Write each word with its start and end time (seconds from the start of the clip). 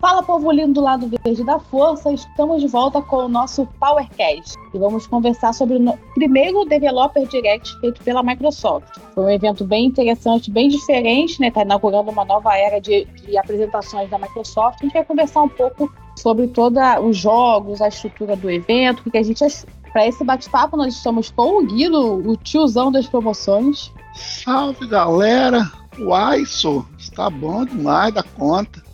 Fala, 0.00 0.22
povo 0.22 0.52
lindo 0.52 0.74
do 0.74 0.80
lado 0.80 1.10
verde 1.24 1.42
da 1.42 1.58
força, 1.58 2.12
estamos 2.12 2.62
de 2.62 2.68
volta 2.68 3.02
com 3.02 3.24
o 3.24 3.28
nosso 3.28 3.66
PowerCast 3.80 4.54
e 4.72 4.78
vamos 4.78 5.08
conversar 5.08 5.52
sobre 5.52 5.76
o 5.76 5.98
primeiro 6.14 6.64
Developer 6.64 7.26
Direct 7.26 7.80
feito 7.80 8.00
pela 8.04 8.22
Microsoft. 8.22 8.96
Foi 9.12 9.24
um 9.24 9.30
evento 9.30 9.64
bem 9.64 9.86
interessante, 9.86 10.52
bem 10.52 10.68
diferente, 10.68 11.40
né? 11.40 11.48
Está 11.48 11.62
inaugurando 11.62 12.12
uma 12.12 12.24
nova 12.24 12.56
era 12.56 12.80
de, 12.80 13.06
de 13.06 13.36
apresentações 13.36 14.08
da 14.08 14.18
Microsoft. 14.18 14.78
A 14.80 14.84
gente 14.84 14.92
vai 14.92 15.04
conversar 15.04 15.42
um 15.42 15.48
pouco 15.48 15.92
sobre 16.14 16.46
todos 16.46 16.80
os 17.02 17.16
jogos, 17.16 17.82
a 17.82 17.88
estrutura 17.88 18.36
do 18.36 18.48
evento, 18.48 19.02
o 19.04 19.10
que 19.10 19.18
a 19.18 19.22
gente. 19.22 19.44
Para 19.92 20.06
esse 20.06 20.22
bate-papo, 20.22 20.76
nós 20.76 20.94
estamos 20.94 21.30
com 21.30 21.58
o 21.58 21.66
Guido, 21.66 22.30
o 22.30 22.36
tiozão 22.36 22.92
das 22.92 23.08
promoções. 23.08 23.90
Salve, 24.14 24.86
galera! 24.86 25.72
Uai, 25.98 26.44
sou, 26.44 26.84
está 26.98 27.28
bom 27.28 27.64
demais 27.64 28.14
da 28.14 28.22
conta. 28.22 28.87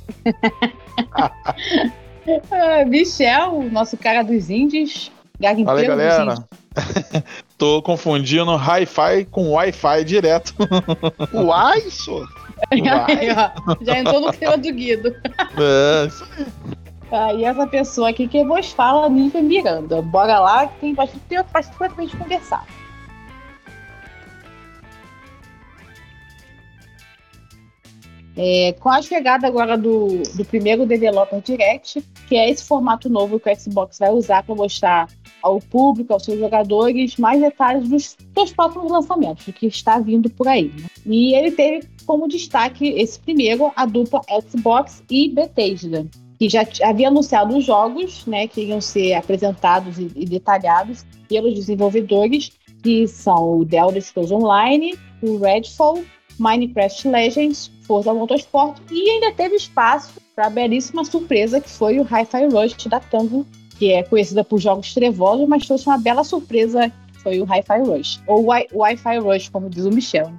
Ah, 2.50 2.84
Michel, 2.86 3.68
nosso 3.70 3.96
cara 3.96 4.22
dos 4.22 4.48
indies. 4.48 5.10
Fala 5.64 5.80
aí, 5.80 5.86
galera. 5.86 6.34
Tô 7.58 7.82
confundindo 7.82 8.56
Hi-Fi 8.56 9.26
com 9.26 9.52
Wi-Fi 9.52 10.04
direto. 10.04 10.54
Uai, 11.32 11.80
sou. 11.90 12.24
Já 13.82 13.98
entrou 13.98 14.20
no 14.20 14.32
clima 14.32 14.56
do 14.56 14.72
Guido. 14.72 15.14
É, 15.58 16.06
isso 16.06 16.24
aí. 16.38 16.46
Ah, 17.12 17.32
e 17.32 17.44
essa 17.44 17.66
pessoa 17.66 18.10
aqui 18.10 18.26
que 18.26 18.44
vos 18.44 18.72
fala, 18.72 19.08
Nívia 19.08 19.42
Miranda. 19.42 20.02
Bora 20.02 20.40
lá, 20.40 20.66
que 20.66 20.80
tem 20.80 20.94
bastante 20.94 21.22
tempo 21.28 21.48
pra 21.50 21.62
gente 21.62 22.16
conversar. 22.16 22.66
É, 28.36 28.74
com 28.80 28.88
a 28.88 29.00
chegada 29.00 29.46
agora 29.46 29.78
do, 29.78 30.22
do 30.34 30.44
primeiro 30.44 30.84
Developer 30.84 31.40
Direct, 31.40 32.02
que 32.28 32.36
é 32.36 32.50
esse 32.50 32.64
formato 32.64 33.08
novo 33.08 33.38
que 33.38 33.50
o 33.50 33.56
Xbox 33.56 33.98
vai 33.98 34.10
usar 34.10 34.42
para 34.42 34.54
mostrar 34.54 35.08
ao 35.40 35.60
público, 35.60 36.12
aos 36.12 36.24
seus 36.24 36.38
jogadores, 36.40 37.16
mais 37.16 37.40
detalhes 37.40 37.88
dos, 37.88 38.16
dos 38.34 38.52
próximos 38.52 38.90
lançamentos, 38.90 39.44
do 39.44 39.52
que 39.52 39.66
está 39.66 39.98
vindo 39.98 40.28
por 40.30 40.48
aí. 40.48 40.72
Né? 40.76 40.86
E 41.06 41.34
ele 41.34 41.52
teve 41.52 41.86
como 42.06 42.26
destaque 42.26 42.88
esse 42.88 43.20
primeiro 43.20 43.70
a 43.76 43.86
dupla 43.86 44.20
Xbox 44.48 45.02
e 45.08 45.28
Bethesda, 45.28 46.06
que 46.38 46.48
já 46.48 46.66
havia 46.82 47.08
anunciado 47.08 47.56
os 47.56 47.64
jogos, 47.64 48.26
né, 48.26 48.48
que 48.48 48.62
iam 48.62 48.80
ser 48.80 49.14
apresentados 49.14 49.98
e, 49.98 50.10
e 50.16 50.24
detalhados 50.24 51.04
pelos 51.28 51.54
desenvolvedores, 51.54 52.50
que 52.82 53.06
são 53.06 53.60
o 53.60 53.64
The 53.64 53.78
Elder 53.78 54.02
Scrolls 54.02 54.34
Online, 54.34 54.94
o 55.22 55.38
Redfall, 55.38 56.02
Minecraft 56.38 57.08
Legends, 57.08 57.70
Forza 57.82 58.12
Motorsport 58.12 58.80
e 58.90 59.10
ainda 59.10 59.32
teve 59.32 59.56
espaço 59.56 60.12
para 60.34 60.46
a 60.46 60.50
belíssima 60.50 61.04
surpresa 61.04 61.60
que 61.60 61.70
foi 61.70 61.98
o 61.98 62.02
Hi-Fi 62.02 62.46
Rush 62.52 62.86
da 62.86 63.00
Tango, 63.00 63.46
que 63.78 63.92
é 63.92 64.02
conhecida 64.02 64.42
por 64.42 64.58
jogos 64.58 64.92
trevosos, 64.94 65.48
mas 65.48 65.66
trouxe 65.66 65.86
uma 65.86 65.98
bela 65.98 66.24
surpresa 66.24 66.92
foi 67.24 67.40
o 67.40 67.44
Hi-Fi 67.44 67.80
Rush, 67.80 68.20
ou 68.26 68.44
Wi-Fi 68.44 69.18
Rush, 69.18 69.48
como 69.48 69.70
diz 69.70 69.86
o 69.86 69.90
Michel. 69.90 70.30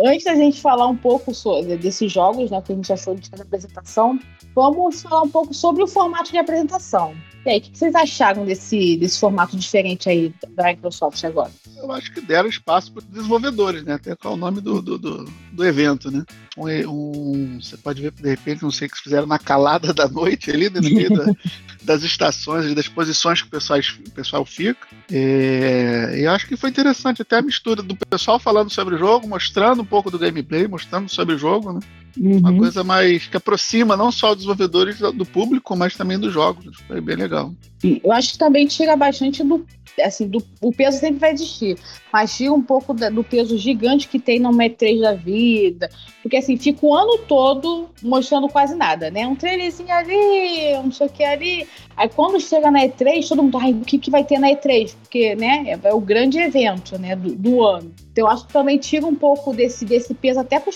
Antes 0.00 0.24
da 0.24 0.34
gente 0.34 0.60
falar 0.60 0.86
um 0.86 0.96
pouco 0.96 1.34
sobre, 1.34 1.76
desses 1.76 2.10
jogos, 2.10 2.50
né, 2.50 2.62
que 2.62 2.72
a 2.72 2.74
gente 2.74 2.92
achou 2.92 3.14
de 3.14 3.28
apresentação, 3.38 4.18
vamos 4.58 5.02
falar 5.02 5.22
um 5.22 5.28
pouco 5.28 5.54
sobre 5.54 5.82
o 5.82 5.86
formato 5.86 6.30
de 6.32 6.38
apresentação. 6.38 7.14
E 7.46 7.50
aí, 7.50 7.58
o 7.58 7.62
que 7.62 7.78
vocês 7.78 7.94
acharam 7.94 8.44
desse, 8.44 8.96
desse 8.96 9.18
formato 9.18 9.56
diferente 9.56 10.08
aí 10.08 10.34
da 10.50 10.64
Microsoft 10.64 11.22
agora? 11.24 11.50
Eu 11.76 11.90
acho 11.92 12.12
que 12.12 12.20
deram 12.20 12.48
espaço 12.48 12.92
para 12.92 12.98
os 12.98 13.04
desenvolvedores, 13.06 13.84
né? 13.84 13.94
Até 13.94 14.14
qual 14.16 14.34
é 14.34 14.36
o 14.36 14.40
nome 14.40 14.60
do, 14.60 14.82
do, 14.82 14.98
do, 14.98 15.24
do 15.52 15.64
evento, 15.64 16.10
né? 16.10 16.24
Um, 16.56 16.66
um, 16.88 17.60
você 17.60 17.76
pode 17.76 18.02
ver, 18.02 18.10
de 18.10 18.28
repente, 18.28 18.62
não 18.62 18.70
sei 18.70 18.88
o 18.88 18.90
que 18.90 19.00
fizeram 19.00 19.26
na 19.26 19.38
calada 19.38 19.94
da 19.94 20.08
noite 20.08 20.50
ali, 20.50 20.68
no 20.68 20.82
meio 20.82 21.10
da, 21.10 21.24
das 21.82 22.02
estações, 22.02 22.74
das 22.74 22.88
posições 22.88 23.40
que 23.40 23.48
o 23.48 23.50
pessoal, 23.50 23.78
o 23.78 24.10
pessoal 24.10 24.44
fica. 24.44 24.86
É, 25.10 26.16
e 26.18 26.24
eu 26.24 26.32
acho 26.32 26.46
que 26.46 26.56
foi 26.56 26.70
interessante 26.70 27.22
até 27.22 27.38
a 27.38 27.42
mistura 27.42 27.82
do 27.82 27.96
pessoal 27.96 28.38
falando 28.38 28.70
sobre 28.70 28.96
o 28.96 28.98
jogo, 28.98 29.28
mostrando 29.28 29.82
um 29.82 29.86
pouco 29.86 30.10
do 30.10 30.18
gameplay, 30.18 30.66
mostrando 30.66 31.08
sobre 31.08 31.36
o 31.36 31.38
jogo, 31.38 31.72
né? 31.72 31.80
Uhum. 32.18 32.38
Uma 32.38 32.56
coisa 32.56 32.82
mais 32.82 33.26
que 33.26 33.36
aproxima 33.36 33.96
não 33.96 34.10
só 34.10 34.30
os 34.30 34.38
desenvolvedores 34.38 34.98
do 34.98 35.24
público, 35.24 35.76
mas 35.76 35.96
também 35.96 36.18
dos 36.18 36.32
jogos. 36.32 36.76
Foi 36.86 37.00
bem 37.00 37.16
legal. 37.16 37.54
Eu 37.82 38.12
acho 38.12 38.32
que 38.32 38.38
também 38.38 38.66
tira 38.66 38.96
bastante 38.96 39.44
do. 39.44 39.64
Assim, 40.02 40.26
do, 40.26 40.42
o 40.60 40.72
peso 40.72 40.98
sempre 40.98 41.18
vai 41.18 41.32
existir, 41.32 41.78
mas 42.12 42.36
tira 42.36 42.52
um 42.52 42.62
pouco 42.62 42.94
da, 42.94 43.10
do 43.10 43.24
peso 43.24 43.56
gigante 43.58 44.08
que 44.08 44.18
tem 44.18 44.38
no 44.38 44.50
E3 44.50 45.00
da 45.00 45.14
vida. 45.14 45.90
Porque 46.22 46.36
assim, 46.36 46.56
fica 46.56 46.84
o 46.84 46.94
ano 46.94 47.18
todo 47.18 47.88
mostrando 48.02 48.48
quase 48.48 48.74
nada, 48.74 49.10
né? 49.10 49.26
Um 49.26 49.34
trailerzinho 49.34 49.92
ali, 49.92 50.76
um 50.84 50.90
sei 50.90 51.06
o 51.06 51.10
que 51.10 51.24
ali. 51.24 51.66
Aí 51.96 52.08
quando 52.08 52.40
chega 52.40 52.70
na 52.70 52.80
E3, 52.80 53.28
todo 53.28 53.42
mundo, 53.42 53.58
ai, 53.58 53.72
o 53.72 53.80
que, 53.80 53.98
que 53.98 54.10
vai 54.10 54.24
ter 54.24 54.38
na 54.38 54.48
E3? 54.48 54.94
Porque, 55.02 55.34
né, 55.34 55.64
é, 55.82 55.88
é 55.88 55.94
o 55.94 56.00
grande 56.00 56.38
evento, 56.38 56.98
né, 56.98 57.16
do, 57.16 57.34
do 57.34 57.64
ano. 57.64 57.92
Então, 58.12 58.26
eu 58.26 58.28
acho 58.28 58.46
que 58.46 58.52
também 58.52 58.78
tira 58.78 59.06
um 59.06 59.14
pouco 59.14 59.52
desse, 59.52 59.84
desse 59.84 60.12
peso 60.12 60.40
até 60.40 60.58
para 60.58 60.70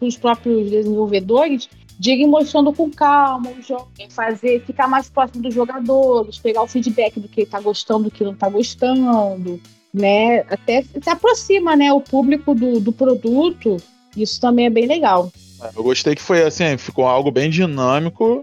os 0.00 0.16
próprios 0.16 0.70
desenvolvedores 0.70 1.68
ir 2.10 2.26
mostrando 2.26 2.72
com 2.72 2.90
calma 2.90 3.50
o 3.50 3.62
jogo, 3.62 3.88
fazer, 4.10 4.64
ficar 4.64 4.88
mais 4.88 5.08
próximo 5.08 5.42
dos 5.42 5.54
jogadores, 5.54 6.38
pegar 6.38 6.62
o 6.62 6.66
feedback 6.66 7.20
do 7.20 7.28
que 7.28 7.42
está 7.42 7.60
gostando, 7.60 8.04
do 8.04 8.10
que 8.10 8.24
não 8.24 8.32
está 8.32 8.48
gostando, 8.48 9.60
né? 9.92 10.40
Até 10.50 10.82
se 10.82 11.10
aproxima, 11.10 11.76
né, 11.76 11.92
o 11.92 12.00
público 12.00 12.54
do, 12.54 12.80
do 12.80 12.92
produto. 12.92 13.76
Isso 14.16 14.40
também 14.40 14.66
é 14.66 14.70
bem 14.70 14.86
legal. 14.86 15.30
É, 15.62 15.70
eu 15.76 15.82
gostei 15.82 16.14
que 16.14 16.22
foi 16.22 16.42
assim, 16.42 16.76
ficou 16.76 17.06
algo 17.06 17.30
bem 17.30 17.48
dinâmico, 17.48 18.42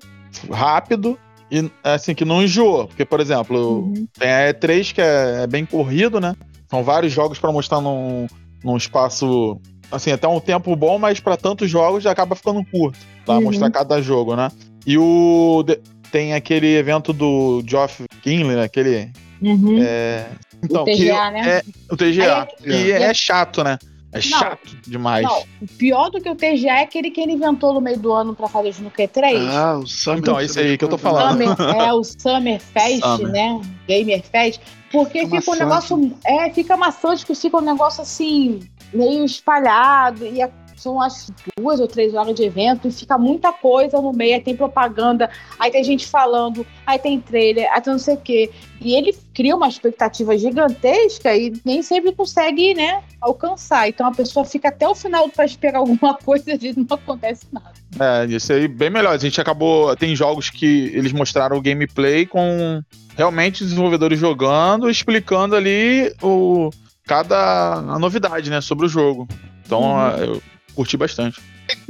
rápido 0.52 1.18
e 1.52 1.70
assim 1.84 2.14
que 2.14 2.24
não 2.24 2.44
enjoou, 2.44 2.88
porque 2.88 3.04
por 3.04 3.20
exemplo, 3.20 3.80
uhum. 3.80 4.08
tem 4.18 4.30
a 4.30 4.54
E3 4.54 4.94
que 4.94 5.02
é, 5.02 5.42
é 5.44 5.48
bem 5.48 5.66
corrido, 5.66 6.20
né? 6.20 6.36
São 6.70 6.84
vários 6.84 7.12
jogos 7.12 7.40
para 7.40 7.52
mostrar 7.52 7.82
num, 7.82 8.28
num 8.64 8.78
espaço, 8.78 9.60
assim, 9.92 10.12
até 10.12 10.28
um 10.28 10.40
tempo 10.40 10.76
bom, 10.76 10.98
mas 10.98 11.20
para 11.20 11.38
tantos 11.38 11.70
jogos 11.70 12.04
já 12.04 12.12
acaba 12.12 12.36
ficando 12.36 12.64
curto, 12.66 12.98
pra 13.26 13.36
uhum. 13.36 13.44
mostrar 13.44 13.70
cada 13.72 14.02
jogo, 14.02 14.36
né? 14.36 14.50
E 14.86 14.98
o. 14.98 15.64
Tem 16.12 16.34
aquele 16.34 16.76
evento 16.76 17.14
do 17.14 17.62
Geoff 17.68 18.04
Kinley, 18.24 18.56
né? 18.56 18.64
Aquele. 18.64 19.12
Uhum. 19.42 19.78
É, 19.82 20.26
então, 20.64 20.82
o 20.82 20.86
TGA, 20.86 20.96
que 20.96 21.06
né? 21.06 21.50
É, 21.50 21.64
o 21.92 21.98
TGA. 21.98 22.48
É, 22.64 22.70
e 22.70 22.92
é, 22.92 23.04
é 23.04 23.14
chato, 23.14 23.64
né? 23.64 23.78
É 24.12 24.18
não, 24.18 24.22
chato 24.22 24.76
demais. 24.88 25.24
Não, 25.24 25.44
o 25.62 25.68
pior 25.78 26.10
do 26.10 26.20
que 26.20 26.30
o 26.30 26.36
TGA 26.36 26.80
é 26.80 26.82
aquele 26.82 27.12
que 27.12 27.22
ele 27.22 27.34
inventou 27.34 27.74
no 27.74 27.80
meio 27.80 28.00
do 28.00 28.12
ano 28.12 28.36
pra 28.36 28.48
fazer 28.48 28.70
isso 28.70 28.82
no 28.82 28.90
Q3. 28.90 29.48
Ah, 29.48 29.78
o 29.78 29.86
Summer. 29.86 30.20
Então, 30.20 30.42
esse 30.42 30.60
aí 30.60 30.78
que 30.78 30.84
eu 30.84 30.90
tô 30.90 30.98
falando. 30.98 31.32
Summer, 31.32 31.56
é, 31.80 31.94
o 31.94 32.04
Summer 32.04 32.60
Fest, 32.60 33.02
Summer. 33.02 33.28
né? 33.28 33.62
Gamer 33.88 34.24
Fest. 34.24 34.62
Porque 34.92 35.20
fica, 35.26 35.40
fica 35.40 35.52
um 35.52 35.60
negócio. 35.60 36.18
É, 36.26 36.50
fica 36.50 36.76
maçante, 36.76 37.24
que 37.24 37.36
fica 37.36 37.58
um 37.58 37.62
negócio 37.62 38.02
assim, 38.02 38.60
meio 38.94 39.26
espalhado. 39.26 40.26
E 40.26 40.42
a 40.42 40.50
são 40.80 41.00
as 41.00 41.32
duas 41.58 41.80
ou 41.80 41.88
três 41.88 42.14
horas 42.14 42.34
de 42.34 42.44
evento 42.44 42.88
e 42.88 42.92
fica 42.92 43.18
muita 43.18 43.52
coisa 43.52 44.02
no 44.02 44.14
meio, 44.14 44.36
aí 44.36 44.42
tem 44.42 44.56
propaganda, 44.56 45.30
aí 45.60 45.70
tem 45.70 45.84
gente 45.84 46.08
falando, 46.08 46.66
aí 46.86 46.98
tem 46.98 47.20
trailer, 47.20 47.70
aí 47.72 47.82
tem 47.82 47.94
não 47.94 48.00
sei 48.00 48.16
o 48.16 48.18
quê. 48.18 48.50
E 48.82 48.96
ele 48.96 49.16
cria 49.34 49.56
uma 49.56 49.68
expectativa 49.68 50.38
gigantesca 50.38 51.36
e 51.36 51.52
nem 51.66 51.82
sempre 51.82 52.14
consegue, 52.14 52.74
né, 52.74 53.04
alcançar. 53.20 53.90
Então 53.90 54.08
a 54.08 54.12
pessoa 54.12 54.46
fica 54.46 54.70
até 54.70 54.88
o 54.88 54.96
final 54.96 55.28
para 55.30 55.44
esperar 55.44 55.80
alguma 55.80 56.14
coisa 56.24 56.52
e 56.52 56.74
não 56.76 56.96
acontece 56.96 57.46
nada. 57.52 57.74
É, 58.00 58.26
isso 58.28 58.54
aí 58.54 58.68
bem 58.68 58.90
melhor. 58.90 59.14
A 59.14 59.18
gente 59.18 59.42
acabou. 59.42 59.94
Tem 59.98 60.16
jogos 60.16 60.50
que 60.50 60.92
eles 60.94 61.12
mostraram 61.12 61.58
o 61.58 61.62
gameplay 61.62 62.26
com 62.26 62.82
realmente 63.18 63.66
desenvolvedores 63.66 64.18
jogando, 64.18 64.90
explicando 64.90 65.56
ali 65.56 66.14
o 66.22 66.70
cada 67.10 67.74
a 67.74 67.98
novidade, 67.98 68.52
né, 68.52 68.62
sobre 68.62 68.86
o 68.86 68.90
jogo. 68.90 69.28
Então, 69.66 69.82
uhum. 69.82 70.10
eu 70.18 70.44
curti 70.76 70.96
bastante. 70.96 71.42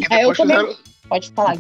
É, 0.10 0.24
eu 0.24 0.34
também... 0.34 0.58
Fizeram... 0.58 0.78
Pode 1.10 1.32
falar. 1.32 1.56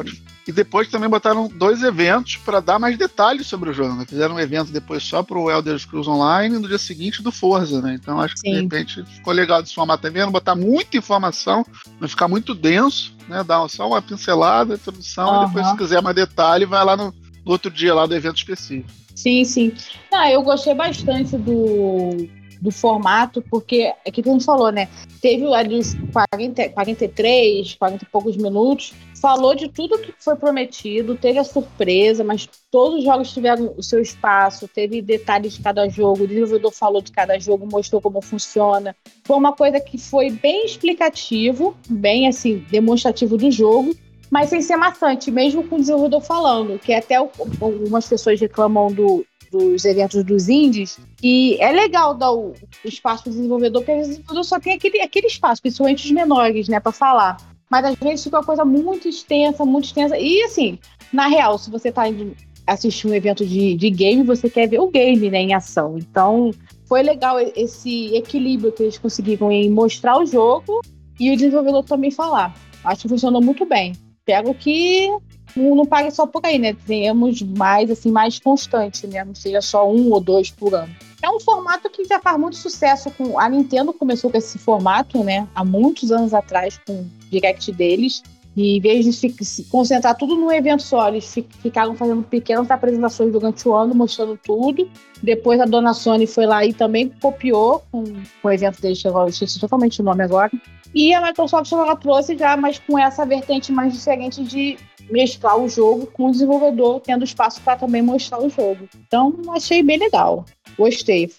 E 0.47 0.51
depois 0.51 0.87
também 0.89 1.09
botaram 1.09 1.47
dois 1.47 1.81
eventos 1.81 2.37
para 2.37 2.59
dar 2.59 2.77
mais 2.77 2.97
detalhes 2.97 3.47
sobre 3.47 3.71
o 3.71 3.73
jogo. 3.73 3.95
Né? 3.95 4.05
Fizeram 4.07 4.35
um 4.35 4.39
evento 4.39 4.71
depois 4.71 5.03
só 5.03 5.23
para 5.23 5.37
o 5.37 5.49
Elder 5.49 5.77
Scrolls 5.77 6.09
Online 6.09 6.55
e 6.55 6.59
no 6.59 6.67
dia 6.67 6.77
seguinte 6.77 7.23
do 7.23 7.31
Forza, 7.31 7.81
né? 7.81 7.97
Então 7.99 8.19
acho 8.19 8.35
que 8.35 8.41
Sim. 8.41 8.51
de 8.51 8.61
repente 8.61 9.03
ficou 9.05 9.33
legal 9.33 9.61
desse 9.61 9.73
formato 9.73 10.03
também, 10.03 10.25
botar 10.29 10.55
muita 10.55 10.97
informação, 10.97 11.65
não 11.99 12.07
ficar 12.07 12.27
muito 12.27 12.53
denso, 12.53 13.15
né? 13.27 13.43
Dar 13.43 13.67
só 13.67 13.87
uma 13.87 14.01
pincelada, 14.01 14.75
introdução, 14.75 15.29
uhum. 15.29 15.43
e 15.43 15.47
depois 15.47 15.67
se 15.67 15.77
quiser 15.77 16.01
mais 16.01 16.15
detalhe, 16.15 16.65
vai 16.65 16.85
lá 16.85 16.95
no, 16.95 17.13
no 17.43 17.51
outro 17.51 17.71
dia 17.71 17.93
lá 17.93 18.05
do 18.05 18.15
evento 18.15 18.37
específico. 18.37 18.89
Sim, 19.15 19.43
sim. 19.43 19.73
Ah, 20.13 20.31
eu 20.31 20.43
gostei 20.43 20.75
bastante 20.75 21.37
do, 21.37 22.29
do 22.61 22.71
formato, 22.71 23.41
porque 23.49 23.93
é 24.03 24.11
que 24.11 24.21
a 24.21 24.31
gente 24.31 24.43
falou, 24.43 24.71
né? 24.71 24.89
Teve 25.21 25.45
ali 25.53 25.77
uns 25.77 25.95
40, 26.11 26.69
43, 26.69 27.75
40 27.75 28.03
e 28.03 28.07
poucos 28.07 28.35
minutos, 28.35 28.93
falou 29.19 29.55
de 29.55 29.69
tudo 29.69 29.99
que 29.99 30.13
foi 30.19 30.35
prometido, 30.35 31.15
teve 31.15 31.39
a 31.39 31.43
surpresa, 31.43 32.23
mas 32.23 32.49
todos 32.69 32.99
os 32.99 33.03
jogos 33.03 33.31
tiveram 33.31 33.73
o 33.77 33.83
seu 33.83 34.01
espaço, 34.01 34.67
teve 34.67 35.01
detalhes 35.01 35.53
de 35.53 35.61
cada 35.61 35.87
jogo, 35.87 36.23
o 36.23 36.27
desenvolvedor 36.27 36.71
falou 36.71 37.01
de 37.01 37.11
cada 37.11 37.39
jogo, 37.39 37.67
mostrou 37.71 38.01
como 38.01 38.21
funciona. 38.21 38.95
Foi 39.23 39.37
uma 39.37 39.53
coisa 39.53 39.79
que 39.79 39.97
foi 39.97 40.29
bem 40.29 40.65
explicativo, 40.65 41.75
bem 41.87 42.27
assim, 42.27 42.65
demonstrativo 42.69 43.37
do 43.37 43.49
jogo. 43.51 43.95
mas 44.31 44.49
sem 44.49 44.61
ser 44.61 44.75
maçante, 44.75 45.31
mesmo 45.31 45.63
com 45.67 45.77
o 45.77 45.79
desenvolvedor 45.79 46.21
falando, 46.21 46.77
que 46.77 46.93
até 46.93 47.15
algumas 47.15 48.07
pessoas 48.07 48.39
reclamam 48.39 48.91
do, 48.91 49.25
dos 49.51 49.85
eventos 49.85 50.23
dos 50.23 50.49
indies, 50.49 50.99
e 51.21 51.57
é 51.59 51.71
legal 51.71 52.13
dar 52.13 52.31
o, 52.31 52.51
o 52.51 52.87
espaço 52.87 53.23
para 53.23 53.31
o 53.31 53.33
desenvolvedor, 53.33 53.81
porque 53.83 53.99
o 53.99 54.01
desenvolvedor 54.01 54.43
só 54.43 54.59
tem 54.59 54.73
aquele, 54.73 55.01
aquele 55.01 55.27
espaço, 55.27 55.61
principalmente 55.61 56.05
os 56.05 56.11
menores, 56.11 56.67
né, 56.67 56.79
para 56.79 56.91
falar. 56.91 57.37
Mas 57.69 57.85
às 57.85 57.95
vezes 57.95 58.23
fica 58.23 58.37
uma 58.37 58.45
coisa 58.45 58.65
muito 58.65 59.07
extensa, 59.07 59.63
muito 59.63 59.85
extensa. 59.85 60.17
E 60.17 60.41
assim, 60.43 60.79
na 61.13 61.27
real, 61.27 61.57
se 61.57 61.69
você 61.69 61.89
está 61.89 62.07
indo 62.07 62.35
assistir 62.65 63.07
um 63.07 63.13
evento 63.13 63.45
de, 63.45 63.75
de 63.75 63.89
game, 63.89 64.23
você 64.23 64.49
quer 64.49 64.67
ver 64.67 64.79
o 64.79 64.89
game 64.89 65.29
né, 65.29 65.41
em 65.41 65.53
ação. 65.53 65.97
Então, 65.97 66.51
foi 66.85 67.01
legal 67.03 67.39
esse 67.39 68.15
equilíbrio 68.15 68.71
que 68.71 68.83
eles 68.83 68.97
conseguiram 68.97 69.51
em 69.51 69.69
mostrar 69.69 70.17
o 70.19 70.25
jogo 70.25 70.81
e 71.19 71.31
o 71.31 71.35
desenvolvedor 71.35 71.83
também 71.83 72.11
falar. 72.11 72.55
Acho 72.83 73.03
que 73.03 73.09
funcionou 73.09 73.41
muito 73.41 73.65
bem. 73.65 73.93
Pego 74.25 74.53
que 74.53 75.09
não, 75.55 75.85
pague 75.85 76.11
só 76.11 76.25
por 76.25 76.45
aí, 76.45 76.57
né? 76.57 76.75
Tenhamos 76.85 77.41
mais, 77.41 77.89
assim, 77.89 78.11
mais 78.11 78.39
constante, 78.39 79.07
né? 79.07 79.23
Não 79.23 79.35
seja 79.35 79.61
só 79.61 79.89
um 79.89 80.11
ou 80.11 80.19
dois 80.19 80.49
por 80.49 80.73
ano. 80.73 80.93
É 81.21 81.29
um 81.29 81.39
formato 81.39 81.89
que 81.89 82.05
já 82.05 82.19
faz 82.19 82.39
muito 82.39 82.55
sucesso. 82.55 83.11
Com 83.11 83.37
A 83.39 83.49
Nintendo 83.49 83.93
começou 83.93 84.29
com 84.29 84.37
esse 84.37 84.57
formato, 84.57 85.23
né? 85.23 85.47
Há 85.53 85.65
muitos 85.65 86.11
anos 86.11 86.33
atrás, 86.33 86.79
com 86.85 86.93
o 86.93 87.09
Direct 87.29 87.71
deles. 87.71 88.23
E 88.55 88.77
em 88.77 88.81
vez 88.81 89.05
de 89.05 89.13
se 89.13 89.63
concentrar 89.65 90.17
tudo 90.17 90.35
num 90.35 90.51
evento 90.51 90.83
só, 90.83 91.07
eles 91.07 91.33
ficaram 91.61 91.95
fazendo 91.95 92.23
pequenas 92.23 92.69
apresentações 92.69 93.31
durante 93.31 93.67
o 93.67 93.73
ano, 93.73 93.93
mostrando 93.93 94.37
tudo. 94.43 94.89
Depois 95.21 95.59
a 95.59 95.65
dona 95.65 95.93
Sony 95.93 96.25
foi 96.25 96.45
lá 96.45 96.65
e 96.65 96.73
também 96.73 97.09
copiou 97.21 97.83
com, 97.91 98.03
com 98.03 98.47
o 98.47 98.51
evento 98.51 98.81
deles, 98.81 99.03
eu 99.05 99.27
esqueci 99.27 99.59
totalmente 99.59 100.01
o 100.01 100.03
nome 100.03 100.23
agora. 100.23 100.51
E 100.93 101.13
a 101.13 101.21
Microsoft 101.21 101.71
ela 101.71 101.95
trouxe 101.95 102.35
já, 102.37 102.57
mas 102.57 102.79
com 102.79 102.97
essa 102.97 103.25
vertente 103.25 103.71
mais 103.71 103.93
diferente 103.93 104.43
de 104.43 104.77
mesclar 105.09 105.57
o 105.57 105.67
jogo 105.67 106.07
com 106.07 106.27
o 106.27 106.31
desenvolvedor 106.31 106.99
tendo 107.01 107.23
espaço 107.23 107.61
para 107.61 107.77
também 107.77 108.01
mostrar 108.01 108.39
o 108.39 108.49
jogo. 108.49 108.87
Então, 109.07 109.35
achei 109.49 109.83
bem 109.83 109.97
legal. 109.97 110.45
Gostei. 110.77 111.31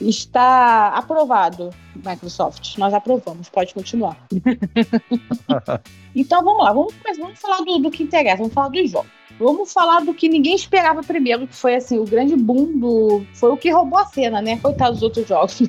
Está 0.00 0.88
aprovado, 0.88 1.70
Microsoft. 1.94 2.76
Nós 2.78 2.92
aprovamos, 2.92 3.48
pode 3.48 3.72
continuar. 3.72 4.16
então 6.14 6.42
vamos 6.42 6.64
lá, 6.64 6.72
vamos, 6.72 6.94
vamos 7.18 7.38
falar 7.38 7.58
do, 7.58 7.78
do 7.78 7.90
que 7.90 8.02
interessa, 8.02 8.38
vamos 8.38 8.52
falar 8.52 8.68
dos 8.68 8.90
jogos. 8.90 9.10
Vamos 9.38 9.72
falar 9.72 10.00
do 10.04 10.14
que 10.14 10.28
ninguém 10.28 10.54
esperava 10.54 11.02
primeiro, 11.02 11.46
que 11.46 11.56
foi 11.56 11.74
assim, 11.74 11.98
o 11.98 12.04
grande 12.04 12.36
boom 12.36 12.78
do. 12.78 13.26
Foi 13.34 13.50
o 13.50 13.56
que 13.56 13.70
roubou 13.70 13.98
a 13.98 14.06
cena, 14.06 14.40
né? 14.40 14.58
Coitado 14.58 14.92
dos 14.92 15.02
outros 15.02 15.26
jogos. 15.26 15.60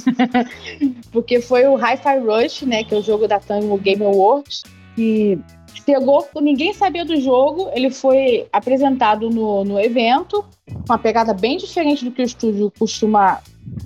Porque 1.11 1.41
foi 1.41 1.65
o 1.65 1.75
Hi-Fi 1.75 2.19
Rush, 2.19 2.61
né? 2.63 2.83
Que 2.83 2.93
é 2.93 2.97
o 2.99 3.01
jogo 3.01 3.27
da 3.27 3.39
Tango 3.39 3.77
Game 3.77 4.05
Awards. 4.05 4.63
Que 4.95 5.39
chegou, 5.83 6.27
ninguém 6.41 6.73
sabia 6.73 7.03
do 7.03 7.19
jogo, 7.19 7.69
ele 7.73 7.89
foi 7.89 8.47
apresentado 8.51 9.29
no, 9.29 9.63
no 9.63 9.79
evento, 9.79 10.45
uma 10.87 10.97
pegada 10.97 11.33
bem 11.33 11.57
diferente 11.57 12.05
do 12.05 12.11
que 12.11 12.21
o 12.21 12.25
estúdio 12.25 12.71
costuma 12.77 13.41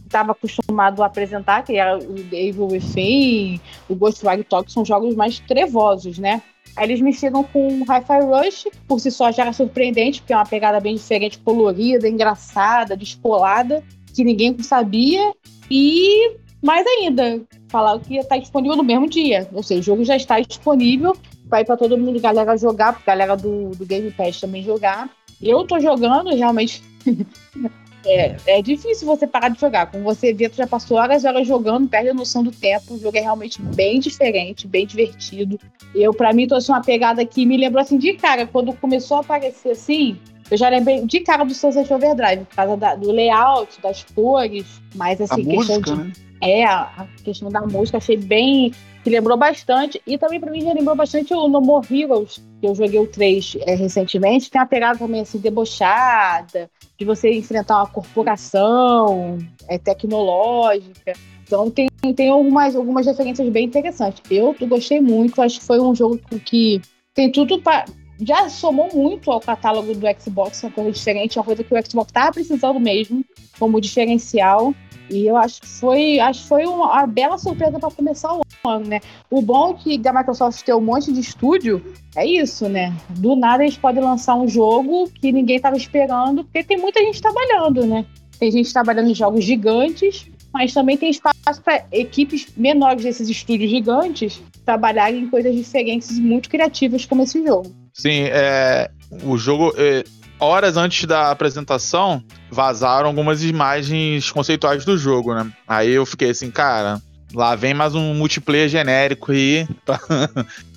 estava 0.06 0.34
acostumado 0.34 1.02
a 1.02 1.06
apresentar, 1.06 1.64
que 1.64 1.78
era 1.78 1.98
o 1.98 2.14
Devil 2.14 2.68
Within, 2.68 3.62
o 3.88 3.96
Ghostwire 3.96 4.44
Tokyo, 4.44 4.72
são 4.72 4.84
jogos 4.84 5.16
mais 5.16 5.40
trevosos, 5.40 6.20
né? 6.20 6.42
Aí 6.76 6.86
eles 6.86 7.02
me 7.02 7.14
chegam 7.14 7.44
com 7.44 7.84
Hi-Fi 7.84 8.22
Rush, 8.22 8.68
por 8.88 9.00
si 9.00 9.10
só 9.10 9.32
já 9.32 9.44
era 9.44 9.54
surpreendente, 9.54 10.22
porque 10.22 10.34
é 10.34 10.36
uma 10.36 10.46
pegada 10.46 10.80
bem 10.80 10.96
diferente, 10.96 11.40
colorida, 11.40 12.08
engraçada, 12.08 12.96
descolada, 12.96 13.84
que 14.14 14.24
ninguém 14.24 14.58
sabia. 14.62 15.34
E 15.70 16.36
mais 16.62 16.86
ainda, 16.86 17.42
falaram 17.70 18.00
que 18.00 18.16
ia 18.16 18.22
estar 18.22 18.38
disponível 18.38 18.78
no 18.78 18.84
mesmo 18.84 19.10
dia. 19.10 19.48
Ou 19.54 19.64
seja, 19.64 19.80
o 19.80 19.84
jogo 19.84 20.04
já 20.04 20.16
está 20.16 20.40
disponível 20.40 21.16
ir 21.58 21.66
para 21.66 21.78
todo 21.78 21.98
mundo, 21.98 22.20
galera 22.20 22.58
jogar, 22.58 23.02
galera 23.06 23.36
do, 23.36 23.70
do 23.72 23.86
Game 23.86 24.12
Pass 24.12 24.40
também 24.40 24.64
jogar. 24.64 25.10
Eu 25.42 25.66
tô 25.66 25.80
jogando, 25.80 26.36
realmente. 26.36 26.84
é, 28.06 28.36
é 28.46 28.62
difícil 28.62 29.08
você 29.08 29.26
parar 29.26 29.50
de 29.50 29.60
jogar. 29.60 29.88
Como 29.88 30.04
você 30.04 30.34
vê, 30.34 30.50
tu 30.50 30.58
já 30.58 30.68
passou 30.68 30.98
horas 30.98 31.24
e 31.24 31.28
horas 31.28 31.48
jogando, 31.48 31.88
perde 31.88 32.10
a 32.10 32.14
noção 32.14 32.44
do 32.44 32.52
tempo. 32.52 32.94
O 32.94 33.00
jogo 33.00 33.18
é 33.18 33.22
realmente 33.22 33.62
bem 33.62 34.00
diferente, 34.00 34.68
bem 34.68 34.86
divertido. 34.86 35.60
Eu, 35.96 36.14
para 36.14 36.34
mim, 36.34 36.48
trouxe 36.48 36.70
uma 36.70 36.82
pegada 36.82 37.26
que 37.26 37.46
me 37.46 37.58
lembrou 37.58 37.82
assim 37.82 37.98
de 37.98 38.14
cara, 38.14 38.46
quando 38.46 38.74
começou 38.74 39.18
a 39.18 39.22
aparecer 39.22 39.72
assim. 39.72 40.18
Eu 40.50 40.58
já 40.58 40.68
lembrei 40.68 41.06
de 41.06 41.20
cara 41.20 41.44
do 41.44 41.54
Sunset 41.54 41.92
Overdrive, 41.94 42.46
por 42.46 42.56
causa 42.56 42.76
da, 42.76 42.96
do 42.96 43.12
layout, 43.12 43.80
das 43.82 44.04
cores, 44.04 44.66
mas 44.96 45.22
assim, 45.22 45.42
a 45.42 45.58
questão 45.58 45.76
música, 45.76 45.96
de. 45.96 46.04
Né? 46.04 46.12
É, 46.42 46.66
a 46.66 47.08
questão 47.24 47.50
da 47.50 47.62
música, 47.62 47.98
achei 47.98 48.18
bem. 48.18 48.74
Que 49.04 49.10
lembrou 49.10 49.38
bastante. 49.38 50.02
E 50.06 50.18
também 50.18 50.40
para 50.40 50.52
mim 50.52 50.62
já 50.62 50.74
lembrou 50.74 50.96
bastante 50.96 51.34
o 51.34 51.48
No 51.48 51.62
More 51.62 51.88
Heroes, 51.90 52.42
que 52.60 52.68
eu 52.68 52.76
joguei 52.76 53.00
o 53.00 53.08
3 53.08 53.58
é, 53.62 53.76
recentemente. 53.76 54.50
Tem 54.50 54.60
uma 54.60 54.68
pegada 54.68 55.00
também 55.00 55.22
assim, 55.22 55.38
debochada, 55.38 56.70
de 56.98 57.06
você 57.06 57.32
enfrentar 57.34 57.78
uma 57.78 57.88
corporação 57.88 59.38
é, 59.68 59.78
tecnológica. 59.78 61.14
Então 61.44 61.70
tem, 61.72 61.90
tem 62.16 62.30
algumas, 62.30 62.76
algumas 62.76 63.06
referências 63.06 63.50
bem 63.50 63.66
interessantes. 63.66 64.22
Eu 64.30 64.56
gostei 64.62 65.02
muito, 65.02 65.42
acho 65.42 65.60
que 65.60 65.66
foi 65.66 65.80
um 65.80 65.96
jogo 65.96 66.20
que 66.46 66.82
tem 67.14 67.32
tudo 67.32 67.60
para. 67.62 67.86
Já 68.22 68.50
somou 68.50 68.90
muito 68.94 69.32
ao 69.32 69.40
catálogo 69.40 69.96
do 69.96 70.06
Xbox, 70.20 70.62
uma 70.62 70.72
coisa 70.72 70.92
diferente, 70.92 71.40
uma 71.40 71.46
coisa 71.46 71.64
que 71.64 71.74
o 71.74 71.86
Xbox 71.86 72.10
estava 72.10 72.34
precisando 72.34 72.80
mesmo, 72.80 73.24
como 73.58 73.80
diferencial. 73.80 74.74
E 75.10 75.26
eu 75.26 75.36
acho 75.36 75.62
que 75.62 75.68
foi, 75.68 76.20
acho 76.20 76.42
que 76.42 76.48
foi 76.48 76.66
uma, 76.66 77.06
bela 77.08 77.38
surpresa 77.38 77.80
para 77.80 77.90
começar 77.92 78.34
o 78.34 78.42
ano, 78.68 78.88
né? 78.88 79.00
O 79.30 79.42
bom 79.42 79.72
é 79.72 80.00
que 80.00 80.08
a 80.08 80.14
Microsoft 80.14 80.64
ter 80.64 80.74
um 80.74 80.82
monte 80.82 81.12
de 81.12 81.20
estúdio 81.20 81.84
é 82.16 82.26
isso, 82.26 82.70
né? 82.70 82.94
Do 83.10 83.36
nada 83.36 83.64
eles 83.64 83.78
podem 83.78 84.04
lançar 84.04 84.36
um 84.36 84.48
jogo 84.48 85.10
que 85.10 85.32
ninguém 85.32 85.56
estava 85.58 85.78
esperando, 85.78 86.44
porque 86.44 86.64
tem 86.64 86.78
muita 86.78 87.00
gente 87.02 87.22
trabalhando, 87.22 87.86
né? 87.86 88.06
Tem 88.40 88.52
gente 88.52 88.72
trabalhando 88.72 89.10
em 89.10 89.16
jogos 89.16 89.44
gigantes, 89.44 90.28
mas 90.54 90.74
também 90.74 90.98
tem 90.98 91.10
espaço 91.10 91.62
para 91.64 91.86
equipes 91.92 92.48
menores 92.56 93.04
desses 93.04 93.30
estúdios 93.30 93.70
gigantes 93.70 94.42
trabalharem 94.66 95.24
em 95.24 95.30
coisas 95.30 95.56
diferentes 95.56 96.18
e 96.18 96.22
muito 96.22 96.50
criativas 96.50 97.06
como 97.06 97.24
esse 97.24 97.44
jogo. 97.44 97.72
Sim, 97.94 98.24
é, 98.32 98.90
o 99.24 99.38
jogo. 99.38 99.74
É, 99.78 100.04
horas 100.40 100.78
antes 100.78 101.06
da 101.06 101.32
apresentação, 101.32 102.24
vazaram 102.50 103.08
algumas 103.08 103.44
imagens 103.44 104.32
conceituais 104.32 104.86
do 104.86 104.98
jogo, 104.98 105.34
né? 105.34 105.52
Aí 105.68 105.92
eu 105.92 106.06
fiquei 106.06 106.30
assim, 106.30 106.50
cara, 106.50 107.02
lá 107.34 107.56
vem 107.56 107.74
mais 107.74 107.96
um 107.96 108.14
multiplayer 108.14 108.70
genérico 108.70 109.32
aí 109.32 109.68
pra, 109.86 110.00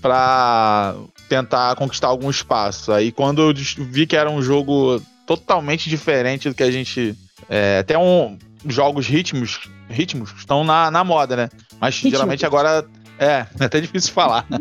pra 0.00 0.94
tentar 1.28 1.76
conquistar 1.76 2.08
algum 2.08 2.28
espaço. 2.30 2.92
Aí 2.92 3.12
quando 3.12 3.42
eu 3.42 3.54
vi 3.54 4.06
que 4.06 4.16
era 4.16 4.30
um 4.30 4.42
jogo 4.42 5.00
totalmente 5.26 5.88
diferente 5.88 6.48
do 6.48 6.54
que 6.54 6.62
a 6.62 6.70
gente. 6.70 7.14
É, 7.48 7.78
até 7.78 7.98
um. 7.98 8.38
Jogos 8.64 9.08
ritmos, 9.08 9.58
ritmos 9.88 10.32
estão 10.38 10.62
na, 10.62 10.88
na 10.88 11.02
moda, 11.02 11.34
né? 11.34 11.48
Mas 11.80 11.94
geralmente 11.94 12.46
agora. 12.46 12.84
É, 13.18 13.46
é 13.58 13.64
até 13.64 13.80
difícil 13.80 14.12
falar. 14.12 14.46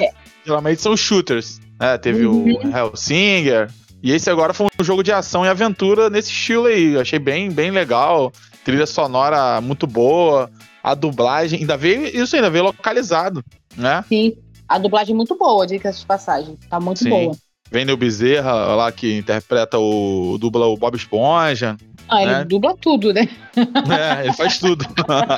É. 0.00 0.10
geralmente 0.44 0.80
são 0.80 0.96
shooters. 0.96 1.60
É, 1.80 1.98
teve 1.98 2.26
uhum. 2.26 2.54
o 2.54 2.76
Hellsinger, 2.76 3.70
e 4.02 4.12
esse 4.12 4.30
agora 4.30 4.54
foi 4.54 4.66
um 4.78 4.84
jogo 4.84 5.02
de 5.02 5.12
ação 5.12 5.44
e 5.44 5.48
aventura 5.48 6.08
nesse 6.10 6.30
estilo 6.30 6.66
aí. 6.66 6.98
achei 6.98 7.18
bem, 7.18 7.50
bem 7.50 7.70
legal. 7.70 8.32
Trilha 8.64 8.86
sonora 8.86 9.60
muito 9.60 9.86
boa. 9.86 10.50
A 10.82 10.94
dublagem, 10.94 11.60
ainda 11.60 11.76
veio 11.76 12.06
isso 12.06 12.36
ainda 12.36 12.48
veio 12.48 12.64
localizado, 12.64 13.42
né? 13.76 14.04
Sim, 14.08 14.36
a 14.68 14.78
dublagem 14.78 15.12
é 15.14 15.16
muito 15.16 15.36
boa, 15.36 15.66
dica 15.66 15.90
de 15.90 16.06
passagem. 16.06 16.56
Tá 16.70 16.78
muito 16.78 17.00
Sim. 17.00 17.10
boa. 17.10 17.36
Vem 17.70 17.90
o 17.90 17.96
Bezerra 17.96 18.52
lá 18.52 18.92
que 18.92 19.18
interpreta 19.18 19.78
o. 19.78 20.38
dubla 20.38 20.66
o 20.66 20.76
Bob 20.76 20.94
Esponja. 20.96 21.76
Ah, 22.08 22.24
né? 22.24 22.36
ele 22.36 22.44
dubla 22.44 22.76
tudo, 22.80 23.12
né? 23.12 23.28
É, 23.56 24.24
ele 24.26 24.32
faz 24.34 24.58
tudo. 24.58 24.86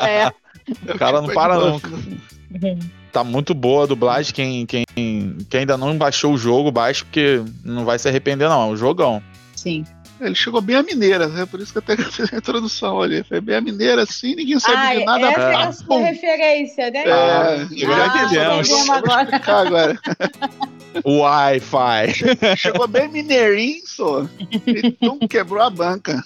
É. 0.06 0.30
o 0.94 0.98
cara 0.98 1.20
não 1.20 1.28
para 1.28 1.58
nunca. 1.58 1.90
Tá 3.12 3.24
muito 3.24 3.54
boa 3.54 3.84
a 3.84 3.86
dublagem. 3.86 4.34
Quem, 4.34 4.66
quem, 4.66 4.84
quem 5.48 5.60
ainda 5.60 5.76
não 5.76 5.96
baixou 5.96 6.34
o 6.34 6.38
jogo, 6.38 6.70
baixe, 6.70 7.04
porque 7.04 7.42
não 7.64 7.84
vai 7.84 7.98
se 7.98 8.08
arrepender, 8.08 8.48
não. 8.48 8.62
É 8.62 8.66
um 8.66 8.76
jogão. 8.76 9.22
Sim. 9.54 9.84
Ele 10.20 10.34
chegou 10.34 10.60
bem 10.60 10.76
a 10.76 10.82
mineira, 10.82 11.28
né? 11.28 11.46
Por 11.46 11.60
isso 11.60 11.72
que 11.72 11.78
até 11.78 11.96
fiz 12.10 12.32
a 12.32 12.36
introdução 12.36 13.00
ali. 13.00 13.22
Foi 13.22 13.40
bem 13.40 13.56
a 13.56 13.60
mineira, 13.60 14.02
assim, 14.02 14.34
ninguém 14.34 14.58
sabe 14.58 14.76
ah, 14.76 14.94
de 14.94 15.04
nada. 15.04 15.26
Essa 15.30 15.40
é 15.40 15.54
a 15.54 15.72
sua 15.72 16.00
referência, 16.00 16.90
né? 16.90 17.04
É, 17.06 17.12
ah, 17.12 17.68
já 17.70 18.06
entendemos. 18.06 18.88
Agora. 18.88 19.42
agora. 19.46 20.00
Wi-Fi. 21.04 22.56
Chegou 22.56 22.88
bem 22.88 23.08
mineirinho, 23.08 23.86
só. 23.86 24.26
Então 24.66 25.18
quebrou 25.28 25.62
a 25.62 25.70
banca. 25.70 26.22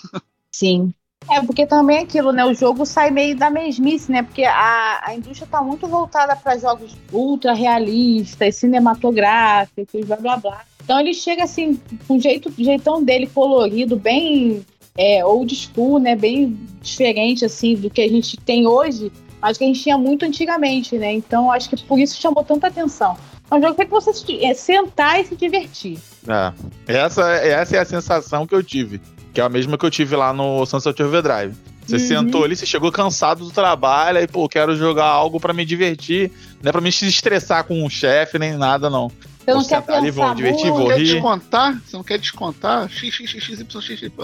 Sim. 0.51 0.95
É, 1.31 1.41
porque 1.43 1.67
também 1.67 1.99
é 1.99 2.00
aquilo, 2.02 2.33
né? 2.33 2.45
O 2.45 2.55
jogo 2.55 2.85
sai 2.85 3.11
meio 3.11 3.37
da 3.37 3.50
mesmice, 3.50 4.11
né? 4.11 4.23
Porque 4.23 4.45
a, 4.45 5.00
a 5.05 5.14
indústria 5.14 5.49
tá 5.50 5.62
muito 5.62 5.87
voltada 5.87 6.35
para 6.37 6.59
jogos 6.59 6.97
ultra 7.12 7.52
realistas, 7.52 8.57
cinematográficos, 8.57 10.05
blá 10.05 10.17
blá 10.17 10.37
blá. 10.37 10.61
Então 10.85 10.99
ele 10.99 11.14
chega 11.14 11.45
assim, 11.45 11.81
com 12.09 12.17
o 12.17 12.21
jeito, 12.21 12.52
jeitão 12.59 13.02
dele 13.02 13.26
colorido, 13.26 13.97
bem 13.97 14.64
é, 14.97 15.25
old 15.25 15.55
school, 15.55 15.99
né? 15.99 16.17
Bem 16.17 16.59
diferente, 16.81 17.45
assim, 17.45 17.76
do 17.76 17.88
que 17.88 18.02
a 18.02 18.09
gente 18.09 18.37
tem 18.37 18.67
hoje, 18.67 19.12
mas 19.41 19.57
que 19.57 19.64
a 19.64 19.67
gente 19.67 19.83
tinha 19.83 19.97
muito 19.97 20.25
antigamente, 20.25 20.99
né? 20.99 21.12
Então 21.12 21.50
acho 21.50 21.69
que 21.71 21.83
por 21.85 21.99
isso 21.99 22.21
chamou 22.21 22.45
tanta 22.45 22.67
atenção. 22.67 23.17
É 23.50 23.55
um 23.55 23.61
jogo 23.61 23.75
pra 23.75 23.85
você 23.87 24.11
é, 24.43 24.55
sentar 24.55 25.21
e 25.21 25.26
se 25.26 25.37
divertir. 25.37 25.99
É. 26.26 26.52
Essa, 26.87 27.31
essa 27.33 27.76
é 27.76 27.81
a 27.81 27.85
sensação 27.85 28.47
que 28.47 28.55
eu 28.55 28.62
tive. 28.62 29.00
Que 29.33 29.41
é 29.41 29.45
a 29.45 29.49
mesma 29.49 29.79
que 29.79 29.87
eu 29.87 29.91
tive 29.91 30.15
lá 30.15 30.33
no 30.33 30.65
Sunset 30.67 31.03
Overdrive. 31.03 31.55
Você 31.87 31.97
uhum. 31.97 32.01
sentou 32.01 32.45
ali, 32.45 32.57
você 32.57 32.65
chegou 32.65 32.93
cansado 32.93 33.45
do 33.45 33.51
trabalho, 33.51 34.19
aí, 34.19 34.27
pô, 34.27 34.49
quero 34.49 34.77
jogar 34.77 35.07
algo 35.07 35.41
para 35.41 35.53
me 35.53 35.65
divertir. 35.65 36.31
Não 36.62 36.69
é 36.69 36.73
pra 36.73 36.81
me 36.81 36.89
estressar 36.89 37.65
com 37.65 37.85
um 37.85 37.91
chefe 37.91 38.39
nem 38.39 38.57
nada, 38.57 38.89
não. 38.89 39.11
Você 39.45 39.53
não 39.53 39.65
quer 39.65 39.83
pensar 39.83 39.99
ali, 39.99 40.11
vou 40.11 40.35
divertir, 40.35 40.71
vou 40.71 40.89
rir. 40.89 40.95
Quer 40.95 41.03
descontar? 41.15 41.83
Você 41.85 41.97
não 41.97 42.05
quer 42.05 42.19
descontar? 42.19 42.89
X, 42.89 43.12
X, 43.12 43.31
X, 43.31 43.61
Y, 43.61 43.81
X, 43.81 44.01
X, 44.01 44.12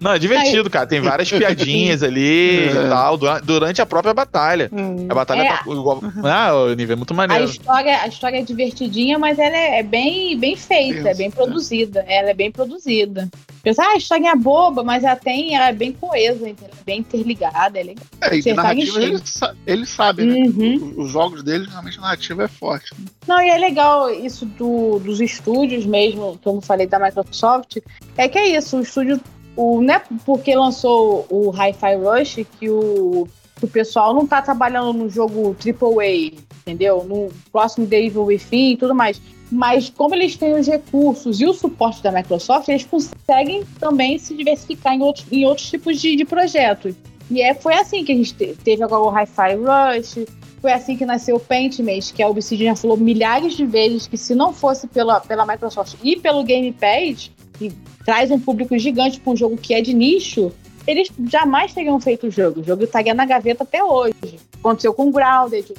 não, 0.00 0.12
é 0.12 0.18
divertido, 0.18 0.70
cara. 0.70 0.86
Tem 0.86 1.00
várias 1.00 1.28
piadinhas 1.28 2.04
ali 2.04 2.68
é. 2.68 2.70
e 2.70 2.88
tal, 2.88 3.18
durante 3.42 3.82
a 3.82 3.86
própria 3.86 4.14
batalha. 4.14 4.70
Hum. 4.72 5.08
A 5.08 5.14
batalha 5.14 5.42
é. 5.42 5.48
tá 5.48 5.64
igual. 5.66 6.00
Ah, 6.22 6.54
o 6.54 6.72
nível 6.74 6.92
é 6.92 6.96
muito 6.96 7.12
maneiro. 7.12 7.42
A 7.42 7.46
história, 7.46 8.00
a 8.00 8.06
história 8.06 8.38
é 8.38 8.42
divertidinha, 8.42 9.18
mas 9.18 9.40
ela 9.40 9.56
é, 9.56 9.80
é 9.80 9.82
bem, 9.82 10.38
bem 10.38 10.54
feita, 10.54 11.08
é 11.08 11.14
bem 11.14 11.32
produzida. 11.32 12.04
Ela 12.06 12.30
é 12.30 12.34
bem 12.34 12.52
produzida. 12.52 13.28
Pensa, 13.64 13.82
ah, 13.82 13.92
a 13.92 13.96
história 13.96 14.28
é 14.28 14.36
boba, 14.36 14.84
mas 14.84 15.02
ela 15.02 15.16
tem, 15.16 15.56
ela 15.56 15.70
é 15.70 15.72
bem 15.72 15.90
coesa, 15.90 16.54
bem 16.84 17.00
interligada. 17.00 17.80
Ela 17.80 17.92
é, 18.20 18.36
é 18.36 18.38
e 18.38 18.52
narrativa 18.52 19.02
ele, 19.02 19.22
ele 19.66 19.86
sabe, 19.86 20.22
né? 20.22 20.34
Uhum. 20.34 20.92
Os 20.98 21.10
jogos 21.10 21.42
dele, 21.42 21.64
geralmente 21.64 21.96
a 21.98 22.02
narrativa 22.02 22.44
é 22.44 22.48
forte. 22.48 22.94
Não, 23.26 23.40
e 23.40 23.48
é 23.48 23.56
legal 23.56 24.10
isso 24.10 24.44
do, 24.44 24.98
dos 24.98 25.18
estúdios 25.18 25.86
mesmo, 25.86 26.38
como 26.44 26.60
falei 26.60 26.86
da 26.86 26.98
Microsoft, 26.98 27.78
é 28.18 28.28
que 28.28 28.36
é 28.36 28.54
isso, 28.54 28.76
o 28.76 28.82
estúdio, 28.82 29.18
o, 29.56 29.80
não 29.80 29.94
é 29.94 30.02
porque 30.26 30.54
lançou 30.54 31.26
o 31.30 31.50
Hi-Fi 31.50 31.96
Rush 31.96 32.46
que 32.60 32.68
o, 32.68 33.26
que 33.56 33.64
o 33.64 33.68
pessoal 33.68 34.12
não 34.12 34.26
tá 34.26 34.42
trabalhando 34.42 34.92
no 34.92 35.08
jogo 35.08 35.56
AAA, 35.58 36.38
entendeu? 36.66 37.04
No 37.04 37.30
próximo 37.52 37.86
Devil 37.86 38.24
Within 38.24 38.72
e 38.72 38.76
tudo 38.76 38.94
mais. 38.94 39.20
Mas 39.50 39.90
como 39.90 40.14
eles 40.14 40.36
têm 40.36 40.54
os 40.54 40.66
recursos 40.66 41.40
e 41.40 41.46
o 41.46 41.52
suporte 41.52 42.02
da 42.02 42.10
Microsoft, 42.10 42.68
eles 42.68 42.84
conseguem 42.84 43.62
também 43.78 44.18
se 44.18 44.34
diversificar 44.34 44.94
em 44.94 45.02
outros, 45.02 45.26
em 45.30 45.44
outros 45.44 45.68
tipos 45.70 46.00
de, 46.00 46.16
de 46.16 46.24
projetos. 46.24 46.94
E 47.30 47.40
é, 47.40 47.54
foi 47.54 47.74
assim 47.74 48.04
que 48.04 48.12
a 48.12 48.14
gente 48.14 48.34
teve 48.34 48.82
agora 48.82 49.02
o 49.02 49.10
Hi-Fi 49.10 49.54
Rush, 49.54 50.26
foi 50.60 50.72
assim 50.72 50.96
que 50.96 51.04
nasceu 51.04 51.36
o 51.36 51.40
Paintmate, 51.40 52.12
que 52.12 52.22
a 52.22 52.28
Obsidian 52.28 52.74
já 52.74 52.76
falou 52.76 52.96
milhares 52.96 53.54
de 53.54 53.66
vezes 53.66 54.06
que 54.06 54.16
se 54.16 54.34
não 54.34 54.52
fosse 54.52 54.86
pela, 54.86 55.20
pela 55.20 55.46
Microsoft 55.46 55.96
e 56.02 56.16
pelo 56.16 56.42
Game 56.42 56.72
Pass, 56.72 57.30
que 57.58 57.72
traz 58.04 58.30
um 58.30 58.40
público 58.40 58.76
gigante 58.78 59.20
para 59.20 59.32
um 59.32 59.36
jogo 59.36 59.56
que 59.56 59.74
é 59.74 59.80
de 59.80 59.94
nicho, 59.94 60.52
eles 60.86 61.08
jamais 61.30 61.72
teriam 61.72 61.98
feito 62.00 62.26
o 62.26 62.30
jogo. 62.30 62.60
O 62.60 62.64
jogo 62.64 62.84
estaria 62.84 63.14
na 63.14 63.24
gaveta 63.24 63.62
até 63.64 63.82
hoje. 63.82 64.38
Aconteceu 64.58 64.92
com 64.92 65.10
Grounded. 65.10 65.72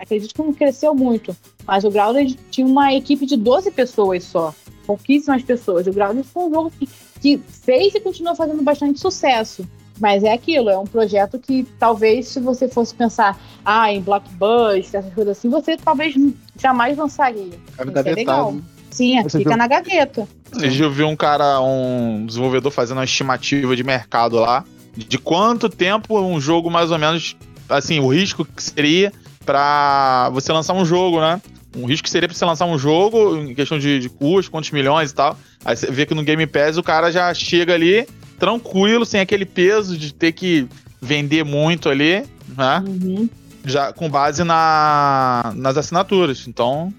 Acredito 0.00 0.34
que 0.34 0.42
não 0.42 0.54
cresceu 0.54 0.94
muito, 0.94 1.36
mas 1.66 1.84
o 1.84 1.90
Grounded 1.90 2.38
tinha 2.50 2.66
uma 2.66 2.94
equipe 2.94 3.26
de 3.26 3.36
12 3.36 3.70
pessoas 3.70 4.24
só. 4.24 4.54
Pouquíssimas 4.86 5.42
pessoas. 5.42 5.86
O 5.86 5.92
Grounded 5.92 6.26
foi 6.26 6.44
um 6.44 6.50
jogo 6.50 6.72
que, 6.78 6.88
que 7.20 7.38
fez 7.38 7.94
e 7.94 8.00
continua 8.00 8.34
fazendo 8.34 8.62
bastante 8.62 8.98
sucesso. 8.98 9.68
Mas 10.00 10.24
é 10.24 10.32
aquilo, 10.32 10.70
é 10.70 10.78
um 10.78 10.86
projeto 10.86 11.38
que 11.38 11.66
talvez 11.78 12.28
se 12.28 12.40
você 12.40 12.66
fosse 12.66 12.94
pensar 12.94 13.38
ah, 13.62 13.92
em 13.92 14.00
blockbuster, 14.00 15.00
essas 15.00 15.12
coisas 15.12 15.36
assim, 15.36 15.50
você 15.50 15.76
talvez 15.76 16.14
jamais 16.58 16.96
lançaria. 16.96 17.52
É 17.76 18.14
legal. 18.14 18.56
Sim, 18.90 19.22
você 19.22 19.38
fica 19.38 19.50
viu? 19.50 19.58
na 19.58 19.66
gaveta. 19.66 20.26
Você 20.50 20.70
já 20.70 20.88
viu 20.88 21.06
um 21.06 21.14
cara, 21.14 21.60
um 21.60 22.24
desenvolvedor 22.24 22.72
fazendo 22.72 22.96
uma 22.96 23.04
estimativa 23.04 23.76
de 23.76 23.84
mercado 23.84 24.36
lá, 24.36 24.64
de 24.96 25.18
quanto 25.18 25.68
tempo 25.68 26.18
um 26.18 26.40
jogo 26.40 26.70
mais 26.70 26.90
ou 26.90 26.98
menos, 26.98 27.36
assim, 27.68 28.00
o 28.00 28.08
risco 28.08 28.46
que 28.46 28.62
seria 28.62 29.12
para 29.50 30.30
você 30.30 30.52
lançar 30.52 30.74
um 30.74 30.84
jogo, 30.84 31.20
né? 31.20 31.42
Um 31.76 31.84
risco 31.84 32.04
que 32.04 32.10
seria 32.10 32.28
para 32.28 32.38
você 32.38 32.44
lançar 32.44 32.66
um 32.66 32.78
jogo 32.78 33.36
em 33.36 33.52
questão 33.52 33.80
de, 33.80 33.98
de 33.98 34.08
custo, 34.08 34.48
quantos 34.48 34.70
milhões 34.70 35.10
e 35.10 35.14
tal. 35.14 35.36
Aí 35.64 35.76
você 35.76 35.90
vê 35.90 36.06
que 36.06 36.14
no 36.14 36.22
Game 36.22 36.46
Pass 36.46 36.76
o 36.76 36.84
cara 36.84 37.10
já 37.10 37.34
chega 37.34 37.74
ali 37.74 38.06
tranquilo, 38.38 39.04
sem 39.04 39.20
aquele 39.20 39.44
peso 39.44 39.98
de 39.98 40.14
ter 40.14 40.30
que 40.30 40.68
vender 41.02 41.44
muito 41.44 41.88
ali, 41.88 42.22
né? 42.56 42.84
Uhum. 42.86 43.28
Já 43.64 43.92
com 43.92 44.08
base 44.08 44.44
na, 44.44 45.52
nas 45.56 45.76
assinaturas. 45.76 46.46
Então, 46.46 46.94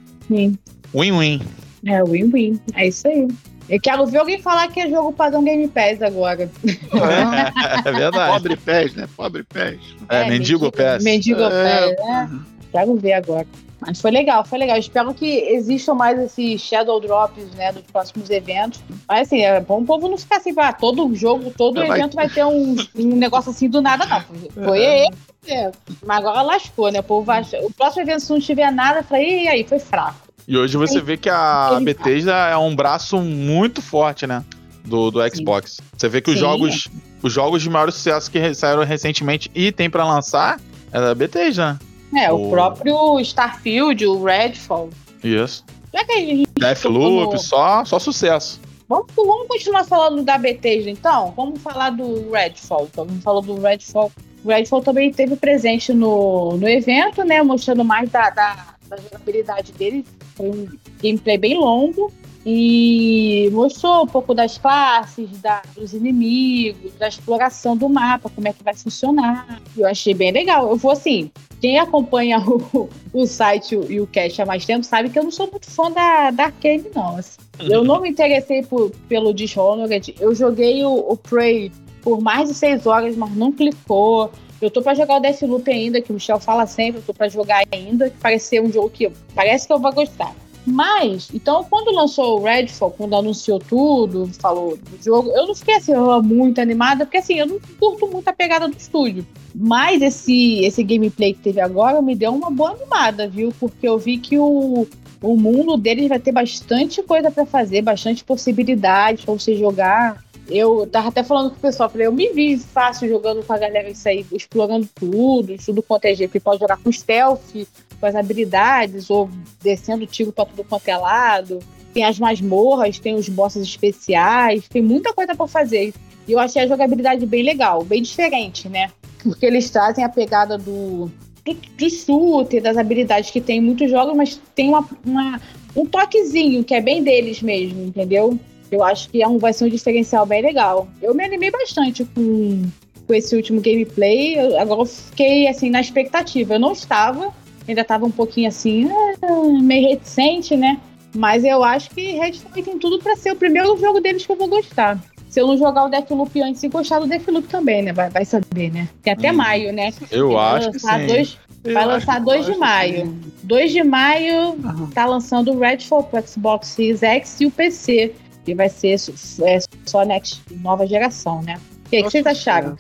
win-win. 0.94 1.40
É, 1.86 2.04
win-win. 2.04 2.60
É 2.76 2.88
isso 2.88 3.08
aí. 3.08 3.28
Eu 3.70 3.80
quero 3.80 4.06
ver 4.06 4.18
alguém 4.18 4.42
falar 4.42 4.68
que 4.68 4.80
é 4.82 4.90
jogo 4.90 5.14
padrão 5.14 5.44
Game 5.44 5.68
Pass 5.68 6.02
agora. 6.02 6.50
É, 6.66 7.90
é 7.90 7.92
verdade. 7.92 8.34
Pobre 8.34 8.58
Pass, 8.58 8.94
né? 8.96 9.08
Pobre 9.16 9.44
Pass. 9.44 9.78
É, 10.10 10.24
é 10.24 10.30
mendigo, 10.30 10.66
mendigo 10.66 10.72
Pass. 10.72 11.04
Mendigo 11.04 11.42
é, 11.42 11.96
Pass, 11.96 12.32
né? 12.32 12.40
Quero 12.72 12.96
ver 12.96 13.14
agora. 13.14 13.48
Mas 13.80 14.00
foi 14.00 14.12
legal, 14.12 14.46
foi 14.46 14.60
legal. 14.60 14.78
Espero 14.78 15.12
que 15.14 15.26
existam 15.26 15.96
mais 15.96 16.20
esses 16.20 16.62
Shadow 16.62 17.00
Drops, 17.00 17.50
né, 17.56 17.72
dos 17.72 17.82
próximos 17.84 18.30
eventos. 18.30 18.80
Mas 19.08 19.28
assim, 19.28 19.42
é 19.42 19.60
bom 19.60 19.80
o 19.80 19.86
povo 19.86 20.08
não 20.08 20.18
ficar 20.18 20.38
assim, 20.38 20.54
ah, 20.58 20.72
todo 20.72 21.14
jogo, 21.16 21.52
todo 21.58 21.82
evento 21.82 22.16
vai 22.16 22.30
ter 22.30 22.46
um, 22.46 22.76
um 22.96 23.16
negócio 23.16 23.50
assim 23.50 23.68
do 23.68 23.82
nada, 23.82 24.06
não. 24.06 24.22
Foi 24.66 24.84
é. 24.84 25.08
É. 25.48 25.72
Mas 26.06 26.20
agora 26.20 26.44
lascou, 26.44 26.92
né? 26.92 27.00
O 27.00 27.04
povo 27.04 27.26
vai... 27.26 27.42
O 27.64 27.74
próximo 27.74 28.04
evento, 28.04 28.20
se 28.20 28.32
não 28.32 28.40
tiver 28.40 28.72
nada, 28.72 29.02
falei, 29.02 29.46
e 29.46 29.48
aí, 29.48 29.64
foi 29.64 29.80
fraco. 29.80 30.31
E 30.52 30.58
hoje 30.58 30.76
você 30.76 31.00
vê 31.00 31.16
que 31.16 31.30
a 31.30 31.80
Bethesda 31.82 32.34
é 32.34 32.58
um 32.58 32.76
braço 32.76 33.18
muito 33.22 33.82
forte, 33.82 34.28
né? 34.28 34.44
Do, 34.84 35.10
do 35.10 35.20
Xbox. 35.34 35.78
Sim. 35.78 35.84
Você 35.96 36.10
vê 36.10 36.20
que 36.20 36.30
os 36.30 36.38
jogos, 36.38 36.90
os 37.24 37.32
jogos 37.32 37.64
de 37.64 37.70
maior 37.70 37.90
sucesso 37.90 38.30
que 38.30 38.54
saíram 38.54 38.84
recentemente 38.84 39.50
e 39.56 39.72
tem 39.72 39.90
para 39.90 40.04
lançar 40.04 40.60
é 40.92 41.00
da 41.00 41.16
Bethesda, 41.16 41.80
né? 42.12 42.26
É, 42.26 42.34
o, 42.34 42.48
o 42.48 42.50
próprio 42.50 43.18
Starfield, 43.22 44.06
o 44.06 44.22
Redfall. 44.26 44.90
Isso. 45.24 45.64
Já 45.94 46.04
que 46.04 46.12
a 46.12 46.20
gente 46.20 46.50
Deathloop, 46.60 47.32
no... 47.32 47.40
só, 47.40 47.86
só 47.86 47.98
sucesso. 47.98 48.60
Vamos, 48.90 49.08
vamos 49.16 49.48
continuar 49.48 49.86
falando 49.86 50.22
da 50.22 50.38
Bethesda, 50.38 50.90
então? 50.90 51.34
Vamos 51.34 51.62
falar 51.62 51.92
do 51.92 52.30
Redfall. 52.30 52.90
Então, 52.92 53.06
vamos 53.06 53.24
falar 53.24 53.40
do 53.40 53.58
Redfall. 53.58 54.12
O 54.44 54.50
Redfall 54.50 54.82
também 54.82 55.14
teve 55.14 55.38
presente 55.38 55.94
no, 55.94 56.58
no 56.58 56.68
evento, 56.68 57.24
né? 57.24 57.42
Mostrando 57.42 57.86
mais 57.86 58.10
da, 58.10 58.30
da, 58.32 58.72
da 58.92 58.98
jogabilidade 59.02 59.72
dele. 59.72 60.06
Foi 60.36 60.50
um 60.50 60.68
gameplay 61.02 61.38
bem 61.38 61.58
longo 61.58 62.12
e 62.46 63.50
mostrou 63.52 64.04
um 64.04 64.08
pouco 64.08 64.34
das 64.34 64.58
classes, 64.58 65.30
da, 65.42 65.62
dos 65.76 65.94
inimigos, 65.94 66.94
da 66.96 67.08
exploração 67.08 67.78
do 67.78 67.88
mapa, 67.88 68.30
como 68.30 68.48
é 68.48 68.54
que 68.54 68.64
vai 68.64 68.74
funcionar. 68.74 69.62
Eu 69.78 69.88
achei 69.88 70.14
bem 70.14 70.32
legal. 70.32 70.70
Eu 70.70 70.76
vou 70.76 70.92
assim, 70.92 71.32
quem 71.60 71.78
acompanha 71.80 72.40
o, 72.46 72.90
o 73.14 73.26
site 73.28 73.80
e 73.90 74.02
o 74.02 74.08
cast 74.08 74.42
há 74.42 74.46
mais 74.46 74.66
tempo 74.66 74.84
sabe 74.84 75.10
que 75.10 75.20
eu 75.20 75.24
não 75.24 75.32
sou 75.32 75.50
muito 75.50 75.70
fã 75.70 75.92
da, 75.92 76.32
da 76.32 76.46
Arcane, 76.46 76.86
não. 76.96 77.18
Assim. 77.18 77.40
Eu 77.60 77.84
não 77.84 78.02
me 78.02 78.10
interessei 78.10 78.64
por, 78.64 78.90
pelo 79.08 79.34
Dishonored. 79.34 80.16
Eu 80.20 80.34
joguei 80.34 80.84
o, 80.84 80.92
o 80.92 81.16
Prey 81.16 81.72
por 82.02 82.20
mais 82.20 82.50
de 82.50 82.56
seis 82.56 82.88
horas, 82.88 83.16
mas 83.16 83.36
não 83.36 83.52
clicou. 83.52 84.32
Eu 84.62 84.70
tô 84.70 84.82
pra 84.82 84.94
jogar 84.94 85.18
o 85.18 85.20
Deathloop 85.20 85.70
ainda, 85.72 86.02
que 86.02 86.12
o 86.12 86.14
Michel 86.14 86.40
fala 86.40 86.68
sempre, 86.68 87.00
eu 87.00 87.04
tô 87.06 87.14
pra 87.14 87.28
jogar 87.28 87.64
ainda, 87.72 88.10
que 88.10 88.18
parece 88.18 88.48
ser 88.48 88.62
um 88.62 88.72
jogo 88.72 88.90
que 88.90 89.12
parece 89.34 89.66
que 89.66 89.74
eu 89.74 89.80
vou 89.80 89.92
gostar. 89.92 90.36
Mas, 90.66 91.30
então, 91.34 91.64
quando 91.64 91.92
lançou 91.92 92.40
o 92.40 92.44
Redfall, 92.44 92.92
quando 92.92 93.16
anunciou 93.16 93.58
tudo, 93.58 94.30
falou 94.40 94.78
do 94.78 95.04
jogo, 95.04 95.32
eu 95.32 95.48
não 95.48 95.56
fiquei 95.56 95.76
assim, 95.76 95.94
muito 96.24 96.62
animada, 96.62 97.06
porque 97.06 97.18
assim, 97.18 97.40
eu 97.40 97.48
não 97.48 97.60
curto 97.80 98.08
muito 98.08 98.28
a 98.28 98.34
pegada 98.34 98.68
do 98.68 98.78
estúdio. 98.78 99.26
Mas 99.56 100.02
esse, 100.02 100.64
esse 100.64 100.84
gameplay 100.84 101.34
que 101.34 101.40
teve 101.42 101.60
agora 101.60 102.02
me 102.02 102.16
deu 102.16 102.32
uma 102.32 102.52
boa 102.52 102.72
animada, 102.72 103.28
viu? 103.28 103.52
Porque 103.60 103.88
eu 103.88 103.98
vi 103.98 104.18
que 104.18 104.38
o, 104.38 104.88
o 105.22 105.36
mundo 105.36 105.78
deles 105.78 106.08
vai 106.08 106.20
ter 106.20 106.32
bastante 106.32 107.02
coisa 107.02 107.32
para 107.32 107.46
fazer, 107.46 107.82
bastante 107.82 108.24
possibilidades 108.24 109.26
para 109.26 109.34
você 109.34 109.56
jogar. 109.56 110.24
Eu 110.52 110.86
tava 110.86 111.08
até 111.08 111.24
falando 111.24 111.52
com 111.52 111.56
o 111.56 111.60
pessoal, 111.60 111.90
falei, 111.90 112.08
eu 112.08 112.12
me 112.12 112.30
vi 112.34 112.58
fácil 112.58 113.08
jogando 113.08 113.42
com 113.42 113.54
a 113.54 113.58
galera 113.58 113.90
isso 113.90 114.08
aí, 114.08 114.26
explorando 114.34 114.88
tudo, 114.94 115.56
tudo 115.58 115.82
quanto 115.82 116.06
é 116.06 116.14
jeito. 116.14 116.40
Pode 116.42 116.60
jogar 116.60 116.78
com 116.78 116.92
stealth, 116.92 117.66
com 118.00 118.06
as 118.06 118.16
habilidades, 118.16 119.10
ou 119.10 119.30
descendo 119.64 120.06
tiro 120.06 120.34
pra 120.34 120.46
tudo 120.46 120.66
quanto 120.66 120.88
é 120.90 120.98
lado. 120.98 121.60
Tem 121.94 122.04
as 122.04 122.20
masmorras, 122.20 123.00
tem 123.00 123.16
os 123.16 123.30
bosses 123.30 123.64
especiais, 123.64 124.68
tem 124.68 124.82
muita 124.82 125.14
coisa 125.14 125.34
para 125.34 125.48
fazer. 125.48 125.94
E 126.28 126.34
eu 126.34 126.40
achei 126.40 126.62
a 126.62 126.68
jogabilidade 126.68 127.26
bem 127.26 127.44
legal, 127.44 127.84
bem 127.86 128.02
diferente, 128.02 128.68
né? 128.68 128.92
Porque 129.24 129.46
eles 129.46 129.70
trazem 129.70 130.04
a 130.04 130.10
pegada 130.10 130.58
do, 130.58 131.10
do, 131.46 131.54
do 131.78 131.90
shooter, 131.90 132.62
das 132.62 132.76
habilidades 132.76 133.32
que 133.32 133.40
tem 133.40 133.60
em 133.60 133.62
muitos 133.62 133.90
jogos, 133.90 134.16
mas 134.16 134.42
tem 134.54 134.68
uma, 134.68 134.88
uma, 135.06 135.42
um 135.76 135.86
toquezinho 135.86 136.64
que 136.64 136.74
é 136.74 136.82
bem 136.82 137.04
deles 137.04 137.42
mesmo, 137.42 137.86
entendeu? 137.86 138.38
Eu 138.72 138.84
acho 138.84 139.10
que 139.10 139.22
é 139.22 139.28
um, 139.28 139.38
vai 139.38 139.52
ser 139.52 139.66
um 139.66 139.70
diferencial 139.70 140.26
bem 140.26 140.42
legal. 140.42 140.88
Eu 141.02 141.14
me 141.14 141.24
animei 141.24 141.52
bastante 141.52 142.06
com, 142.06 142.64
com 143.06 143.14
esse 143.14 143.36
último 143.36 143.60
gameplay. 143.60 144.40
Eu, 144.40 144.60
agora 144.60 144.82
eu 144.82 144.86
fiquei 144.86 145.48
assim 145.48 145.70
na 145.70 145.82
expectativa. 145.82 146.56
Eu 146.56 146.60
não 146.60 146.72
estava, 146.72 147.34
ainda 147.68 147.82
estava 147.82 148.06
um 148.06 148.12
pouquinho 148.12 148.48
assim, 148.48 148.90
ah, 148.90 149.62
meio 149.62 149.90
reticente, 149.90 150.56
né? 150.56 150.80
Mas 151.14 151.44
eu 151.44 151.62
acho 151.64 151.90
que 151.90 152.14
Redfall 152.14 152.52
tem 152.54 152.80
tudo 152.80 152.98
para 153.00 153.18
ser 153.18 153.34
o 153.34 153.36
primeiro 153.36 153.78
jogo 153.78 154.00
deles 154.00 154.26
que 154.26 154.32
eu 154.32 154.38
vou 154.38 154.48
gostar. 154.48 154.98
Se 155.30 155.42
eu 155.42 155.48
não 155.48 155.58
jogar 155.58 155.86
o 155.86 155.90
Deathloop 155.90 156.42
antes 156.42 156.64
e 156.64 156.70
gostar 156.70 157.00
do 157.00 157.08
Deathloop 157.08 157.48
também, 157.48 157.82
né? 157.82 157.92
Vai, 157.92 158.10
vai 158.10 158.24
saber, 158.24 158.72
né? 158.72 158.88
Tem 159.02 159.14
até 159.14 159.32
hum. 159.32 159.36
maio, 159.36 159.74
né? 159.74 159.94
Eu 160.10 160.38
acho 160.38 160.72
que 160.72 160.80
sim. 160.80 161.08
Dois, 161.08 161.38
Vai 161.64 161.86
lançar 161.86 162.20
2 162.20 162.46
de 162.46 162.58
maio. 162.58 163.16
2 163.44 163.72
de 163.72 163.84
maio 163.84 164.54
uhum. 164.54 164.90
tá 164.94 165.06
lançando 165.06 165.52
o 165.52 165.60
Redfall 165.60 166.04
pro 166.04 166.28
Xbox 166.28 166.70
Series 166.70 167.04
X 167.04 167.42
e 167.42 167.46
o 167.46 167.52
PC. 167.52 168.16
Que 168.46 168.56
vai 168.56 168.70
ser 168.70 168.96
é, 169.44 169.60
só 169.86 170.04
next, 170.04 170.42
nova 170.60 170.88
geração, 170.88 171.42
né? 171.42 171.60
O 171.86 171.90
que, 171.90 172.04
que 172.04 172.10
vocês 172.10 172.26
acharam? 172.26 172.76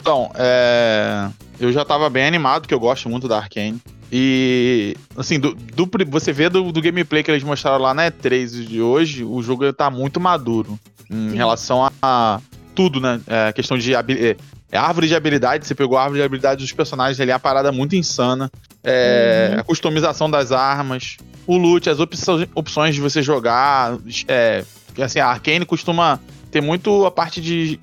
Então, 0.00 0.30
é... 0.34 1.28
eu 1.58 1.72
já 1.72 1.84
tava 1.84 2.10
bem 2.10 2.26
animado, 2.26 2.66
que 2.66 2.74
eu 2.74 2.80
gosto 2.80 3.08
muito 3.08 3.26
da 3.28 3.38
Arkane. 3.38 3.80
E, 4.10 4.96
assim, 5.16 5.38
do, 5.38 5.54
do, 5.54 5.88
você 6.08 6.32
vê 6.32 6.48
do, 6.48 6.70
do, 6.70 6.80
gameplay 6.80 7.22
que 7.22 7.30
eles 7.30 7.42
mostraram 7.42 7.82
lá 7.82 7.92
na 7.92 8.10
E3 8.10 8.64
de 8.64 8.80
hoje, 8.80 9.24
o 9.24 9.42
jogo 9.42 9.72
tá 9.72 9.90
muito 9.90 10.20
maduro 10.20 10.78
em 11.10 11.30
Sim. 11.30 11.36
relação 11.36 11.84
a, 11.84 11.92
a, 12.00 12.40
tudo, 12.74 13.00
né? 13.00 13.20
É, 13.26 13.52
questão 13.52 13.76
de 13.76 13.94
é, 13.94 14.36
é, 14.70 14.78
árvore 14.78 15.08
de 15.08 15.14
habilidade, 15.14 15.66
você 15.66 15.74
pegou 15.74 15.98
a 15.98 16.02
árvore 16.02 16.20
de 16.20 16.24
habilidade 16.24 16.62
dos 16.62 16.72
personagens 16.72 17.18
ali, 17.20 17.30
é 17.30 17.34
a 17.34 17.38
parada 17.38 17.72
muito 17.72 17.96
insana. 17.96 18.50
É, 18.84 19.50
uhum. 19.54 19.60
A 19.60 19.64
customização 19.64 20.30
das 20.30 20.52
armas, 20.52 21.16
o 21.44 21.56
loot, 21.56 21.90
as 21.90 21.98
opções, 21.98 22.48
opções 22.54 22.94
de 22.94 23.00
você 23.00 23.22
jogar. 23.22 23.98
É, 24.28 24.64
assim, 25.02 25.18
a 25.18 25.26
Arkane 25.26 25.64
costuma 25.64 26.20
ter 26.50 26.60
muito 26.60 27.04
a 27.04 27.10
parte 27.10 27.40
de 27.40 27.78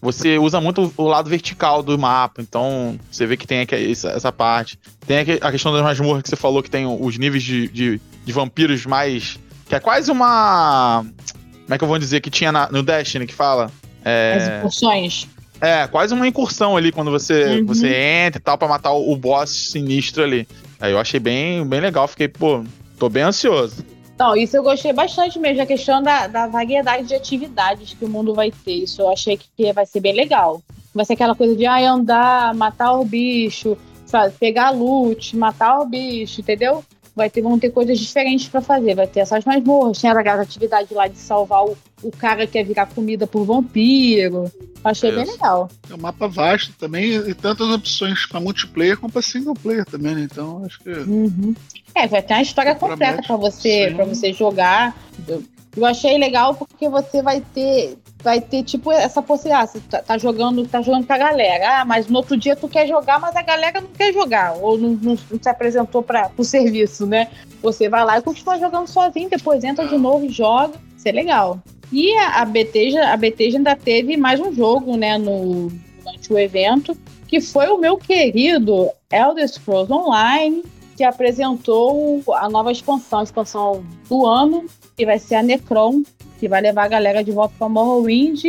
você 0.00 0.38
usa 0.38 0.60
muito 0.60 0.92
o 0.96 1.04
lado 1.04 1.28
vertical 1.28 1.82
do 1.82 1.98
mapa, 1.98 2.40
então 2.40 2.98
você 3.10 3.26
vê 3.26 3.36
que 3.36 3.46
tem 3.46 3.60
aqui 3.60 3.90
essa, 3.90 4.10
essa 4.10 4.32
parte. 4.32 4.78
Tem 5.06 5.18
a 5.18 5.50
questão 5.50 5.72
das 5.72 5.82
masmorras 5.82 6.22
que 6.22 6.28
você 6.28 6.36
falou, 6.36 6.62
que 6.62 6.70
tem 6.70 6.86
os 6.86 7.18
níveis 7.18 7.42
de, 7.42 7.68
de, 7.68 8.00
de, 8.24 8.32
vampiros 8.32 8.86
mais. 8.86 9.38
que 9.68 9.74
é 9.74 9.80
quase 9.80 10.10
uma. 10.10 11.04
Como 11.64 11.74
é 11.74 11.78
que 11.78 11.84
eu 11.84 11.88
vou 11.88 11.98
dizer 11.98 12.20
que 12.20 12.30
tinha 12.30 12.52
na, 12.52 12.70
no 12.70 12.82
Destiny 12.82 13.26
que 13.26 13.34
fala? 13.34 13.70
É, 14.04 14.36
As 14.36 14.58
incursões. 14.58 15.28
É, 15.60 15.88
quase 15.88 16.14
uma 16.14 16.26
incursão 16.28 16.76
ali 16.76 16.92
quando 16.92 17.10
você, 17.10 17.58
uhum. 17.58 17.66
você 17.66 17.88
entra 17.88 18.38
e 18.38 18.42
tal, 18.42 18.56
pra 18.56 18.68
matar 18.68 18.92
o, 18.92 19.12
o 19.12 19.16
boss 19.16 19.50
sinistro 19.50 20.22
ali. 20.22 20.46
Aí 20.80 20.92
eu 20.92 20.98
achei 21.00 21.18
bem, 21.18 21.66
bem 21.66 21.80
legal, 21.80 22.06
fiquei, 22.06 22.28
pô, 22.28 22.62
tô 22.96 23.08
bem 23.08 23.24
ansioso. 23.24 23.84
Não, 24.18 24.34
isso 24.34 24.56
eu 24.56 24.64
gostei 24.64 24.92
bastante 24.92 25.38
mesmo, 25.38 25.62
a 25.62 25.66
questão 25.66 26.02
da, 26.02 26.26
da 26.26 26.46
variedade 26.48 27.06
de 27.06 27.14
atividades 27.14 27.94
que 27.94 28.04
o 28.04 28.08
mundo 28.08 28.34
vai 28.34 28.50
ter. 28.50 28.72
Isso 28.72 29.00
eu 29.00 29.08
achei 29.08 29.38
que 29.38 29.72
vai 29.72 29.86
ser 29.86 30.00
bem 30.00 30.12
legal. 30.12 30.60
Vai 30.92 31.04
ser 31.04 31.12
aquela 31.12 31.36
coisa 31.36 31.54
de 31.54 31.64
ah, 31.64 31.78
andar, 31.92 32.52
matar 32.54 32.94
o 32.94 33.04
bicho, 33.04 33.78
sabe, 34.04 34.34
pegar 34.34 34.70
loot, 34.70 35.36
matar 35.36 35.78
o 35.78 35.86
bicho, 35.86 36.40
entendeu? 36.40 36.84
Vai 37.18 37.28
ter, 37.28 37.42
vão 37.42 37.58
ter 37.58 37.70
coisas 37.70 37.98
diferentes 37.98 38.46
para 38.46 38.60
fazer. 38.60 38.94
Vai 38.94 39.08
ter 39.08 39.18
essas 39.18 39.44
masmorras, 39.44 39.98
tem 39.98 40.08
a 40.08 40.40
atividade 40.40 40.94
lá 40.94 41.08
de 41.08 41.18
salvar 41.18 41.64
o, 41.64 41.76
o 42.00 42.12
cara 42.12 42.46
que 42.46 42.52
quer 42.52 42.62
virar 42.62 42.86
comida 42.86 43.26
por 43.26 43.44
vampiro. 43.44 44.48
Achei 44.84 45.10
Isso. 45.10 45.18
bem 45.18 45.32
legal. 45.32 45.68
É 45.90 45.94
um 45.94 45.98
mapa 45.98 46.28
vasto 46.28 46.72
também 46.78 47.16
e 47.16 47.34
tantas 47.34 47.68
opções 47.70 48.24
para 48.24 48.38
multiplayer 48.38 48.96
como 48.96 49.12
para 49.12 49.20
single 49.20 49.54
player 49.54 49.84
também, 49.84 50.14
né? 50.14 50.28
Então 50.30 50.64
acho 50.64 50.78
que. 50.78 50.90
Uhum. 50.90 51.56
É, 51.92 52.06
vai 52.06 52.22
ter 52.22 52.34
uma 52.34 52.42
história 52.42 52.76
completa 52.76 53.20
para 53.20 53.36
você, 53.36 53.92
para 53.96 54.04
você 54.04 54.32
jogar. 54.32 54.96
Eu 55.76 55.84
achei 55.84 56.16
legal 56.18 56.54
porque 56.54 56.88
você 56.88 57.20
vai 57.20 57.40
ter 57.40 57.98
vai 58.22 58.40
ter 58.40 58.64
tipo 58.64 58.90
essa 58.90 59.22
possibilidade, 59.22 59.72
você 59.72 59.80
tá, 59.80 60.02
tá, 60.02 60.18
jogando, 60.18 60.66
tá 60.66 60.82
jogando 60.82 61.06
com 61.06 61.12
a 61.12 61.18
galera. 61.18 61.80
Ah, 61.80 61.84
mas 61.84 62.08
no 62.08 62.16
outro 62.16 62.36
dia 62.36 62.56
tu 62.56 62.68
quer 62.68 62.86
jogar, 62.86 63.20
mas 63.20 63.34
a 63.36 63.42
galera 63.42 63.80
não 63.80 63.88
quer 63.88 64.12
jogar 64.12 64.56
ou 64.56 64.76
não, 64.76 64.90
não, 64.90 65.18
não 65.30 65.40
se 65.40 65.48
apresentou 65.48 66.02
para 66.02 66.30
o 66.36 66.44
serviço, 66.44 67.06
né? 67.06 67.28
Você 67.62 67.88
vai 67.88 68.04
lá 68.04 68.18
e 68.18 68.22
continua 68.22 68.58
jogando 68.58 68.88
sozinho, 68.88 69.30
depois 69.30 69.62
entra 69.64 69.86
de 69.86 69.96
novo 69.96 70.24
e 70.24 70.30
joga. 70.30 70.74
Isso 70.96 71.08
é 71.08 71.12
legal. 71.12 71.60
E 71.92 72.12
a, 72.16 72.42
a 72.42 72.44
Bethesda, 72.44 73.12
a 73.12 73.16
Bethesda 73.16 73.58
ainda 73.58 73.76
teve 73.76 74.16
mais 74.16 74.40
um 74.40 74.52
jogo, 74.52 74.96
né, 74.96 75.16
no, 75.16 75.70
durante 75.98 76.32
o 76.32 76.38
evento, 76.38 76.96
que 77.26 77.40
foi 77.40 77.68
o 77.68 77.78
meu 77.78 77.96
querido 77.96 78.90
Elder 79.10 79.48
Scrolls 79.48 79.92
Online, 79.92 80.62
que 80.96 81.04
apresentou 81.04 82.22
a 82.34 82.48
nova 82.48 82.72
expansão, 82.72 83.20
a 83.20 83.22
expansão 83.22 83.84
do 84.08 84.26
ano, 84.26 84.66
que 84.96 85.06
vai 85.06 85.18
ser 85.18 85.36
a 85.36 85.42
Necron, 85.42 86.02
que 86.38 86.48
vai 86.48 86.60
levar 86.60 86.84
a 86.84 86.88
galera 86.88 87.22
de 87.22 87.32
volta 87.32 87.54
para 87.58 87.68
Morrowind. 87.68 88.44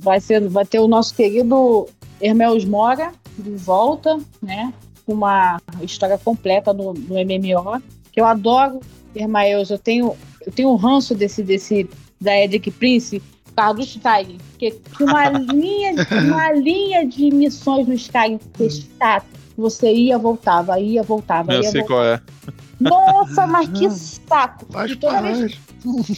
Vai, 0.00 0.20
ser, 0.20 0.46
vai 0.48 0.64
ter 0.64 0.78
o 0.78 0.88
nosso 0.88 1.14
querido 1.14 1.86
Hermels 2.20 2.64
Mora 2.64 3.12
de 3.38 3.50
volta, 3.50 4.18
né? 4.42 4.72
Uma 5.06 5.60
história 5.82 6.18
completa 6.18 6.72
no, 6.72 6.94
no 6.94 7.14
MMO. 7.14 7.82
Que 8.12 8.20
eu 8.20 8.24
adoro 8.24 8.80
Hermaeus, 9.14 9.70
eu 9.70 9.78
tenho, 9.78 10.16
eu 10.44 10.52
tenho 10.52 10.70
um 10.70 10.76
ranço 10.76 11.14
desse, 11.14 11.42
desse 11.42 11.88
da 12.20 12.36
Edic 12.38 12.70
Prince, 12.70 13.22
carro 13.54 13.74
do 13.74 13.82
Skyrim. 13.82 14.38
Porque 14.50 14.76
uma 15.00 15.28
linha, 15.52 15.94
uma 16.24 16.52
linha 16.52 17.06
de 17.06 17.30
missões 17.30 17.86
no 17.86 17.94
Skyrim 17.94 18.38
que 18.54 18.70
chato. 18.70 19.43
Você 19.56 19.92
ia, 19.92 20.18
voltava, 20.18 20.78
ia, 20.80 21.02
voltava. 21.02 21.52
Eu 21.52 21.62
ia, 21.62 21.70
sei 21.70 21.80
voltava. 21.82 22.00
qual 22.00 22.04
é. 22.04 22.44
Nossa, 22.80 23.46
mas 23.46 23.68
que 23.68 23.88
saco! 23.90 24.66
Toda 25.00 25.22
vez, 25.22 25.58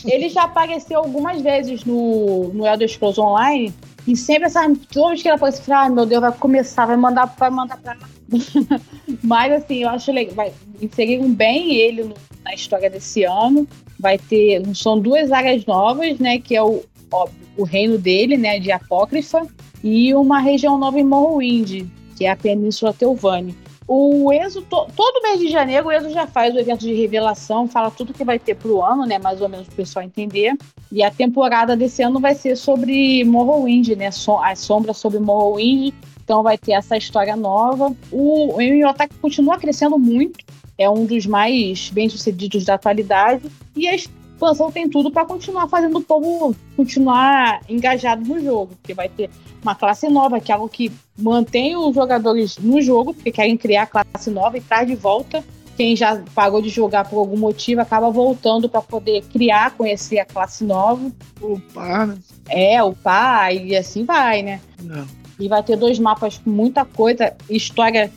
ele 0.04 0.28
já 0.28 0.44
apareceu 0.44 0.98
algumas 0.98 1.40
vezes 1.40 1.84
no, 1.84 2.48
no 2.52 2.66
Elder 2.66 2.88
Scrolls 2.88 3.20
Online. 3.20 3.72
E 4.06 4.16
sempre 4.16 4.44
essas. 4.46 4.78
Todas 4.92 5.20
que 5.20 5.28
ele 5.28 5.34
aparece, 5.34 5.72
ai 5.72 5.86
ah, 5.86 5.90
meu 5.90 6.06
Deus, 6.06 6.20
vai 6.20 6.32
começar, 6.32 6.86
vai 6.86 6.96
mandar, 6.96 7.26
vai 7.38 7.50
mandar 7.50 7.76
pra 7.78 7.94
lá. 7.94 8.08
Mas 9.22 9.52
assim, 9.52 9.82
eu 9.82 9.88
acho 9.88 10.12
legal. 10.12 10.34
Vai, 10.34 10.52
inseriram 10.80 11.30
bem 11.30 11.74
ele 11.74 12.04
no, 12.04 12.14
na 12.44 12.54
história 12.54 12.88
desse 12.88 13.24
ano. 13.24 13.66
Vai 13.98 14.16
ter. 14.16 14.62
São 14.74 14.98
duas 14.98 15.32
áreas 15.32 15.66
novas, 15.66 16.18
né? 16.18 16.38
Que 16.38 16.54
é 16.54 16.62
o, 16.62 16.84
óbvio, 17.12 17.40
o 17.56 17.64
reino 17.64 17.98
dele, 17.98 18.36
né? 18.36 18.60
De 18.60 18.70
Apócrifa. 18.70 19.46
E 19.82 20.14
uma 20.14 20.40
região 20.40 20.78
nova 20.78 20.98
em 20.98 21.04
Morrowind, 21.04 21.84
que 22.16 22.24
é 22.24 22.30
a 22.30 22.36
Península 22.36 22.92
Teovani. 22.92 23.54
O 23.88 24.32
Enzo, 24.32 24.62
to, 24.62 24.88
todo 24.96 25.22
mês 25.22 25.38
de 25.38 25.48
janeiro, 25.48 25.86
o 25.86 25.92
Enzo 25.92 26.10
já 26.10 26.26
faz 26.26 26.52
o 26.54 26.58
evento 26.58 26.80
de 26.80 26.92
revelação, 26.92 27.68
fala 27.68 27.88
tudo 27.88 28.12
que 28.12 28.24
vai 28.24 28.36
ter 28.36 28.56
pro 28.56 28.82
ano, 28.82 29.06
né? 29.06 29.16
Mais 29.18 29.40
ou 29.40 29.48
menos 29.48 29.66
para 29.66 29.74
o 29.74 29.76
pessoal 29.76 30.04
entender. 30.04 30.56
E 30.90 31.04
a 31.04 31.10
temporada 31.10 31.76
desse 31.76 32.02
ano 32.02 32.18
vai 32.18 32.34
ser 32.34 32.56
sobre 32.56 33.22
Morrowind, 33.24 33.90
né? 33.90 34.10
So, 34.10 34.38
as 34.38 34.58
sombras 34.58 34.96
sobre 34.96 35.20
Morrowind. 35.20 35.94
Então 36.24 36.42
vai 36.42 36.58
ter 36.58 36.72
essa 36.72 36.96
história 36.96 37.36
nova. 37.36 37.94
O, 38.10 38.56
o 38.56 38.60
MMOTAC 38.60 39.14
continua 39.20 39.56
crescendo 39.56 39.96
muito. 39.96 40.44
É 40.76 40.90
um 40.90 41.06
dos 41.06 41.24
mais 41.24 41.88
bem-sucedidos 41.90 42.64
da 42.64 42.74
atualidade. 42.74 43.48
E 43.76 43.86
a 43.86 43.94
expansão 44.36 44.70
tem 44.70 44.88
tudo 44.88 45.10
para 45.10 45.24
continuar 45.24 45.66
fazendo 45.68 45.98
o 45.98 46.02
povo 46.02 46.54
continuar 46.76 47.60
engajado 47.68 48.22
no 48.24 48.40
jogo. 48.40 48.76
Porque 48.76 48.94
vai 48.94 49.08
ter 49.08 49.30
uma 49.62 49.74
classe 49.74 50.08
nova, 50.08 50.38
que 50.38 50.52
é 50.52 50.54
algo 50.54 50.68
que 50.68 50.92
mantém 51.18 51.76
os 51.76 51.94
jogadores 51.94 52.58
no 52.58 52.80
jogo, 52.80 53.14
porque 53.14 53.32
querem 53.32 53.56
criar 53.56 53.86
classe 53.86 54.30
nova 54.30 54.56
e 54.56 54.60
traz 54.60 54.86
de 54.86 54.94
volta. 54.94 55.42
Quem 55.76 55.94
já 55.94 56.22
parou 56.34 56.62
de 56.62 56.70
jogar 56.70 57.08
por 57.08 57.18
algum 57.18 57.36
motivo 57.36 57.82
acaba 57.82 58.10
voltando 58.10 58.68
para 58.68 58.80
poder 58.80 59.22
criar, 59.24 59.72
conhecer 59.72 60.18
a 60.18 60.24
classe 60.24 60.64
nova. 60.64 61.12
Upar, 61.40 62.06
né? 62.06 62.18
É, 62.48 62.82
upar 62.82 63.54
e 63.54 63.76
assim 63.76 64.04
vai, 64.04 64.42
né? 64.42 64.60
Não. 64.82 65.02
É. 65.02 65.06
E 65.38 65.48
vai 65.48 65.62
ter 65.62 65.76
dois 65.76 65.98
mapas 65.98 66.38
com 66.38 66.48
muita 66.48 66.84
coisa, 66.86 67.34
história. 67.50 68.10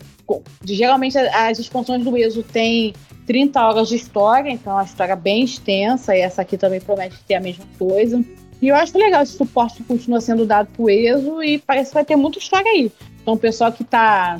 Geralmente 0.63 1.17
as 1.17 1.59
expansões 1.59 2.01
do 2.01 2.15
ESO 2.15 2.43
têm 2.43 2.93
30 3.29 3.63
horas 3.63 3.87
de 3.87 3.95
história, 3.95 4.49
então 4.49 4.73
é 4.73 4.77
uma 4.77 4.83
história 4.83 5.15
bem 5.15 5.43
extensa, 5.43 6.17
e 6.17 6.19
essa 6.19 6.41
aqui 6.41 6.57
também 6.57 6.81
promete 6.81 7.15
ter 7.27 7.35
a 7.35 7.39
mesma 7.39 7.63
coisa. 7.77 8.25
E 8.59 8.67
eu 8.67 8.75
acho 8.75 8.97
legal 8.97 9.21
esse 9.21 9.37
suporte 9.37 9.75
que 9.75 9.83
continua 9.83 10.19
sendo 10.19 10.47
dado 10.47 10.67
pro 10.75 10.89
ESO 10.89 11.43
e 11.43 11.59
parece 11.59 11.91
que 11.91 11.93
vai 11.93 12.03
ter 12.03 12.15
muita 12.15 12.39
história 12.39 12.67
aí. 12.71 12.91
Então, 13.21 13.35
o 13.35 13.37
pessoal 13.37 13.71
que 13.71 13.83
tá 13.83 14.39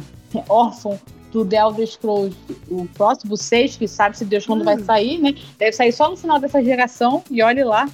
órfão 0.50 1.00
do 1.32 1.46
The 1.46 1.58
Elder 1.58 1.86
Scrolls, 1.86 2.36
o 2.68 2.88
próximo 2.88 3.38
6, 3.38 3.78
que 3.78 3.88
sabe 3.88 4.18
se 4.18 4.26
Deus 4.26 4.48
quando 4.48 4.62
hum. 4.62 4.66
vai 4.66 4.80
sair, 4.80 5.20
né? 5.20 5.36
Deve 5.60 5.74
sair 5.74 5.92
só 5.92 6.10
no 6.10 6.18
final 6.18 6.40
dessa 6.40 6.64
geração, 6.64 7.24
e 7.30 7.44
olhe 7.44 7.64
lá. 7.64 7.88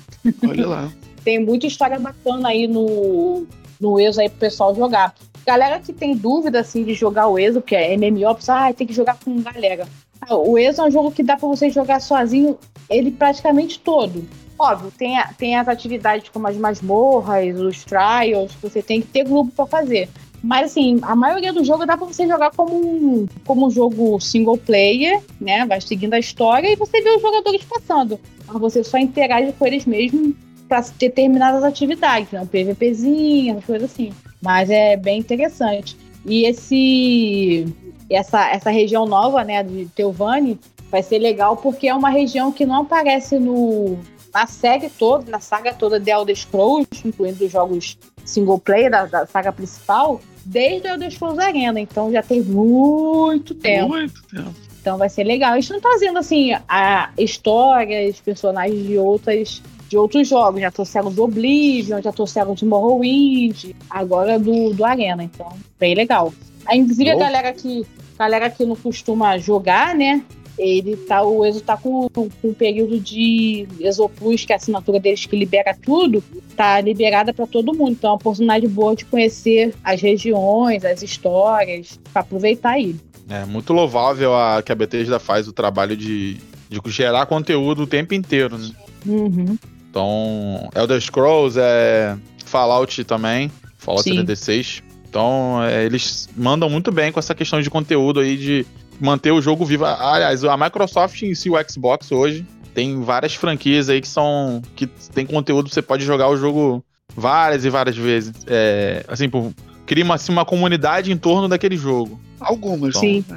Olha 0.47 0.65
lá. 0.65 0.91
tem 1.25 1.43
muita 1.43 1.67
história 1.67 1.99
bacana 1.99 2.47
aí 2.47 2.69
no, 2.69 3.45
no 3.81 3.99
ESO 3.99 4.21
aí 4.21 4.29
pro 4.29 4.39
pessoal 4.39 4.73
jogar. 4.73 5.13
Galera 5.45 5.77
que 5.81 5.91
tem 5.91 6.15
dúvida, 6.15 6.61
assim, 6.61 6.85
de 6.85 6.93
jogar 6.93 7.27
o 7.27 7.37
ESO, 7.37 7.61
que 7.61 7.75
é 7.75 7.97
MMO, 7.97 8.37
ah, 8.47 8.73
tem 8.73 8.87
que 8.87 8.93
jogar 8.93 9.19
com 9.19 9.41
galera. 9.41 9.85
O 10.29 10.57
ESO 10.57 10.81
é 10.81 10.85
um 10.85 10.91
jogo 10.91 11.11
que 11.11 11.23
dá 11.23 11.37
pra 11.37 11.47
você 11.47 11.69
jogar 11.69 11.99
sozinho, 11.99 12.57
ele 12.89 13.11
praticamente 13.11 13.79
todo. 13.79 14.27
Óbvio, 14.57 14.91
tem, 14.97 15.17
a, 15.17 15.27
tem 15.33 15.55
as 15.57 15.67
atividades 15.67 16.29
como 16.29 16.47
as 16.47 16.55
masmorras, 16.55 17.59
os 17.59 17.83
trials, 17.83 18.53
você 18.61 18.81
tem 18.81 19.01
que 19.01 19.07
ter 19.07 19.25
grupo 19.25 19.51
para 19.51 19.65
fazer. 19.65 20.09
Mas 20.41 20.71
assim, 20.71 20.99
a 21.01 21.15
maioria 21.15 21.51
do 21.51 21.63
jogo 21.63 21.85
dá 21.85 21.97
para 21.97 22.05
você 22.05 22.27
jogar 22.27 22.51
como 22.51 22.75
um, 22.75 23.27
como 23.45 23.65
um 23.65 23.71
jogo 23.71 24.19
single 24.19 24.57
player, 24.57 25.21
né? 25.41 25.65
Vai 25.65 25.81
seguindo 25.81 26.13
a 26.13 26.19
história 26.19 26.71
e 26.71 26.75
você 26.75 27.01
vê 27.01 27.09
os 27.09 27.21
jogadores 27.21 27.63
passando. 27.63 28.19
Então 28.43 28.59
você 28.59 28.83
só 28.83 28.97
interage 28.97 29.51
com 29.53 29.65
eles 29.65 29.85
mesmo 29.85 30.35
para 30.67 30.83
ter 30.83 31.09
determinadas 31.09 31.63
atividades, 31.63 32.31
né? 32.31 32.41
Um 32.41 32.47
PVPzinho, 32.47 33.61
coisas 33.65 33.91
assim. 33.91 34.11
Mas 34.41 34.69
é 34.69 34.95
bem 34.95 35.19
interessante. 35.19 35.97
E 36.25 36.45
esse 36.45 37.65
essa, 38.09 38.49
essa 38.49 38.69
região 38.69 39.05
nova, 39.05 39.43
né, 39.43 39.63
de 39.63 39.85
Teovani, 39.87 40.59
vai 40.89 41.01
ser 41.01 41.19
legal 41.19 41.57
porque 41.57 41.87
é 41.87 41.95
uma 41.95 42.09
região 42.09 42.51
que 42.51 42.65
não 42.65 42.81
aparece 42.81 43.39
no 43.39 43.97
na 44.33 44.45
série 44.47 44.89
toda, 44.89 45.31
na 45.31 45.39
saga 45.39 45.73
toda 45.73 45.97
de 45.97 46.11
Elder 46.11 46.35
Scrolls, 46.35 46.89
incluindo 47.05 47.45
os 47.45 47.51
jogos 47.51 47.97
single 48.25 48.59
player 48.59 48.91
da, 48.91 49.05
da 49.05 49.25
saga 49.25 49.49
principal, 49.53 50.19
desde 50.43 50.89
o 50.89 50.91
Elder 50.91 51.09
Scrolls 51.09 51.41
Arena. 51.41 51.79
Então 51.79 52.11
já 52.11 52.21
tem 52.21 52.41
muito 52.41 53.55
tempo. 53.55 53.87
Muito 53.87 54.21
tempo. 54.27 54.53
Então 54.81 54.97
vai 54.97 55.07
ser 55.07 55.23
legal. 55.23 55.53
Eles 55.53 55.65
estão 55.65 55.79
trazendo 55.79 56.19
assim 56.19 56.51
a 56.67 57.11
histórias, 57.17 58.19
personagens 58.19 58.85
de 58.85 58.97
outras 58.97 59.63
de 59.95 59.97
outros 59.97 60.27
jogos. 60.27 60.59
Já 60.59 60.69
trouxeram 60.69 61.11
do 61.11 61.23
Oblivion, 61.23 62.01
já 62.01 62.11
trouxeram 62.11 62.53
de 62.53 62.65
Morrowind, 62.65 63.73
agora 63.89 64.37
do, 64.37 64.73
do 64.73 64.83
Arena. 64.83 65.23
Então, 65.23 65.47
bem 65.79 65.95
legal. 65.95 66.33
Aí, 66.65 66.79
inclusive, 66.79 67.09
a 67.09 67.15
galera 67.15 67.53
que, 67.53 67.85
galera 68.19 68.49
que 68.49 68.65
não 68.65 68.75
costuma 68.75 69.37
jogar, 69.37 69.95
né? 69.95 70.21
Ele 70.57 70.95
tá, 70.95 71.21
o 71.21 71.45
Exo 71.45 71.61
tá 71.61 71.75
com, 71.75 72.09
com 72.09 72.29
um 72.43 72.53
período 72.53 72.99
de 72.99 73.67
Exoplus, 73.79 74.45
que 74.45 74.53
é 74.53 74.55
a 74.55 74.57
assinatura 74.57 74.99
deles 74.99 75.25
que 75.25 75.35
libera 75.35 75.75
tudo, 75.81 76.23
tá 76.55 76.79
liberada 76.79 77.33
para 77.33 77.45
todo 77.45 77.73
mundo. 77.73 77.91
Então 77.91 78.09
é 78.09 78.11
uma 78.11 78.17
oportunidade 78.17 78.67
boa 78.67 78.95
de 78.95 79.03
conhecer 79.05 79.73
as 79.83 80.01
regiões, 80.01 80.85
as 80.85 81.03
histórias, 81.03 81.99
para 82.11 82.21
aproveitar 82.21 82.71
aí. 82.71 82.95
É 83.29 83.43
muito 83.43 83.73
louvável 83.73 84.33
a, 84.33 84.61
que 84.61 84.71
a 84.71 84.75
Bethesda 84.75 85.19
faz 85.19 85.45
o 85.45 85.53
trabalho 85.53 85.97
de, 85.97 86.35
de 86.69 86.79
gerar 86.85 87.25
conteúdo 87.25 87.83
o 87.83 87.87
tempo 87.87 88.13
inteiro, 88.13 88.57
né? 88.57 88.71
Uhum. 89.05 89.57
Então, 89.95 90.69
Elder 90.75 90.99
Scrolls, 90.99 91.57
é 91.57 92.17
Fallout 92.43 93.01
também, 93.05 93.49
Fallout 93.77 94.03
Sim. 94.03 94.15
76. 94.15 94.83
Então, 95.07 95.63
é, 95.63 95.85
eles 95.85 96.27
mandam 96.35 96.69
muito 96.69 96.91
bem 96.91 97.13
com 97.13 97.19
essa 97.19 97.33
questão 97.33 97.61
de 97.61 97.69
conteúdo 97.69 98.19
aí, 98.19 98.35
de 98.35 98.65
manter 98.99 99.31
o 99.31 99.41
jogo 99.41 99.63
vivo. 99.63 99.85
Aliás, 99.85 100.43
a 100.43 100.57
Microsoft 100.57 101.21
em 101.21 101.33
si, 101.33 101.49
o 101.49 101.55
Xbox 101.69 102.11
hoje, 102.11 102.45
tem 102.73 103.01
várias 103.03 103.35
franquias 103.35 103.87
aí 103.87 104.01
que 104.01 104.07
são. 104.09 104.61
que 104.75 104.85
tem 104.85 105.25
conteúdo, 105.25 105.69
você 105.69 105.81
pode 105.81 106.03
jogar 106.03 106.27
o 106.27 106.35
jogo 106.35 106.83
várias 107.15 107.63
e 107.63 107.69
várias 107.69 107.95
vezes. 107.95 108.33
É, 108.47 109.05
assim, 109.07 109.29
por, 109.29 109.53
cria 109.85 110.03
uma, 110.03 110.15
assim, 110.15 110.33
uma 110.33 110.43
comunidade 110.43 111.09
em 111.09 111.17
torno 111.17 111.47
daquele 111.47 111.77
jogo. 111.77 112.19
Algumas. 112.41 112.97
Sim. 112.97 113.23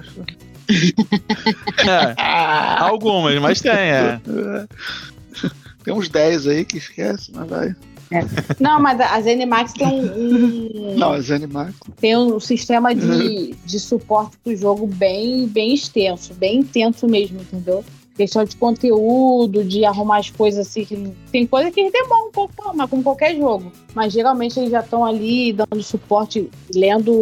É, 1.79 2.15
algumas, 2.79 3.39
mas 3.39 3.63
tem, 3.63 3.73
é. 3.73 4.21
Tem 5.85 5.95
uns 5.95 6.09
10 6.09 6.47
aí 6.47 6.65
que 6.65 6.79
esquece, 6.79 7.31
mas 7.35 7.49
vai. 7.49 7.75
Não, 8.59 8.81
mas 8.81 8.99
a 9.01 9.21
ZeniMax 9.21 9.75
tem 9.75 9.87
um, 9.87 10.95
Não, 10.97 11.13
as 11.13 11.31
animais. 11.31 11.75
tem 12.01 12.17
um 12.17 12.41
sistema 12.41 12.95
de, 12.95 13.55
de 13.67 13.79
suporte 13.79 14.37
pro 14.43 14.57
jogo 14.57 14.87
bem, 14.87 15.47
bem 15.47 15.75
extenso, 15.75 16.33
bem 16.35 16.61
intenso 16.61 17.07
mesmo, 17.07 17.41
entendeu? 17.41 17.85
Questão 18.17 18.45
de 18.45 18.57
conteúdo, 18.57 19.63
de 19.63 19.85
arrumar 19.85 20.19
as 20.19 20.31
coisas 20.31 20.67
assim. 20.67 20.85
que- 20.85 21.13
Tem 21.31 21.47
coisa 21.47 21.71
que 21.71 21.91
demora 21.91 22.27
um 22.29 22.33
pouco 22.33 22.53
arrumar, 22.67 22.89
como 22.89 23.03
qualquer 23.03 23.37
jogo. 23.37 23.71
Mas 23.95 24.13
geralmente 24.13 24.59
eles 24.59 24.71
já 24.71 24.81
estão 24.81 25.05
ali 25.05 25.53
dando 25.53 25.83
suporte, 25.83 26.51
lendo 26.75 27.13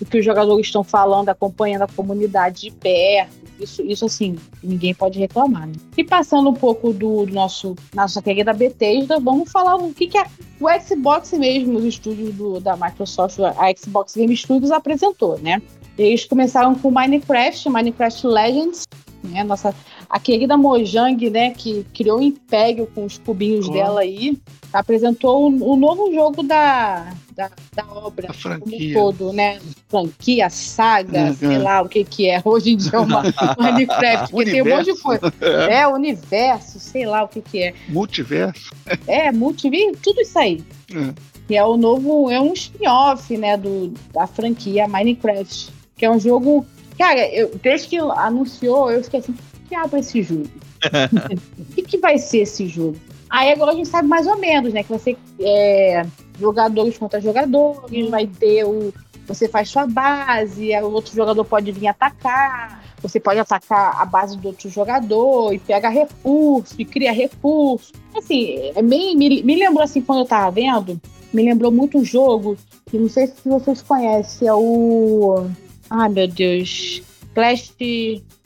o 0.00 0.04
que 0.08 0.18
os 0.18 0.24
jogadores 0.24 0.66
estão 0.66 0.82
falando, 0.82 1.28
acompanhando 1.28 1.82
a 1.82 1.86
comunidade 1.88 2.62
de 2.62 2.70
perto. 2.70 3.41
Isso, 3.58 3.82
isso 3.82 4.04
assim, 4.04 4.36
ninguém 4.62 4.94
pode 4.94 5.18
reclamar. 5.18 5.66
Né? 5.66 5.74
E 5.96 6.04
passando 6.04 6.50
um 6.50 6.54
pouco 6.54 6.92
do, 6.92 7.26
nosso 7.26 7.76
nossa 7.94 8.20
querida 8.20 8.52
Bethesda, 8.52 9.20
vamos 9.20 9.50
falar 9.50 9.76
o 9.76 9.92
que, 9.92 10.06
que 10.06 10.18
é 10.18 10.24
o 10.60 10.66
Xbox 10.80 11.32
mesmo, 11.32 11.78
os 11.78 11.84
estúdios 11.84 12.34
do, 12.34 12.60
da 12.60 12.76
Microsoft, 12.76 13.38
a 13.40 13.72
Xbox 13.76 14.14
Game 14.14 14.36
Studios 14.36 14.70
apresentou, 14.70 15.38
né? 15.38 15.60
Eles 15.98 16.24
começaram 16.24 16.74
com 16.74 16.90
Minecraft, 16.90 17.68
Minecraft 17.68 18.26
Legends, 18.26 18.84
né? 19.22 19.42
Nossa, 19.44 19.74
a 20.08 20.18
querida 20.18 20.56
Mojang, 20.56 21.28
né, 21.30 21.50
que 21.50 21.84
criou 21.94 22.18
um 22.18 22.22
império 22.22 22.86
com 22.94 23.04
os 23.04 23.18
cubinhos 23.18 23.68
Oh. 23.68 23.72
dela 23.72 24.00
aí, 24.00 24.36
apresentou 24.72 25.50
o, 25.50 25.72
o 25.72 25.76
novo 25.76 26.12
jogo 26.12 26.42
da, 26.42 27.12
da, 27.36 27.50
da 27.74 27.84
obra 27.92 28.28
A 28.30 28.34
como 28.34 28.54
um 28.54 28.58
franquia. 28.60 28.94
todo, 28.94 29.32
né? 29.32 29.58
Franquia, 29.88 30.48
saga, 30.50 31.26
Uhum. 31.26 31.34
sei 31.34 31.58
lá 31.58 31.82
o 31.82 31.88
que 31.88 32.04
que 32.04 32.28
é. 32.28 32.40
Hoje 32.44 32.72
em 32.72 32.76
dia 32.76 32.90
é 32.94 32.98
uma 32.98 33.22
Minecraft, 33.58 34.30
porque 34.32 34.50
tem 34.50 34.62
um 34.62 34.64
monte 34.64 34.84
de 34.84 34.90
Universo. 34.90 35.02
coisa. 35.02 35.32
É, 35.70 35.86
universo, 35.86 36.80
sei 36.80 37.06
lá 37.06 37.22
o 37.24 37.28
que 37.28 37.40
que 37.42 37.62
é. 37.62 37.74
Multiverso. 37.88 38.72
É, 39.06 39.30
multiverso, 39.30 39.98
tudo 40.02 40.20
isso 40.20 40.38
aí. 40.38 40.62
É. 40.94 41.12
Que 41.48 41.56
é 41.56 41.64
o 41.64 41.76
novo, 41.76 42.30
é 42.30 42.40
um 42.40 42.52
spin-off, 42.52 43.36
né, 43.36 43.56
do, 43.56 43.92
da 44.12 44.26
franquia 44.26 44.86
Minecraft. 44.88 45.70
Que 45.96 46.06
é 46.06 46.10
um 46.10 46.18
jogo. 46.18 46.64
Cara, 46.98 47.26
eu, 47.34 47.50
desde 47.62 47.88
que 47.88 47.98
anunciou, 47.98 48.90
eu 48.90 49.02
fiquei 49.02 49.20
assim, 49.20 49.32
o 49.32 49.68
que 49.68 49.74
abre 49.74 50.00
esse 50.00 50.22
jogo? 50.22 50.48
O 51.58 51.74
que, 51.74 51.82
que 51.82 51.98
vai 51.98 52.18
ser 52.18 52.38
esse 52.38 52.66
jogo? 52.66 52.96
Aí 53.30 53.50
agora 53.50 53.72
a 53.72 53.74
gente 53.74 53.88
sabe 53.88 54.06
mais 54.06 54.26
ou 54.26 54.36
menos, 54.36 54.74
né? 54.74 54.82
Que 54.82 54.90
vai 54.90 54.98
ser 54.98 55.16
é, 55.40 56.04
jogadores 56.38 56.98
contra 56.98 57.20
jogadores, 57.20 58.10
vai 58.10 58.26
ter 58.26 58.64
o. 58.64 58.92
Você 59.26 59.48
faz 59.48 59.70
sua 59.70 59.86
base, 59.86 60.70
o 60.82 60.90
outro 60.90 61.14
jogador 61.14 61.44
pode 61.44 61.70
vir 61.72 61.86
atacar, 61.86 62.82
você 63.00 63.18
pode 63.18 63.40
atacar 63.40 64.00
a 64.00 64.04
base 64.04 64.36
do 64.36 64.48
outro 64.48 64.68
jogador 64.68 65.54
e 65.54 65.58
pega 65.58 65.88
recurso 65.88 66.74
e 66.78 66.84
cria 66.84 67.12
recurso. 67.12 67.92
Assim, 68.14 68.72
é 68.74 68.82
bem, 68.82 69.16
me, 69.16 69.42
me 69.42 69.56
lembrou 69.56 69.82
assim 69.82 70.02
quando 70.02 70.20
eu 70.20 70.26
tava 70.26 70.50
vendo, 70.50 71.00
me 71.32 71.42
lembrou 71.42 71.72
muito 71.72 71.96
um 71.96 72.04
jogo 72.04 72.56
que 72.90 72.98
não 72.98 73.08
sei 73.08 73.28
se 73.28 73.48
vocês 73.48 73.80
conhecem, 73.80 74.46
é 74.46 74.52
o. 74.52 75.46
Ai 75.92 76.08
meu 76.08 76.26
Deus. 76.26 77.02
Clash. 77.34 77.74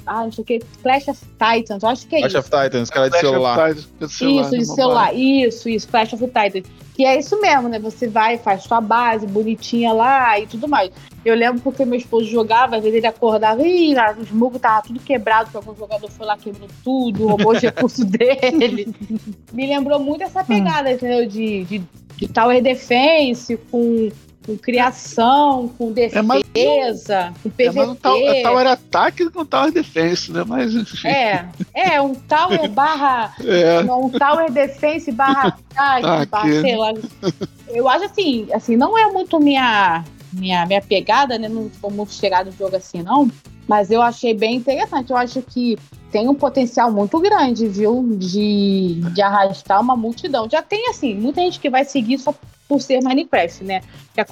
Ah, 0.05 0.25
não 0.25 0.33
sei 0.33 0.43
o 0.43 0.45
que. 0.45 0.59
Clash 0.83 1.09
of 1.09 1.21
Titans, 1.25 1.83
eu 1.83 1.89
acho 1.89 2.07
que 2.09 2.17
é 2.17 2.19
Clash 2.21 2.33
isso. 2.33 2.39
of 2.41 2.51
Titans, 2.51 2.91
cara 2.91 3.07
de 3.07 3.11
Clash 3.11 3.25
of 3.25 3.33
celular. 3.33 3.69
Titans, 3.69 3.89
de 3.99 4.09
celular, 4.09 4.41
Isso, 4.43 4.59
de 4.59 4.67
celular. 4.67 5.15
Isso, 5.15 5.69
isso, 5.69 5.89
Clash 5.89 6.13
of 6.13 6.27
Titans. 6.27 6.67
Que 6.95 7.05
é 7.05 7.19
isso 7.19 7.41
mesmo, 7.41 7.69
né? 7.69 7.79
Você 7.79 8.09
vai, 8.09 8.39
faz 8.39 8.63
sua 8.63 8.81
base 8.81 9.27
bonitinha 9.27 9.93
lá 9.93 10.41
e 10.41 10.47
tudo 10.47 10.67
mais. 10.67 10.91
Eu 11.25 11.35
lembro 11.35 11.61
porque 11.61 11.85
meu 11.85 11.99
esposo 11.99 12.27
jogava, 12.27 12.77
às 12.77 12.83
vezes 12.83 12.97
ele 12.99 13.07
acordava 13.07 13.63
e 13.63 13.95
os 14.19 14.31
mugos 14.31 14.57
estavam 14.57 14.83
tudo 14.83 15.01
quebrado, 15.01 15.51
porque 15.51 15.57
algum 15.59 15.79
jogador 15.79 16.11
foi 16.11 16.27
lá, 16.27 16.37
quebrou 16.37 16.69
tudo, 16.83 17.27
roubou 17.27 17.53
os 17.53 17.61
recursos 17.61 18.05
dele. 18.07 18.95
Me 19.53 19.67
lembrou 19.67 20.01
muito 20.01 20.25
essa 20.25 20.43
pegada, 20.43 20.91
entendeu? 20.91 21.29
De, 21.29 21.65
de, 21.65 21.83
de 22.17 22.29
Tower 22.29 22.63
Defense, 22.63 23.57
com, 23.71 24.09
com 24.47 24.57
criação, 24.57 25.69
com 25.77 25.91
É 25.91 25.93
defesa, 25.93 27.35
com 27.43 27.51
É, 27.59 27.73
mas 27.73 27.89
o 27.89 27.95
PVP. 27.97 28.01
tal, 28.01 28.17
é 28.17 28.43
Tower 28.43 28.67
Attack 28.69 29.25
do 29.25 29.31
que 29.33 29.39
o 29.39 29.45
Tower 29.45 29.73
Defense, 29.73 30.31
né? 30.33 30.45
Mas, 30.47 30.73
enfim. 30.75 31.09
É, 31.09 31.47
é, 31.75 32.01
um 32.01 32.15
Tower 32.15 32.69
barra 32.71 33.35
É. 33.45 33.81
Um 33.81 34.09
Tower 34.09 34.51
Defense 34.51 35.11
barra 35.11 35.49
ataque, 35.49 36.07
Ataque. 36.07 36.31
barra, 36.31 36.61
sei 36.61 36.77
lá. 36.77 36.93
Eu 37.69 37.89
acho 37.89 38.05
assim, 38.05 38.47
assim, 38.53 38.77
não 38.77 38.97
é 38.97 39.11
muito 39.11 39.41
minha, 39.41 40.05
minha, 40.33 40.65
minha 40.65 40.81
pegada, 40.81 41.37
né? 41.37 41.49
Não 41.49 41.69
sou 41.81 41.91
muito 41.91 42.13
chegada 42.13 42.51
do 42.51 42.57
jogo 42.57 42.77
assim, 42.77 43.03
não. 43.03 43.29
Mas 43.67 43.91
eu 43.91 44.01
achei 44.01 44.33
bem 44.33 44.55
interessante. 44.57 45.11
Eu 45.11 45.17
acho 45.17 45.43
que 45.43 45.77
tem 46.13 46.29
um 46.29 46.35
potencial 46.35 46.91
muito 46.93 47.19
grande, 47.19 47.67
viu? 47.67 48.17
De, 48.17 49.01
de 49.13 49.21
arrastar 49.21 49.81
uma 49.81 49.97
multidão. 49.97 50.49
Já 50.49 50.63
tem, 50.63 50.89
assim, 50.89 51.15
muita 51.15 51.41
gente 51.41 51.59
que 51.59 51.69
vai 51.69 51.85
seguir 51.85 52.19
só 52.19 52.33
por 52.69 52.81
ser 52.81 53.03
Minecraft, 53.03 53.65
né? 53.65 53.81
Que 54.15 54.21
a, 54.21 54.27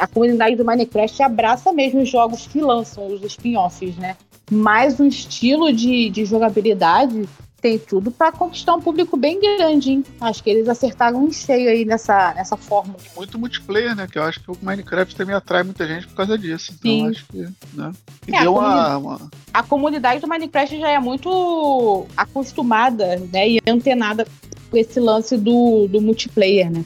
a 0.00 0.06
comunidade 0.06 0.56
do 0.56 0.64
Minecraft 0.64 1.22
abraça 1.22 1.72
mesmo 1.72 2.02
os 2.02 2.08
jogos 2.08 2.46
que 2.46 2.60
lançam, 2.60 3.06
os 3.06 3.22
spin-offs, 3.22 3.96
né? 3.96 4.16
Mas 4.50 4.98
o 4.98 5.04
estilo 5.04 5.72
de, 5.72 6.08
de 6.10 6.24
jogabilidade 6.24 7.28
tem 7.60 7.78
tudo 7.78 8.10
para 8.12 8.30
conquistar 8.30 8.74
um 8.74 8.80
público 8.80 9.16
bem 9.16 9.40
grande, 9.40 9.90
hein? 9.90 10.04
Acho 10.20 10.42
que 10.42 10.50
eles 10.50 10.68
acertaram 10.68 11.24
um 11.24 11.32
cheio 11.32 11.68
aí 11.68 11.84
nessa, 11.84 12.32
nessa 12.34 12.56
fórmula. 12.56 12.98
Muito 13.16 13.38
multiplayer, 13.38 13.96
né? 13.96 14.06
Que 14.06 14.18
eu 14.18 14.22
acho 14.22 14.40
que 14.40 14.50
o 14.50 14.56
Minecraft 14.62 15.16
também 15.16 15.34
atrai 15.34 15.64
muita 15.64 15.86
gente 15.86 16.06
por 16.06 16.14
causa 16.14 16.38
disso. 16.38 16.72
Então 16.78 16.90
Sim. 16.90 17.08
acho 17.08 17.26
que. 17.26 17.38
Né? 17.74 17.92
E 18.28 18.36
É, 18.36 18.40
deu 18.40 18.60
a 18.60 18.98
uma, 18.98 18.98
uma- 18.98 19.30
A 19.52 19.62
comunidade 19.62 20.20
do 20.20 20.28
Minecraft 20.28 20.78
já 20.78 20.90
é 20.90 21.00
muito 21.00 22.06
acostumada, 22.16 23.16
né? 23.32 23.48
E 23.48 23.60
antenada 23.66 24.26
com 24.70 24.76
esse 24.76 25.00
lance 25.00 25.36
do, 25.36 25.88
do 25.88 26.00
multiplayer, 26.00 26.70
né? 26.70 26.84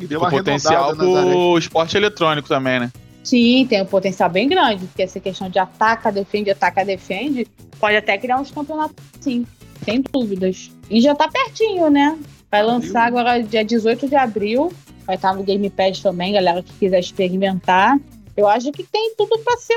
E 0.00 0.06
deu 0.06 0.20
O 0.20 0.30
potencial 0.30 0.96
pro 0.96 1.58
esporte 1.58 1.96
eletrônico 1.96 2.48
também, 2.48 2.80
né? 2.80 2.90
Sim, 3.22 3.66
tem 3.68 3.82
um 3.82 3.86
potencial 3.86 4.30
bem 4.30 4.48
grande, 4.48 4.86
porque 4.86 5.02
essa 5.02 5.20
questão 5.20 5.50
de 5.50 5.58
ataca, 5.58 6.10
defende, 6.10 6.50
ataca, 6.50 6.84
defende, 6.84 7.46
pode 7.78 7.96
até 7.96 8.16
criar 8.16 8.40
uns 8.40 8.50
campeonatos 8.50 8.96
sim, 9.20 9.46
sem 9.84 10.02
dúvidas. 10.10 10.70
E 10.88 11.00
já 11.00 11.14
tá 11.14 11.28
pertinho, 11.28 11.90
né? 11.90 12.18
Vai 12.50 12.60
Abril. 12.60 12.74
lançar 12.74 13.06
agora 13.06 13.42
dia 13.42 13.64
18 13.64 14.08
de 14.08 14.16
abril, 14.16 14.72
vai 15.06 15.16
estar 15.16 15.34
no 15.34 15.42
Game 15.42 15.68
Pass 15.68 16.00
também, 16.00 16.32
galera 16.32 16.62
que 16.62 16.72
quiser 16.72 16.98
experimentar. 16.98 17.98
Eu 18.36 18.48
acho 18.48 18.72
que 18.72 18.82
tem 18.82 19.14
tudo 19.16 19.38
para 19.40 19.56
ser 19.58 19.76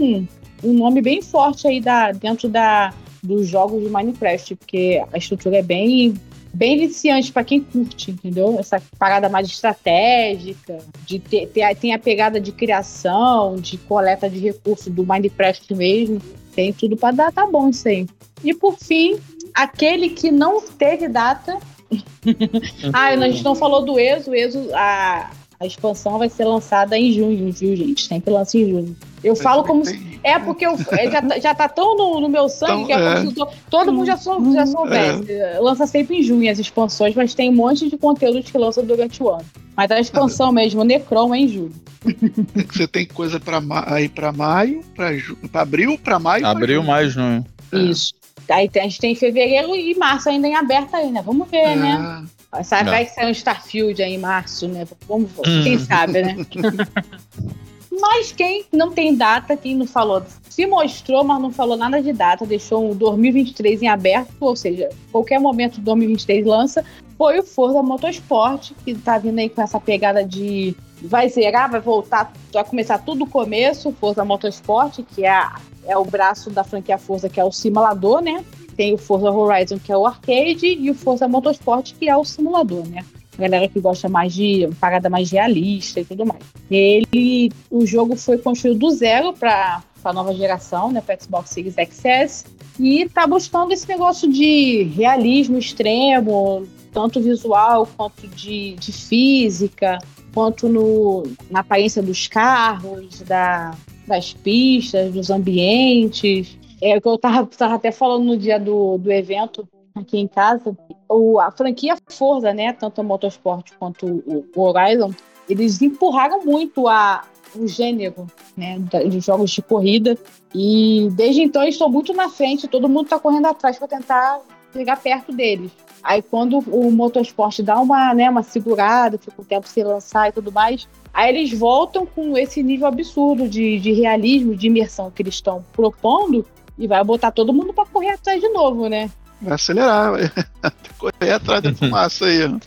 um, 0.00 0.26
um 0.64 0.72
nome 0.72 1.00
bem 1.00 1.22
forte 1.22 1.68
aí 1.68 1.80
da, 1.80 2.10
dentro 2.10 2.48
da, 2.48 2.92
dos 3.22 3.46
jogos 3.46 3.82
de 3.82 3.88
Minecraft, 3.88 4.56
porque 4.56 5.02
a 5.12 5.16
estrutura 5.16 5.58
é 5.58 5.62
bem 5.62 6.14
bem 6.52 6.78
viciante 6.78 7.32
para 7.32 7.44
quem 7.44 7.60
curte, 7.60 8.10
entendeu? 8.10 8.56
Essa 8.58 8.82
parada 8.98 9.28
mais 9.28 9.46
estratégica, 9.48 10.78
de 11.06 11.18
ter, 11.18 11.46
ter- 11.48 11.74
tem 11.76 11.94
a 11.94 11.98
pegada 11.98 12.40
de 12.40 12.52
criação, 12.52 13.56
de 13.56 13.76
coleta 13.78 14.28
de 14.28 14.38
recursos 14.38 14.92
do 14.92 15.04
Minecraft 15.06 15.74
mesmo. 15.74 16.20
Tem 16.54 16.72
tudo 16.72 16.96
para 16.96 17.14
dar, 17.14 17.32
tá 17.32 17.46
bom 17.46 17.68
isso 17.68 17.88
aí. 17.88 18.06
E 18.42 18.52
por 18.54 18.76
fim, 18.78 19.18
aquele 19.54 20.10
que 20.10 20.30
não 20.30 20.60
teve 20.60 21.08
data. 21.08 21.58
ah, 22.92 23.08
a 23.08 23.28
gente 23.28 23.44
não 23.44 23.54
falou 23.54 23.84
do 23.84 23.98
ESO. 23.98 24.30
O 24.30 24.34
ESO, 24.34 24.68
a, 24.74 25.30
a 25.58 25.66
expansão 25.66 26.18
vai 26.18 26.28
ser 26.28 26.44
lançada 26.44 26.98
em 26.98 27.12
junho, 27.12 27.52
viu, 27.52 27.76
gente? 27.76 28.06
Sempre 28.06 28.32
lança 28.32 28.56
em 28.58 28.68
junho. 28.68 28.96
Eu 29.22 29.36
falo 29.36 29.62
como 29.64 29.84
se. 29.84 30.09
É 30.22 30.38
porque 30.38 30.66
eu, 30.66 30.76
é, 30.92 31.10
já, 31.10 31.22
tá, 31.22 31.38
já 31.38 31.54
tá 31.54 31.68
tão 31.68 31.96
no, 31.96 32.20
no 32.20 32.28
meu 32.28 32.48
sangue 32.48 32.84
então, 32.84 32.86
que 32.86 32.92
é, 32.92 33.44
é. 33.44 33.56
todo 33.70 33.92
mundo 33.92 34.06
já, 34.06 34.16
sou, 34.16 34.52
já 34.52 34.66
soubesse. 34.66 35.32
É. 35.32 35.58
Lança 35.58 35.86
sempre 35.86 36.18
em 36.18 36.22
junho 36.22 36.50
as 36.50 36.58
expansões, 36.58 37.14
mas 37.14 37.34
tem 37.34 37.50
um 37.50 37.54
monte 37.54 37.88
de 37.88 37.96
conteúdo 37.96 38.42
que 38.42 38.56
lança 38.58 38.82
durante 38.82 39.22
o 39.22 39.30
ano. 39.30 39.44
Mas 39.76 39.90
a 39.90 39.98
expansão 39.98 40.52
mesmo, 40.52 40.84
Necron, 40.84 41.34
é 41.34 41.38
em 41.38 41.48
julho. 41.48 41.74
Você 42.70 42.86
tem 42.86 43.06
coisa 43.06 43.40
para 43.40 43.62
aí 43.86 44.08
para 44.08 44.32
maio, 44.32 44.84
para 44.94 45.62
abril, 45.62 45.98
para 45.98 46.18
maio. 46.18 46.46
Abril, 46.46 46.82
maio, 46.82 47.08
junho. 47.08 47.44
Isso. 47.72 48.12
Aí 48.48 48.68
a 48.74 48.80
gente 48.80 48.98
tem 48.98 49.14
fevereiro 49.14 49.74
e 49.76 49.94
março 49.94 50.28
ainda 50.28 50.48
em 50.48 50.54
aberto 50.54 50.94
aí, 50.94 51.10
né? 51.10 51.22
Vamos 51.24 51.48
ver, 51.48 51.76
né? 51.76 52.24
Sabe, 52.64 52.90
vai 52.90 53.06
sair 53.06 53.26
um 53.26 53.30
Starfield 53.30 54.02
aí 54.02 54.14
em 54.14 54.18
março, 54.18 54.66
né? 54.66 54.84
Vamos, 55.08 55.30
quem 55.62 55.78
sabe, 55.78 56.20
né? 56.20 56.36
Mas 58.00 58.32
quem 58.32 58.64
não 58.72 58.90
tem 58.90 59.14
data, 59.14 59.56
quem 59.56 59.76
não 59.76 59.86
falou, 59.86 60.22
se 60.48 60.64
mostrou, 60.66 61.22
mas 61.22 61.40
não 61.40 61.52
falou 61.52 61.76
nada 61.76 62.02
de 62.02 62.12
data, 62.12 62.46
deixou 62.46 62.90
o 62.90 62.94
2023 62.94 63.82
em 63.82 63.88
aberto, 63.88 64.34
ou 64.40 64.56
seja, 64.56 64.88
qualquer 65.12 65.38
momento 65.38 65.80
2023 65.80 66.46
lança, 66.46 66.84
foi 67.18 67.38
o 67.38 67.42
Forza 67.42 67.82
Motorsport, 67.82 68.72
que 68.84 68.94
tá 68.94 69.18
vindo 69.18 69.38
aí 69.38 69.50
com 69.50 69.60
essa 69.60 69.78
pegada 69.78 70.24
de 70.24 70.74
vai 71.02 71.28
zerar, 71.28 71.70
vai 71.70 71.80
voltar, 71.80 72.32
vai 72.52 72.64
começar 72.64 72.98
tudo 72.98 73.20
do 73.20 73.26
começo, 73.26 73.92
Forza 73.92 74.24
Motorsport, 74.24 75.00
que 75.14 75.26
é, 75.26 75.46
é 75.86 75.96
o 75.96 76.04
braço 76.04 76.50
da 76.50 76.64
franquia 76.64 76.96
Forza, 76.96 77.28
que 77.28 77.38
é 77.38 77.44
o 77.44 77.52
simulador, 77.52 78.22
né? 78.22 78.44
Tem 78.76 78.94
o 78.94 78.98
Forza 78.98 79.30
Horizon, 79.30 79.78
que 79.78 79.92
é 79.92 79.96
o 79.96 80.06
arcade, 80.06 80.66
e 80.66 80.90
o 80.90 80.94
Forza 80.94 81.28
Motorsport, 81.28 81.92
que 81.98 82.08
é 82.08 82.16
o 82.16 82.24
simulador, 82.24 82.86
né? 82.88 83.04
Galera 83.40 83.68
que 83.68 83.80
gosta 83.80 84.08
mais 84.08 84.32
de 84.32 84.68
parada 84.80 85.10
mais 85.10 85.30
realista 85.30 86.00
e 86.00 86.04
tudo 86.04 86.24
mais. 86.24 86.42
Ele, 86.70 87.50
o 87.70 87.84
jogo 87.84 88.16
foi 88.16 88.38
construído 88.38 88.78
do 88.78 88.90
zero 88.90 89.32
para 89.32 89.82
a 90.04 90.12
nova 90.12 90.32
geração, 90.34 90.92
né, 90.92 91.00
para 91.00 91.18
Xbox 91.18 91.50
Series 91.50 91.74
XS, 91.74 92.46
e 92.78 93.08
tá 93.08 93.26
buscando 93.26 93.72
esse 93.72 93.88
negócio 93.88 94.30
de 94.30 94.84
realismo 94.94 95.58
extremo, 95.58 96.66
tanto 96.92 97.20
visual 97.20 97.86
quanto 97.96 98.26
de, 98.28 98.74
de 98.76 98.92
física, 98.92 99.98
quanto 100.32 100.68
no, 100.68 101.24
na 101.50 101.60
aparência 101.60 102.02
dos 102.02 102.26
carros, 102.26 103.20
da, 103.22 103.76
das 104.06 104.32
pistas, 104.32 105.12
dos 105.12 105.30
ambientes. 105.30 106.58
É 106.80 106.96
o 106.96 107.00
que 107.00 107.08
eu 107.08 107.18
tava, 107.18 107.46
tava 107.46 107.74
até 107.74 107.92
falando 107.92 108.24
no 108.24 108.36
dia 108.36 108.58
do, 108.58 108.96
do 108.96 109.12
evento 109.12 109.68
aqui 110.00 110.18
em 110.18 110.26
casa, 110.26 110.76
o, 111.08 111.38
a 111.38 111.50
franquia 111.50 111.96
Forza, 112.08 112.52
né, 112.52 112.72
tanto 112.72 113.00
o 113.00 113.04
Motorsport 113.04 113.72
quanto 113.78 114.06
o, 114.06 114.46
o 114.54 114.62
Horizon, 114.62 115.12
eles 115.48 115.80
empurraram 115.82 116.44
muito 116.44 116.88
a, 116.88 117.24
o 117.54 117.66
gênero 117.66 118.26
né, 118.56 118.78
de 119.08 119.20
jogos 119.20 119.50
de 119.50 119.62
corrida 119.62 120.16
e 120.54 121.08
desde 121.12 121.42
então 121.42 121.62
eles 121.62 121.74
estão 121.74 121.88
muito 121.88 122.12
na 122.12 122.28
frente, 122.28 122.68
todo 122.68 122.88
mundo 122.88 123.04
está 123.04 123.18
correndo 123.18 123.46
atrás 123.46 123.78
para 123.78 123.88
tentar 123.88 124.40
chegar 124.72 125.00
perto 125.00 125.32
deles. 125.32 125.70
Aí 126.02 126.22
quando 126.22 126.58
o 126.58 126.90
Motorsport 126.90 127.60
dá 127.60 127.78
uma, 127.78 128.14
né, 128.14 128.30
uma 128.30 128.42
segurada, 128.42 129.18
fica 129.18 129.40
um 129.40 129.44
tempo 129.44 129.68
sem 129.68 129.84
lançar 129.84 130.28
e 130.28 130.32
tudo 130.32 130.50
mais, 130.50 130.88
aí 131.12 131.36
eles 131.36 131.52
voltam 131.52 132.06
com 132.06 132.36
esse 132.38 132.62
nível 132.62 132.86
absurdo 132.86 133.48
de, 133.48 133.78
de 133.78 133.92
realismo, 133.92 134.56
de 134.56 134.68
imersão 134.68 135.10
que 135.10 135.22
eles 135.22 135.34
estão 135.34 135.64
propondo 135.72 136.46
e 136.78 136.86
vai 136.86 137.04
botar 137.04 137.30
todo 137.30 137.52
mundo 137.52 137.74
para 137.74 137.84
correr 137.86 138.10
atrás 138.10 138.40
de 138.40 138.48
novo, 138.48 138.88
né? 138.88 139.10
Vai 139.40 139.54
acelerar, 139.54 140.12
vai 140.12 140.30
correr 140.98 141.32
atrás 141.32 141.62
da 141.62 141.74
fumaça 141.74 142.26
aí. 142.26 142.60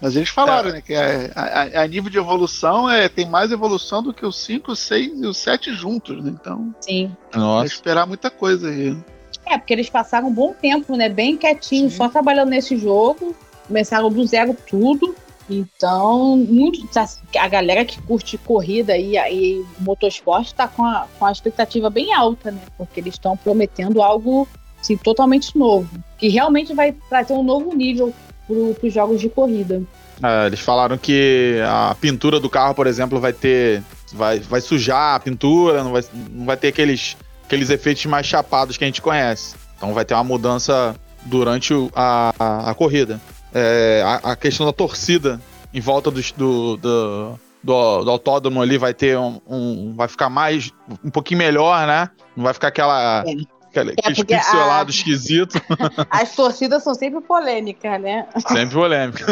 Mas 0.00 0.14
eles 0.14 0.28
falaram, 0.28 0.70
é. 0.70 0.72
né, 0.74 0.80
que 0.82 0.94
a, 0.94 1.30
a, 1.34 1.82
a, 1.82 1.86
nível 1.86 2.10
de 2.10 2.18
evolução 2.18 2.90
é, 2.90 3.08
tem 3.08 3.28
mais 3.28 3.50
evolução 3.50 4.02
do 4.02 4.12
que 4.12 4.26
os 4.26 4.36
5, 4.36 4.76
6 4.76 5.20
e 5.22 5.26
os 5.26 5.36
7 5.38 5.72
juntos, 5.74 6.22
né? 6.22 6.30
Então, 6.38 6.74
Sim. 6.80 7.14
Vai 7.32 7.66
esperar 7.66 8.06
muita 8.06 8.30
coisa 8.30 8.68
aí. 8.68 8.96
É, 9.46 9.56
porque 9.56 9.72
eles 9.72 9.88
passaram 9.88 10.28
um 10.28 10.34
bom 10.34 10.52
tempo, 10.52 10.96
né? 10.96 11.08
Bem 11.08 11.36
quietinho, 11.36 11.90
só 11.90 12.08
trabalhando 12.08 12.50
nesse 12.50 12.76
jogo. 12.76 13.34
Começaram 13.66 14.10
do 14.10 14.26
zero 14.26 14.56
tudo. 14.68 15.14
Então, 15.48 16.36
muito, 16.36 16.88
a 17.38 17.48
galera 17.48 17.84
que 17.84 18.02
curte 18.02 18.36
corrida 18.36 18.96
e, 18.96 19.16
e 19.16 19.64
motorsport 19.78 20.46
está 20.46 20.66
com 20.66 20.84
a, 20.84 21.06
com 21.18 21.24
a 21.24 21.30
expectativa 21.30 21.88
bem 21.88 22.12
alta, 22.12 22.50
né? 22.50 22.60
Porque 22.76 22.98
eles 22.98 23.14
estão 23.14 23.36
prometendo 23.36 24.02
algo 24.02 24.48
assim, 24.86 24.96
totalmente 24.96 25.56
novo, 25.56 25.88
que 26.16 26.28
realmente 26.28 26.72
vai 26.72 26.94
trazer 27.08 27.32
um 27.32 27.42
novo 27.42 27.74
nível 27.74 28.14
para 28.46 28.86
os 28.86 28.94
jogos 28.94 29.20
de 29.20 29.28
corrida. 29.28 29.82
É, 30.22 30.46
eles 30.46 30.60
falaram 30.60 30.96
que 30.96 31.58
a 31.66 31.94
pintura 32.00 32.40
do 32.40 32.48
carro, 32.48 32.74
por 32.74 32.86
exemplo, 32.86 33.20
vai 33.20 33.32
ter. 33.32 33.82
Vai, 34.12 34.38
vai 34.38 34.60
sujar 34.60 35.16
a 35.16 35.20
pintura, 35.20 35.82
não 35.82 35.92
vai, 35.92 36.04
não 36.30 36.46
vai 36.46 36.56
ter 36.56 36.68
aqueles, 36.68 37.16
aqueles 37.44 37.70
efeitos 37.70 38.06
mais 38.06 38.24
chapados 38.24 38.76
que 38.76 38.84
a 38.84 38.86
gente 38.86 39.02
conhece. 39.02 39.56
Então 39.76 39.92
vai 39.92 40.04
ter 40.04 40.14
uma 40.14 40.24
mudança 40.24 40.94
durante 41.24 41.74
a, 41.94 42.32
a, 42.38 42.70
a 42.70 42.74
corrida. 42.74 43.20
É, 43.52 44.02
a, 44.04 44.32
a, 44.32 44.36
questão 44.36 44.64
da 44.64 44.72
torcida 44.72 45.40
em 45.74 45.80
volta 45.80 46.10
do, 46.10 46.20
do, 46.36 46.76
do, 46.76 47.38
do, 47.64 48.10
autódromo 48.10 48.62
ali 48.62 48.78
vai 48.78 48.94
ter 48.94 49.18
um, 49.18 49.40
um, 49.46 49.94
vai 49.94 50.08
ficar 50.08 50.30
mais 50.30 50.70
um 51.04 51.10
pouquinho 51.10 51.38
melhor, 51.38 51.86
né? 51.86 52.08
Não 52.36 52.44
vai 52.44 52.54
ficar 52.54 52.68
aquela 52.68 53.24
é. 53.26 53.34
Aquele, 53.80 53.94
é 53.98 54.24
pixelado 54.24 54.90
a... 54.90 54.90
esquisito. 54.90 55.60
As 56.10 56.34
torcidas 56.34 56.82
são 56.82 56.94
sempre 56.94 57.20
polêmicas, 57.20 58.00
né? 58.00 58.26
Sempre 58.48 58.74
polêmica. 58.74 59.24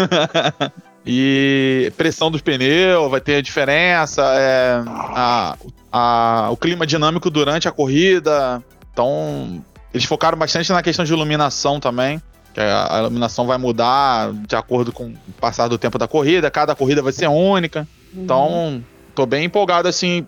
e 1.07 1.92
pressão 1.96 2.30
dos 2.30 2.40
pneus, 2.40 3.11
vai 3.11 3.20
ter 3.20 3.37
a 3.37 3.42
diferença, 3.42 4.22
é, 4.37 4.83
a, 4.87 5.57
a, 5.92 6.48
o 6.50 6.57
clima 6.57 6.87
dinâmico 6.87 7.28
durante 7.28 7.68
a 7.68 7.72
corrida. 7.72 8.62
Então, 8.92 9.62
eles 9.92 10.07
focaram 10.07 10.38
bastante 10.38 10.72
na 10.72 10.83
questão 10.83 11.04
de 11.04 11.12
iluminação 11.12 11.78
também. 11.78 12.20
Que 12.54 12.61
a, 12.61 12.96
a 12.96 12.98
iluminação 13.00 13.46
vai 13.46 13.59
mudar 13.59 14.33
de 14.33 14.57
acordo 14.57 14.92
com 14.92 15.07
o 15.07 15.33
passar 15.40 15.68
do 15.68 15.76
tempo 15.76 15.98
da 15.98 16.09
corrida, 16.09 16.50
cada 16.50 16.74
corrida 16.74 17.02
vai 17.02 17.12
ser 17.12 17.28
única. 17.28 17.87
Uhum. 18.12 18.22
Então, 18.22 18.85
tô 19.14 19.26
bem 19.26 19.44
empolgado 19.44 19.88
assim. 19.88 20.26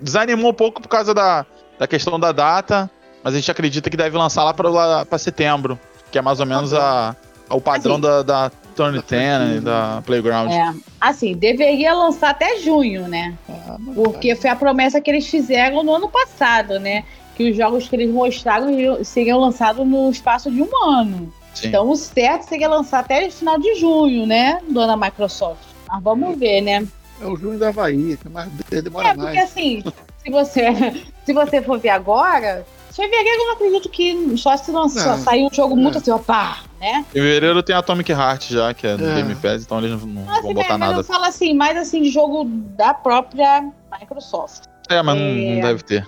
Desanimou 0.00 0.50
um 0.50 0.54
pouco 0.54 0.82
por 0.82 0.88
causa 0.88 1.14
da, 1.14 1.46
da 1.78 1.86
questão 1.86 2.18
da 2.18 2.32
data, 2.32 2.90
mas 3.22 3.34
a 3.34 3.36
gente 3.36 3.50
acredita 3.50 3.88
que 3.88 3.96
deve 3.96 4.16
lançar 4.16 4.44
lá 4.44 4.54
para 4.54 5.18
setembro, 5.18 5.78
que 6.10 6.18
é 6.18 6.22
mais 6.22 6.40
ou 6.40 6.46
menos 6.46 6.74
a, 6.74 7.16
a 7.48 7.54
o 7.54 7.60
padrão 7.60 7.94
assim, 7.94 8.02
da, 8.02 8.22
da 8.22 8.50
Turn 8.74 9.02
10 9.06 9.56
e 9.56 9.60
da 9.60 10.02
Playground. 10.04 10.50
É, 10.50 10.74
assim, 11.00 11.34
deveria 11.34 11.94
lançar 11.94 12.30
até 12.30 12.58
junho, 12.58 13.08
né? 13.08 13.34
Ah, 13.48 13.76
Porque 13.94 14.34
foi 14.34 14.50
a 14.50 14.56
promessa 14.56 15.00
que 15.00 15.10
eles 15.10 15.26
fizeram 15.26 15.82
no 15.82 15.94
ano 15.94 16.08
passado, 16.08 16.78
né? 16.78 17.04
Que 17.34 17.50
os 17.50 17.56
jogos 17.56 17.88
que 17.88 17.96
eles 17.96 18.10
mostraram 18.10 18.68
seriam 19.04 19.38
lançados 19.38 19.86
no 19.86 20.10
espaço 20.10 20.50
de 20.50 20.62
um 20.62 20.84
ano. 20.84 21.32
Sim. 21.54 21.68
Então 21.68 21.90
o 21.90 21.96
certo 21.96 22.44
seria 22.44 22.68
lançar 22.68 23.00
até 23.00 23.28
final 23.30 23.58
de 23.58 23.74
junho, 23.76 24.26
né, 24.26 24.60
dona 24.70 24.96
Microsoft? 24.96 25.60
Mas 25.86 26.02
vamos 26.02 26.38
ver, 26.38 26.62
né? 26.62 26.86
É 27.20 27.26
o 27.26 27.36
junho 27.36 27.58
da 27.58 27.68
Havaí, 27.68 28.18
mas 28.30 28.48
demora 28.82 29.08
é, 29.08 29.14
porque, 29.14 29.34
mais. 29.34 29.50
assim, 29.50 29.84
se 30.24 30.30
você, 30.30 30.64
se 31.24 31.32
você 31.32 31.62
for 31.62 31.78
ver 31.78 31.90
agora, 31.90 32.66
Fevereiro 32.92 33.40
eu 33.40 33.46
não 33.46 33.52
acredito 33.54 33.88
que 33.88 34.36
só 34.36 34.56
se 34.56 34.70
lançar, 34.70 35.18
sair 35.18 35.44
um 35.44 35.52
jogo 35.52 35.74
muito 35.74 35.96
é. 35.96 36.00
assim, 36.00 36.10
opa, 36.10 36.58
né? 36.78 37.04
Fevereiro 37.10 37.62
tem 37.62 37.74
Atomic 37.74 38.12
Heart 38.12 38.50
já, 38.50 38.74
que 38.74 38.86
é 38.86 38.96
do 38.96 39.08
é. 39.08 39.14
Game 39.16 39.34
Pass, 39.36 39.62
então 39.62 39.78
eles 39.78 39.90
não, 39.90 40.06
não 40.06 40.30
ah, 40.30 40.40
vão 40.40 40.54
botar 40.54 40.76
nada. 40.76 41.00
Eu 41.00 41.04
falo 41.04 41.24
assim, 41.24 41.54
mais 41.54 41.76
assim, 41.76 42.02
de 42.02 42.10
jogo 42.10 42.44
da 42.44 42.92
própria 42.92 43.66
Microsoft. 43.98 44.64
É, 44.90 45.02
mas 45.02 45.16
é... 45.16 45.20
Não, 45.20 45.54
não, 45.54 45.60
deve 45.62 45.82
ter. 45.82 46.04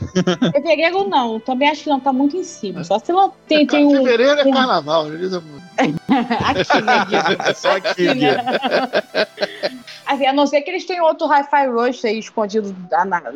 Fevereiro 0.53 1.09
não, 1.09 1.41
também 1.41 1.71
acho 1.71 1.85
que 1.85 1.89
não 1.89 2.01
tá 2.01 2.13
muito 2.13 2.37
em 2.37 2.45
cima. 2.45 2.85
Só 2.85 2.99
se 2.99 3.13
não 3.13 3.33
tem, 3.49 3.63
é, 3.63 3.67
tem 3.67 3.87
um. 3.87 3.91
Fevereiro 3.91 4.41
é 4.41 4.53
carnaval, 4.53 5.09
eles 5.09 5.33
aqui, 5.77 6.83
né, 6.83 7.55
Só 7.55 7.77
aqui, 7.77 8.15
né? 8.15 8.37
Assim, 10.07 10.27
a 10.27 10.33
não 10.33 10.47
ser 10.47 10.61
que 10.63 10.71
eles 10.71 10.85
tenham 10.85 11.07
outro 11.07 11.27
Hi-Fi 11.27 11.67
Rush 11.69 12.05
aí 12.05 12.19
escondido 12.19 12.75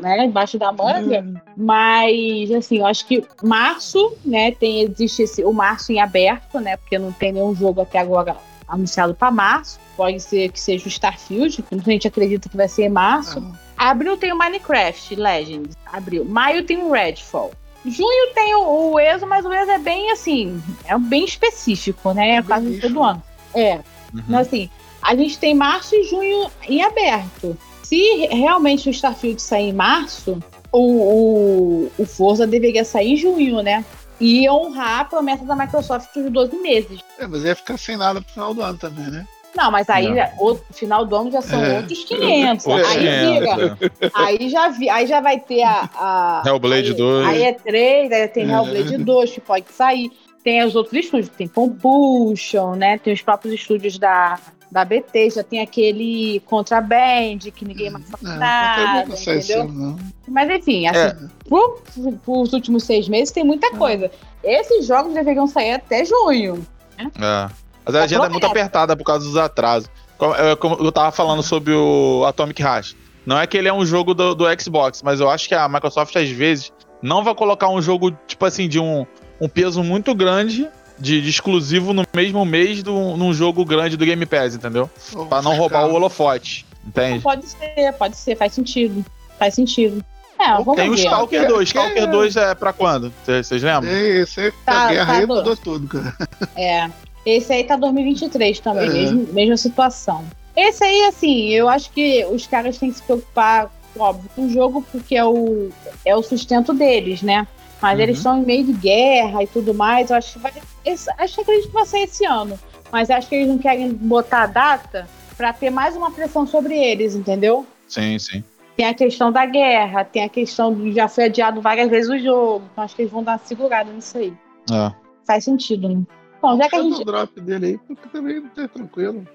né, 0.01 0.25
embaixo 0.25 0.59
da 0.59 0.71
manga. 0.71 1.21
Hum. 1.21 1.35
Mas, 1.57 2.51
assim, 2.51 2.79
eu 2.79 2.87
acho 2.87 3.07
que 3.07 3.25
março, 3.43 4.17
né, 4.25 4.53
tem, 4.53 4.83
existe 4.83 5.23
esse, 5.23 5.45
o 5.45 5.53
março 5.53 5.93
em 5.93 6.01
aberto, 6.01 6.61
né? 6.61 6.77
Porque 6.77 6.99
não 6.99 7.13
tem 7.13 7.33
nenhum 7.33 7.55
jogo 7.55 7.81
até 7.81 7.99
agora 7.99 8.37
anunciado 8.67 9.15
para 9.15 9.31
março. 9.31 9.81
Pode 9.97 10.21
ser 10.21 10.53
que 10.53 10.61
seja 10.61 10.85
o 10.85 10.89
Starfield, 10.89 11.63
que 11.63 11.75
muita 11.75 11.91
gente 11.91 12.07
acredita 12.07 12.49
que 12.49 12.57
vai 12.57 12.69
ser 12.69 12.85
em 12.85 12.91
março. 12.91 13.43
Ah. 13.77 13.91
Abril 13.91 14.17
tem 14.17 14.33
o 14.33 14.39
Minecraft 14.39 15.15
Legends. 15.15 15.77
Abril. 15.87 16.25
Maio 16.25 16.65
tem 16.65 16.83
o 16.83 16.93
Redfall. 16.93 17.53
Junho 17.87 18.35
tem 18.35 18.55
o, 18.55 18.93
o 18.93 19.01
ESO, 19.01 19.27
mas 19.27 19.45
o 19.47 19.53
ESO 19.53 19.71
é 19.71 19.79
bem 19.79 20.11
assim, 20.11 20.61
é 20.85 20.99
bem 20.99 21.25
específico, 21.25 22.13
né? 22.13 22.37
É 22.37 22.43
quase 22.43 22.81
todo 22.81 23.03
ano. 23.03 23.23
É. 23.55 23.77
Uhum. 24.13 24.23
Mas 24.29 24.49
assim, 24.49 24.69
a 25.03 25.15
gente 25.15 25.39
tem 25.39 25.55
março 25.55 25.95
e 25.95 26.05
junho 26.05 26.51
em 26.69 26.83
aberto. 26.83 27.57
Se 27.83 28.27
realmente 28.27 28.89
o 28.89 28.93
Starfield 28.93 29.41
sair 29.41 29.71
em 29.71 29.73
março, 29.73 30.39
o, 30.71 30.79
o, 30.79 31.93
o 31.99 32.05
Forza 32.05 32.47
deveria 32.47 32.85
sair 32.85 33.13
em 33.13 33.17
junho, 33.17 33.63
né? 33.63 33.85
e 34.21 34.49
honrar 34.51 35.01
a 35.01 35.05
promessa 35.05 35.45
da 35.45 35.55
Microsoft 35.55 36.13
dos 36.15 36.31
12 36.31 36.57
meses. 36.57 37.01
É, 37.19 37.27
mas 37.27 37.45
ia 37.45 37.55
ficar 37.55 37.79
sem 37.79 37.97
nada 37.97 38.21
pro 38.21 38.33
final 38.33 38.53
do 38.53 38.63
ano 38.63 38.79
também, 38.79 39.07
né? 39.07 39.27
Não, 39.57 39.71
mas 39.71 39.89
aí 39.89 40.09
o 40.39 40.55
final 40.73 41.05
do 41.05 41.17
ano 41.17 41.33
já 41.33 41.41
são 41.41 41.63
é. 41.65 41.79
outros 41.79 42.05
500. 42.05 42.67
É. 42.67 42.73
Aí. 42.73 43.07
É. 43.09 44.11
Aí 44.15 44.49
já, 44.49 44.69
vi, 44.69 44.89
aí 44.89 45.07
já 45.07 45.21
vai 45.21 45.41
ter 45.41 45.63
a. 45.63 45.89
a 45.95 46.43
Hellblade 46.47 46.91
aí, 46.91 46.97
2. 46.97 47.27
Aí 47.27 47.43
é 47.43 47.53
3, 47.53 48.13
aí 48.13 48.29
tem 48.29 48.45
é. 48.45 48.55
Hellblade 48.55 48.99
2 48.99 49.33
que 49.33 49.41
pode 49.41 49.73
sair. 49.73 50.13
Tem 50.45 50.65
os 50.65 50.77
outros 50.77 51.05
estúdios, 51.05 51.31
tem 51.31 51.49
Compulsion, 51.49 52.75
né? 52.77 52.99
Tem 52.99 53.13
os 53.13 53.23
próprios 53.23 53.55
estúdios 53.55 53.99
da, 53.99 54.39
da 54.71 54.85
BT, 54.85 55.31
já 55.31 55.43
tem 55.43 55.61
aquele 55.61 56.41
Contraband, 56.47 57.39
que 57.55 57.65
ninguém 57.65 57.91
mais 57.91 58.07
sabe 58.07 58.25
nada, 58.25 59.15
entendeu? 59.15 59.97
Mas 60.29 60.51
enfim, 60.51 60.87
assim, 60.87 60.99
é. 60.99 62.13
pros 62.25 62.53
últimos 62.53 62.85
seis 62.85 63.09
meses 63.09 63.31
tem 63.31 63.45
muita 63.45 63.71
coisa. 63.73 64.11
Esses 64.43 64.87
jogos 64.87 65.15
deveriam 65.15 65.47
sair 65.47 65.73
até 65.73 66.05
junho. 66.05 66.67
Né? 66.99 67.11
É. 67.17 67.51
Mas 67.85 67.95
a 67.95 68.03
agenda 68.03 68.27
é 68.27 68.29
muito 68.29 68.47
apertada 68.47 68.95
por 68.97 69.05
causa 69.05 69.25
dos 69.25 69.37
atrasos. 69.37 69.91
É, 70.37 70.57
como 70.57 70.77
eu 70.77 70.93
tava 70.93 71.11
falando 71.11 71.43
sobre 71.43 71.73
o 71.73 72.25
Atomic 72.27 72.61
Heart. 72.61 72.95
Não 73.25 73.39
é 73.39 73.47
que 73.47 73.57
ele 73.57 73.69
é 73.69 73.73
um 73.73 73.85
jogo 73.85 74.15
do, 74.15 74.35
do 74.35 74.45
Xbox, 74.61 75.03
mas 75.03 75.21
eu 75.21 75.29
acho 75.29 75.49
que 75.49 75.55
a 75.55 75.69
Microsoft, 75.69 76.17
às 76.17 76.29
vezes, 76.29 76.73
não 77.03 77.23
vai 77.23 77.35
colocar 77.35 77.69
um 77.69 77.81
jogo, 77.81 78.11
tipo 78.27 78.45
assim, 78.45 78.69
de 78.69 78.81
um, 78.81 79.07
um 79.41 79.49
peso 79.49 79.83
muito 79.83 80.15
grande 80.15 80.69
de, 80.99 81.21
de, 81.21 81.31
exclusivo 81.31 81.93
no 81.93 82.05
mesmo 82.15 82.45
mês 82.45 82.83
do, 82.83 83.17
num 83.17 83.33
jogo 83.33 83.65
grande 83.65 83.97
do 83.97 84.05
Game 84.05 84.25
Pass, 84.27 84.55
entendeu? 84.55 84.91
Oh, 85.15 85.27
pra 85.27 85.43
não 85.43 85.57
roubar 85.57 85.87
o 85.87 85.95
holofote, 85.95 86.67
entende? 86.87 87.21
Pode 87.21 87.47
ser, 87.47 87.93
pode 87.93 88.17
ser, 88.17 88.37
faz 88.37 88.53
sentido. 88.53 89.05
Faz 89.39 89.55
sentido. 89.55 90.05
É, 90.39 90.53
vamos 90.53 90.77
Tem 90.77 90.89
ver. 90.89 90.91
o 90.91 90.95
Stalker 90.95 91.49
2. 91.49 91.69
Stalker 91.69 92.11
2 92.11 92.37
é 92.37 92.55
pra 92.55 92.73
quando? 92.73 93.13
Vocês 93.25 93.63
lembram? 93.63 93.91
É, 93.91 94.19
esse 94.19 94.41
aí 94.41 94.53
tá, 94.65 94.89
guerra 94.89 95.07
tá 95.07 95.19
aí 95.19 95.27
mudou 95.27 95.57
tudo, 95.57 95.89
cara. 95.89 96.17
É. 96.57 96.91
Esse 97.27 97.53
aí 97.53 97.65
tá 97.65 97.77
2023 97.77 98.61
também, 98.61 98.89
mesmo, 98.89 99.33
mesma 99.33 99.57
situação. 99.57 100.25
Esse 100.57 100.83
aí, 100.83 101.05
assim, 101.05 101.49
eu 101.51 101.69
acho 101.69 101.91
que 101.91 102.25
os 102.27 102.47
caras 102.47 102.79
têm 102.79 102.91
que 102.91 102.97
se 102.97 103.03
preocupar, 103.03 103.71
óbvio, 103.99 104.31
com 104.35 104.47
o 104.47 104.51
jogo, 104.51 104.85
porque 104.91 105.17
é 105.17 105.25
o, 105.25 105.69
é 106.05 106.17
o 106.17 106.23
sustento 106.23 106.73
deles, 106.73 107.23
né? 107.23 107.47
Mas 107.81 107.97
uhum. 107.97 108.03
eles 108.03 108.17
estão 108.17 108.39
em 108.39 108.45
meio 108.45 108.65
de 108.65 108.73
guerra 108.73 109.43
e 109.43 109.47
tudo 109.47 109.75
mais. 109.75 110.11
Eu 110.11 110.17
acho 110.17 110.33
que 110.33 110.39
vai. 110.39 110.53
Esse, 110.89 111.11
acho 111.19 111.35
que 111.35 111.41
acredito 111.43 111.69
que 111.69 111.75
vai 111.75 111.87
ser 111.87 111.99
esse 112.01 112.25
ano. 112.25 112.59
Mas 112.91 113.11
acho 113.11 113.29
que 113.29 113.35
eles 113.35 113.49
não 113.49 113.59
querem 113.59 113.93
botar 113.93 114.43
a 114.43 114.47
data 114.47 115.09
para 115.37 115.53
ter 115.53 115.71
mais 115.71 115.95
uma 115.95 116.11
pressão 116.11 116.47
sobre 116.47 116.77
eles, 116.77 117.15
entendeu? 117.15 117.67
Sim, 117.87 118.19
sim. 118.19 118.43
Tem 118.77 118.87
a 118.87 118.95
questão 118.95 119.31
da 119.31 119.45
guerra, 119.45 120.05
tem 120.05 120.25
a 120.25 120.29
questão 120.29 120.75
de 120.75 120.93
já 120.93 121.09
foi 121.09 121.25
adiado 121.25 121.61
várias 121.61 121.91
vezes 121.91 122.11
o 122.11 122.19
jogo. 122.19 122.65
Então 122.73 122.85
acho 122.85 122.97
que 122.97 123.03
eles 123.03 123.13
vão 123.13 123.23
dar 123.23 123.33
uma 123.33 123.39
segurada 123.39 123.93
nisso 123.93 124.19
aí. 124.19 124.33
É. 124.71 124.93
Faz 125.27 125.45
sentido, 125.45 125.89
né? 125.89 126.03
Bom, 126.41 126.57
já 126.57 126.69
que 126.69 126.77
a 126.77 126.83
gente. 126.83 127.03
o 127.03 127.05
drop 127.05 127.41
dele 127.41 127.67
aí, 127.67 127.79
porque 127.79 128.09
também 128.09 128.41
não 128.41 128.49
tá 128.51 128.69
tranquilo. 128.69 129.27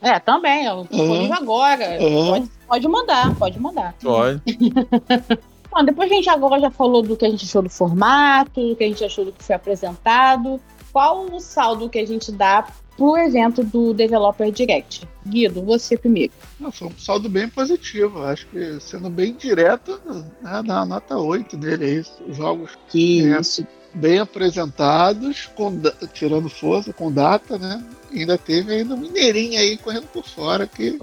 É, 0.00 0.18
também. 0.18 0.64
Eu 0.64 0.86
tô 0.86 0.96
uhum. 0.96 1.32
agora. 1.32 1.98
Uhum. 2.00 2.28
Pode, 2.28 2.50
pode 2.66 2.88
mandar, 2.88 3.34
pode 3.36 3.60
mandar. 3.60 3.94
Pode. 4.02 4.42
Bom, 5.70 5.84
depois 5.84 6.10
a 6.10 6.14
gente 6.14 6.30
agora 6.30 6.58
já 6.58 6.70
falou 6.70 7.02
do 7.02 7.16
que 7.16 7.26
a 7.26 7.30
gente 7.30 7.44
achou 7.44 7.60
do 7.60 7.68
formato, 7.68 8.68
do 8.68 8.76
que 8.76 8.84
a 8.84 8.86
gente 8.86 9.04
achou 9.04 9.26
do 9.26 9.32
que 9.32 9.44
foi 9.44 9.54
apresentado, 9.54 10.58
qual 10.96 11.26
o 11.30 11.38
saldo 11.40 11.90
que 11.90 11.98
a 11.98 12.06
gente 12.06 12.32
dá 12.32 12.66
pro 12.96 13.18
evento 13.18 13.62
do 13.62 13.92
Developer 13.92 14.50
Direct? 14.50 15.06
Guido, 15.26 15.62
você 15.62 15.94
primeiro. 15.94 16.32
Não, 16.58 16.72
foi 16.72 16.88
um 16.88 16.98
saldo 16.98 17.28
bem 17.28 17.50
positivo. 17.50 18.22
Acho 18.22 18.46
que, 18.46 18.80
sendo 18.80 19.10
bem 19.10 19.34
direto, 19.34 20.00
né, 20.40 20.62
dá 20.64 20.78
a 20.78 20.86
nota 20.86 21.18
8 21.18 21.54
dele 21.58 21.84
aí. 21.84 22.04
Os 22.26 22.38
jogos 22.38 22.70
que 22.88 23.30
é, 23.30 23.38
isso 23.38 23.66
bem 23.92 24.20
apresentados, 24.20 25.50
com, 25.54 25.70
tirando 26.14 26.48
força, 26.48 26.94
com 26.94 27.12
data, 27.12 27.58
né? 27.58 27.84
ainda 28.10 28.38
teve 28.38 28.72
ainda 28.72 28.94
um 28.94 28.96
mineirinho 28.96 29.60
aí 29.60 29.76
correndo 29.76 30.06
por 30.06 30.24
fora 30.24 30.66
que 30.66 30.98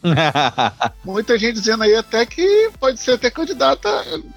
muita 1.06 1.38
gente 1.38 1.60
dizendo 1.60 1.84
aí 1.84 1.94
até 1.94 2.26
que 2.26 2.72
pode 2.80 3.00
ser 3.00 3.12
até 3.12 3.30
candidata 3.30 3.88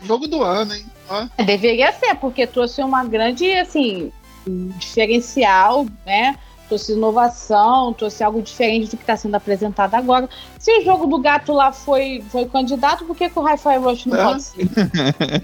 jogo 0.03 0.27
do 0.27 0.42
ano, 0.42 0.75
hein? 0.75 0.85
Ó. 1.09 1.27
É, 1.38 1.45
deveria 1.45 1.90
ser, 1.92 2.14
porque 2.16 2.47
trouxe 2.47 2.83
uma 2.83 3.05
grande, 3.05 3.51
assim, 3.53 4.12
diferencial, 4.47 5.87
né? 6.05 6.37
Trouxe 6.69 6.93
inovação, 6.93 7.93
trouxe 7.93 8.25
algo 8.25 8.43
diferente 8.43 8.91
do 8.91 8.97
que 8.97 9.03
está 9.03 9.17
sendo 9.17 9.37
apresentado 9.37 9.95
agora. 9.95 10.29
Se 10.59 10.79
o 10.79 10.85
jogo 10.85 11.07
do 11.07 11.19
gato 11.19 11.53
lá 11.53 11.73
foi, 11.73 12.25
foi 12.31 12.47
candidato, 12.47 13.05
por 13.05 13.17
que, 13.17 13.29
que 13.29 13.39
o 13.39 13.43
Hi-Fi 13.43 13.77
Rush 13.77 14.07
não 14.07 14.17
é? 14.17 14.25
pode 14.25 14.43
ser? 14.43 14.69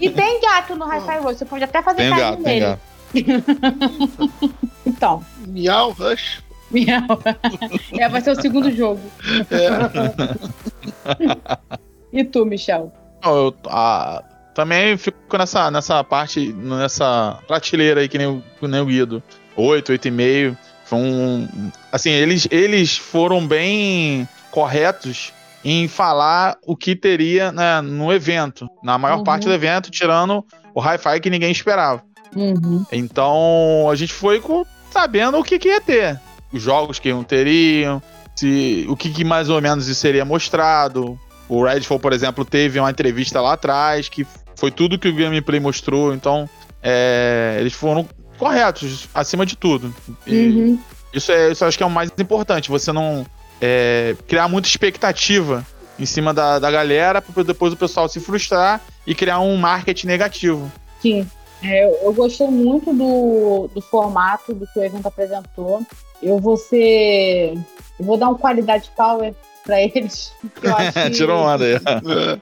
e 0.01 0.09
tem 0.09 0.41
gato 0.41 0.75
no 0.75 0.85
Hi-Fi 0.85 1.19
Rush, 1.19 1.37
você 1.37 1.45
pode 1.45 1.63
até 1.63 1.81
fazer 1.81 1.97
tem 1.97 2.09
carinho 2.09 2.29
gato, 2.29 2.43
nele. 2.43 2.77
então. 4.85 5.23
Miau 5.47 5.91
Rush. 5.91 6.43
Miau. 6.71 7.19
É, 7.93 8.09
vai 8.09 8.19
ser 8.19 8.31
o 8.31 8.41
segundo 8.41 8.71
jogo. 8.71 9.01
É. 9.51 9.69
e 12.11 12.23
tu, 12.23 12.45
Michel? 12.45 12.91
Eu, 13.23 13.55
a, 13.67 14.23
também 14.53 14.97
fico 14.97 15.37
nessa, 15.37 15.71
nessa 15.71 16.03
parte, 16.03 16.53
nessa 16.53 17.39
prateleira 17.47 18.01
aí 18.01 18.07
que 18.07 18.17
nem, 18.17 18.43
que 18.59 18.67
nem 18.67 18.81
o 18.81 18.85
Guido. 18.85 19.23
8, 19.55 19.93
8,5. 19.93 20.57
Foi 20.85 20.99
um. 20.99 21.71
Assim, 21.91 22.09
eles, 22.09 22.47
eles 22.51 22.97
foram 22.97 23.45
bem 23.45 24.27
corretos 24.51 25.33
em 25.63 25.87
falar 25.87 26.57
o 26.65 26.75
que 26.75 26.95
teria 26.95 27.51
né, 27.51 27.81
no 27.81 28.11
evento. 28.11 28.67
Na 28.83 28.97
maior 28.97 29.19
uhum. 29.19 29.23
parte 29.23 29.45
do 29.45 29.53
evento, 29.53 29.89
tirando 29.89 30.45
o 30.73 30.81
hi-fi 30.81 31.19
que 31.21 31.29
ninguém 31.29 31.51
esperava. 31.51 32.03
Uhum. 32.35 32.85
Então 32.91 33.87
a 33.89 33.95
gente 33.95 34.13
foi 34.13 34.39
com, 34.39 34.65
sabendo 34.91 35.37
o 35.37 35.43
que, 35.43 35.57
que 35.57 35.69
ia 35.69 35.81
ter. 35.81 36.19
Os 36.51 36.61
jogos 36.61 36.99
que 36.99 37.11
não 37.11 37.23
teriam, 37.23 38.01
se, 38.35 38.85
o 38.89 38.95
que, 38.95 39.09
que 39.09 39.23
mais 39.23 39.49
ou 39.49 39.61
menos 39.61 39.85
seria 39.97 40.25
mostrado. 40.25 41.17
O 41.47 41.63
Redfall, 41.63 41.99
por 41.99 42.13
exemplo, 42.13 42.43
teve 42.43 42.79
uma 42.79 42.89
entrevista 42.89 43.39
lá 43.41 43.53
atrás 43.53 44.09
que 44.09 44.25
foi 44.55 44.71
tudo 44.71 44.99
que 44.99 45.07
o 45.07 45.15
gameplay 45.15 45.59
mostrou. 45.59 46.13
Então 46.13 46.49
é, 46.81 47.57
eles 47.59 47.73
foram 47.73 48.07
corretos, 48.37 49.07
acima 49.13 49.45
de 49.45 49.55
tudo. 49.55 49.93
Uhum. 50.27 50.77
Isso, 51.13 51.31
é, 51.31 51.51
isso 51.51 51.63
acho 51.63 51.77
que 51.77 51.83
é 51.83 51.87
o 51.87 51.89
mais 51.89 52.11
importante. 52.17 52.69
Você 52.69 52.91
não 52.91 53.25
é, 53.61 54.15
criar 54.27 54.47
muita 54.47 54.67
expectativa 54.67 55.65
em 55.97 56.05
cima 56.05 56.33
da, 56.33 56.59
da 56.59 56.69
galera 56.71 57.21
para 57.21 57.43
depois 57.43 57.71
o 57.71 57.77
pessoal 57.77 58.09
se 58.09 58.19
frustrar 58.19 58.81
e 59.05 59.13
criar 59.13 59.39
um 59.39 59.55
marketing 59.55 60.07
negativo. 60.07 60.71
Sim. 61.01 61.27
É, 61.63 62.05
eu 62.05 62.11
gostei 62.11 62.47
muito 62.47 62.91
do, 62.91 63.69
do 63.73 63.81
formato 63.81 64.53
do 64.53 64.67
que 64.67 64.79
o 64.79 64.83
evento 64.83 65.07
apresentou. 65.07 65.81
Eu 66.21 66.37
vou 66.37 66.57
ser. 66.57 67.53
Eu 67.97 68.05
vou 68.05 68.17
dar 68.17 68.29
um 68.29 68.35
qualidade 68.35 68.91
power 68.95 69.33
para 69.63 69.81
eles. 69.81 70.33
Tirou 71.15 71.41
onda 71.41 71.63
aí. 71.63 71.79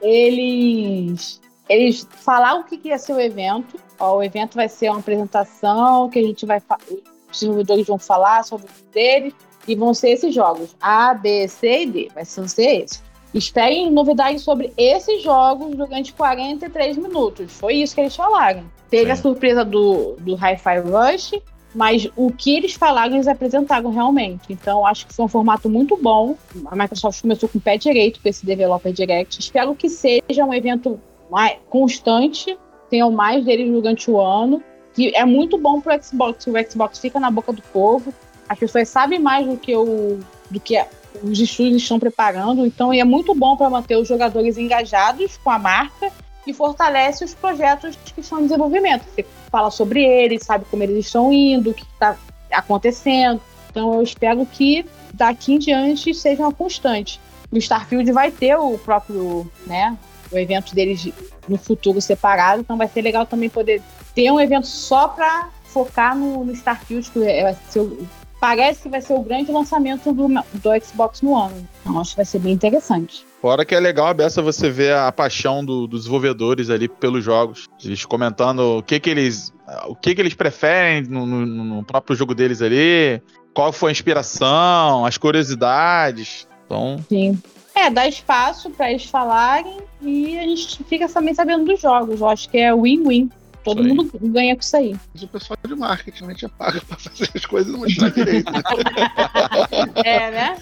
Eles. 0.02 1.40
Eles 1.72 2.06
falaram 2.10 2.60
o 2.60 2.64
que 2.64 2.78
ia 2.84 2.98
ser 2.98 3.14
o 3.14 3.20
evento. 3.20 3.80
Ó, 3.98 4.18
o 4.18 4.22
evento 4.22 4.56
vai 4.56 4.68
ser 4.68 4.90
uma 4.90 5.00
apresentação 5.00 6.10
que 6.10 6.18
a 6.18 6.22
gente 6.22 6.44
vai. 6.44 6.60
Os 6.90 7.00
desenvolvedores 7.32 7.86
vão 7.86 7.98
falar 7.98 8.44
sobre 8.44 8.66
deles. 8.92 9.34
E 9.66 9.76
vão 9.76 9.94
ser 9.94 10.10
esses 10.10 10.34
jogos. 10.34 10.76
A, 10.80 11.14
B, 11.14 11.46
C 11.46 11.82
e 11.82 11.86
D. 11.86 12.10
Vai 12.12 12.24
ser 12.24 12.42
esses. 12.42 13.02
Esperem 13.32 13.90
novidades 13.90 14.42
sobre 14.42 14.72
esses 14.76 15.22
jogos 15.22 15.74
durante 15.74 16.12
43 16.12 16.98
minutos. 16.98 17.52
Foi 17.52 17.76
isso 17.76 17.94
que 17.94 18.02
eles 18.02 18.14
falaram. 18.14 18.64
Teve 18.90 19.06
Sim. 19.06 19.12
a 19.12 19.16
surpresa 19.16 19.64
do, 19.64 20.16
do 20.18 20.34
Hi-Fi 20.34 20.80
Rush, 20.80 21.40
mas 21.74 22.06
o 22.14 22.30
que 22.30 22.54
eles 22.54 22.74
falaram, 22.74 23.14
eles 23.14 23.28
apresentaram 23.28 23.90
realmente. 23.90 24.52
Então, 24.52 24.84
acho 24.84 25.06
que 25.06 25.14
foi 25.14 25.24
um 25.24 25.28
formato 25.28 25.70
muito 25.70 25.96
bom. 25.96 26.36
A 26.66 26.76
Microsoft 26.76 27.22
começou 27.22 27.48
com 27.48 27.56
o 27.56 27.60
pé 27.60 27.78
direito 27.78 28.20
com 28.20 28.28
esse 28.28 28.44
Developer 28.44 28.92
Direct. 28.92 29.40
Espero 29.40 29.74
que 29.74 29.88
seja 29.88 30.44
um 30.44 30.52
evento 30.52 31.00
mais 31.32 31.56
constante, 31.70 32.58
tenham 32.90 33.10
mais 33.10 33.42
deles 33.42 33.72
durante 33.72 34.10
o 34.10 34.20
ano. 34.20 34.62
Que 34.94 35.16
é 35.16 35.24
muito 35.24 35.56
bom 35.56 35.80
para 35.80 35.96
o 35.96 36.04
Xbox, 36.04 36.46
o 36.46 36.52
Xbox 36.70 36.98
fica 36.98 37.18
na 37.18 37.30
boca 37.30 37.50
do 37.50 37.62
povo. 37.62 38.12
As 38.46 38.58
pessoas 38.58 38.90
sabem 38.90 39.18
mais 39.18 39.46
do 39.46 39.56
que 39.56 39.74
o 39.74 40.20
do 40.50 40.60
que 40.60 40.78
os 41.22 41.40
estúdios 41.40 41.82
estão 41.82 41.98
preparando, 41.98 42.66
então 42.66 42.92
é 42.92 43.04
muito 43.04 43.34
bom 43.34 43.56
para 43.56 43.70
manter 43.70 43.96
os 43.96 44.06
jogadores 44.06 44.58
engajados 44.58 45.38
com 45.38 45.50
a 45.50 45.58
marca 45.58 46.10
e 46.46 46.52
fortalece 46.52 47.24
os 47.24 47.34
projetos 47.34 47.96
que 47.96 48.20
estão 48.20 48.40
em 48.40 48.42
desenvolvimento. 48.42 49.04
Você 49.04 49.24
fala 49.50 49.70
sobre 49.70 50.04
eles, 50.04 50.42
sabe 50.42 50.66
como 50.70 50.82
eles 50.82 51.06
estão 51.06 51.32
indo, 51.32 51.70
o 51.70 51.74
que 51.74 51.84
está 51.84 52.16
acontecendo. 52.50 53.40
Então 53.70 53.94
eu 53.94 54.02
espero 54.02 54.44
que 54.44 54.84
daqui 55.14 55.54
em 55.54 55.58
diante 55.58 56.12
seja 56.12 56.42
uma 56.42 56.52
constante. 56.52 57.20
O 57.50 57.56
Starfield 57.56 58.10
vai 58.12 58.30
ter 58.30 58.56
o 58.56 58.78
próprio, 58.78 59.50
né, 59.66 59.96
o 60.32 60.38
evento 60.38 60.74
deles 60.74 61.08
no 61.48 61.58
futuro 61.58 62.00
separado, 62.00 62.60
então 62.60 62.76
vai 62.76 62.88
ser 62.88 63.02
legal 63.02 63.26
também 63.26 63.48
poder 63.48 63.82
ter 64.14 64.30
um 64.30 64.40
evento 64.40 64.66
só 64.66 65.08
para 65.08 65.50
focar 65.64 66.16
no, 66.16 66.44
no 66.44 66.52
Starfield, 66.52 67.10
que 67.10 67.18
vai 67.18 67.56
ser 67.68 67.80
o 67.80 68.06
parece 68.42 68.82
que 68.82 68.88
vai 68.88 69.00
ser 69.00 69.12
o 69.12 69.22
grande 69.22 69.52
lançamento 69.52 70.12
do, 70.12 70.26
do 70.26 70.84
Xbox 70.84 71.22
no 71.22 71.36
ano. 71.36 71.64
Então 71.80 72.00
acho 72.00 72.10
que 72.10 72.16
vai 72.16 72.24
ser 72.24 72.40
bem 72.40 72.52
interessante. 72.52 73.24
Fora 73.40 73.64
que 73.64 73.72
é 73.72 73.78
legal 73.78 74.08
a 74.08 74.14
beça 74.14 74.42
você 74.42 74.68
ver 74.68 74.96
a 74.96 75.12
paixão 75.12 75.64
do, 75.64 75.86
dos 75.86 76.00
desenvolvedores 76.00 76.68
ali 76.68 76.88
pelos 76.88 77.24
jogos. 77.24 77.68
Eles 77.84 78.04
comentando 78.04 78.78
o 78.78 78.82
que 78.82 78.98
que 78.98 79.08
eles, 79.08 79.52
o 79.86 79.94
que 79.94 80.12
que 80.12 80.20
eles 80.20 80.34
preferem 80.34 81.02
no, 81.02 81.24
no, 81.24 81.46
no 81.46 81.84
próprio 81.84 82.16
jogo 82.16 82.34
deles 82.34 82.60
ali, 82.60 83.22
qual 83.54 83.72
foi 83.72 83.90
a 83.90 83.92
inspiração, 83.92 85.06
as 85.06 85.16
curiosidades. 85.16 86.48
Então, 86.66 86.96
Sim. 87.08 87.40
É, 87.82 87.90
dá 87.90 88.06
espaço 88.06 88.70
para 88.70 88.90
eles 88.90 89.06
falarem 89.06 89.78
e 90.00 90.38
a 90.38 90.42
gente 90.42 90.84
fica 90.84 91.08
também 91.08 91.34
sabendo 91.34 91.64
dos 91.64 91.80
jogos. 91.80 92.20
Eu 92.20 92.28
acho 92.28 92.48
que 92.48 92.56
é 92.56 92.72
win-win. 92.72 93.28
Todo 93.64 93.82
Isso 93.82 93.90
aí. 93.90 93.96
mundo 93.96 94.12
ganha 94.22 94.54
com 94.54 94.60
isso 94.60 94.76
aí. 94.76 94.96
Mas 95.12 95.22
o 95.24 95.28
pessoal 95.28 95.58
de 95.66 95.74
marketing 95.74 96.24
né, 96.26 96.34
já 96.36 96.48
paga 96.48 96.80
pra 96.80 96.96
fazer 96.96 97.28
as 97.34 97.44
coisas 97.44 97.68
e 97.68 97.72
não 97.72 97.80
mostrar 97.80 98.10
direito. 98.10 98.52
Né? 98.52 98.62
É, 100.04 100.30
né? 100.30 100.56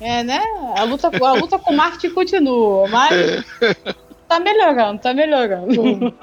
É, 0.00 0.22
né? 0.22 0.42
A 0.76 0.82
luta, 0.84 1.08
a 1.08 1.32
luta 1.32 1.58
com 1.58 1.72
o 1.72 1.76
marketing 1.76 2.14
continua, 2.14 2.88
mas 2.88 3.44
tá 4.28 4.38
melhorando, 4.38 5.00
tá 5.00 5.14
melhorando. 5.14 6.14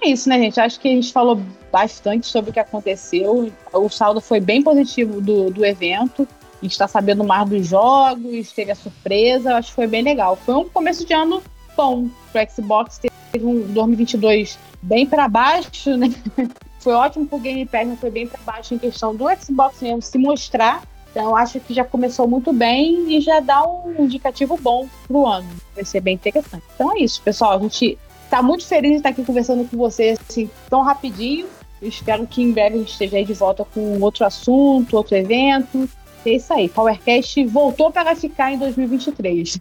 É 0.00 0.08
isso, 0.08 0.28
né, 0.28 0.38
gente? 0.38 0.60
Acho 0.60 0.80
que 0.80 0.88
a 0.88 0.92
gente 0.92 1.12
falou 1.12 1.40
bastante 1.70 2.26
sobre 2.26 2.50
o 2.50 2.52
que 2.52 2.60
aconteceu. 2.60 3.52
O 3.72 3.88
saldo 3.88 4.20
foi 4.20 4.40
bem 4.40 4.62
positivo 4.62 5.20
do, 5.20 5.50
do 5.50 5.64
evento. 5.64 6.26
A 6.62 6.64
gente 6.64 6.78
tá 6.78 6.86
sabendo 6.86 7.24
mais 7.24 7.48
dos 7.48 7.66
jogos, 7.66 8.52
teve 8.52 8.70
a 8.70 8.76
surpresa. 8.76 9.56
Acho 9.56 9.70
que 9.70 9.74
foi 9.74 9.88
bem 9.88 10.02
legal. 10.02 10.36
Foi 10.36 10.54
um 10.54 10.68
começo 10.68 11.04
de 11.04 11.12
ano 11.12 11.42
bom 11.76 12.08
pro 12.30 12.40
Xbox. 12.48 13.00
Teve 13.32 13.44
um 13.44 13.62
2022 13.72 14.56
bem 14.80 15.04
para 15.04 15.28
baixo, 15.28 15.96
né? 15.96 16.08
Foi 16.78 16.94
ótimo 16.94 17.26
pro 17.26 17.38
Game 17.38 17.64
Pass, 17.64 17.86
mas 17.86 18.00
foi 18.00 18.10
bem 18.10 18.26
para 18.26 18.40
baixo 18.42 18.74
em 18.74 18.78
questão 18.78 19.14
do 19.14 19.26
Xbox 19.40 19.80
mesmo 19.80 20.02
se 20.02 20.18
mostrar. 20.18 20.82
Então 21.12 21.36
acho 21.36 21.60
que 21.60 21.72
já 21.72 21.84
começou 21.84 22.26
muito 22.26 22.52
bem 22.52 23.16
e 23.16 23.20
já 23.20 23.38
dá 23.38 23.62
um 23.62 24.04
indicativo 24.04 24.58
bom 24.60 24.88
pro 25.06 25.24
ano. 25.24 25.48
Vai 25.76 25.84
ser 25.84 26.00
bem 26.00 26.14
interessante. 26.14 26.64
Então 26.74 26.92
é 26.96 26.98
isso, 26.98 27.22
pessoal. 27.22 27.52
A 27.52 27.58
gente 27.60 27.96
tá 28.28 28.42
muito 28.42 28.66
feliz 28.66 28.90
de 28.90 28.96
estar 28.96 29.10
aqui 29.10 29.24
conversando 29.24 29.68
com 29.68 29.76
vocês 29.76 30.18
assim 30.28 30.50
tão 30.68 30.82
rapidinho. 30.82 31.46
Eu 31.80 31.88
espero 31.88 32.26
que 32.26 32.42
em 32.42 32.50
breve 32.50 32.74
a 32.74 32.78
gente 32.78 32.92
esteja 32.92 33.16
aí 33.16 33.24
de 33.24 33.34
volta 33.34 33.64
com 33.64 34.00
outro 34.00 34.24
assunto, 34.24 34.96
outro 34.96 35.14
evento. 35.14 35.88
É 36.24 36.30
isso 36.30 36.52
aí. 36.52 36.68
Powercast 36.68 37.44
voltou 37.46 37.90
para 37.90 38.14
ficar 38.14 38.52
em 38.52 38.58
2023. 38.58 39.58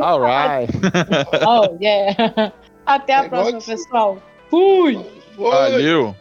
alright. 0.00 0.72
oh, 1.46 1.76
yeah. 1.80 2.52
Até 2.84 3.14
a 3.14 3.24
É 3.24 3.28
próxima, 3.28 3.60
pessoal. 3.60 4.18
Fui! 4.50 4.98
Valeu. 5.36 6.14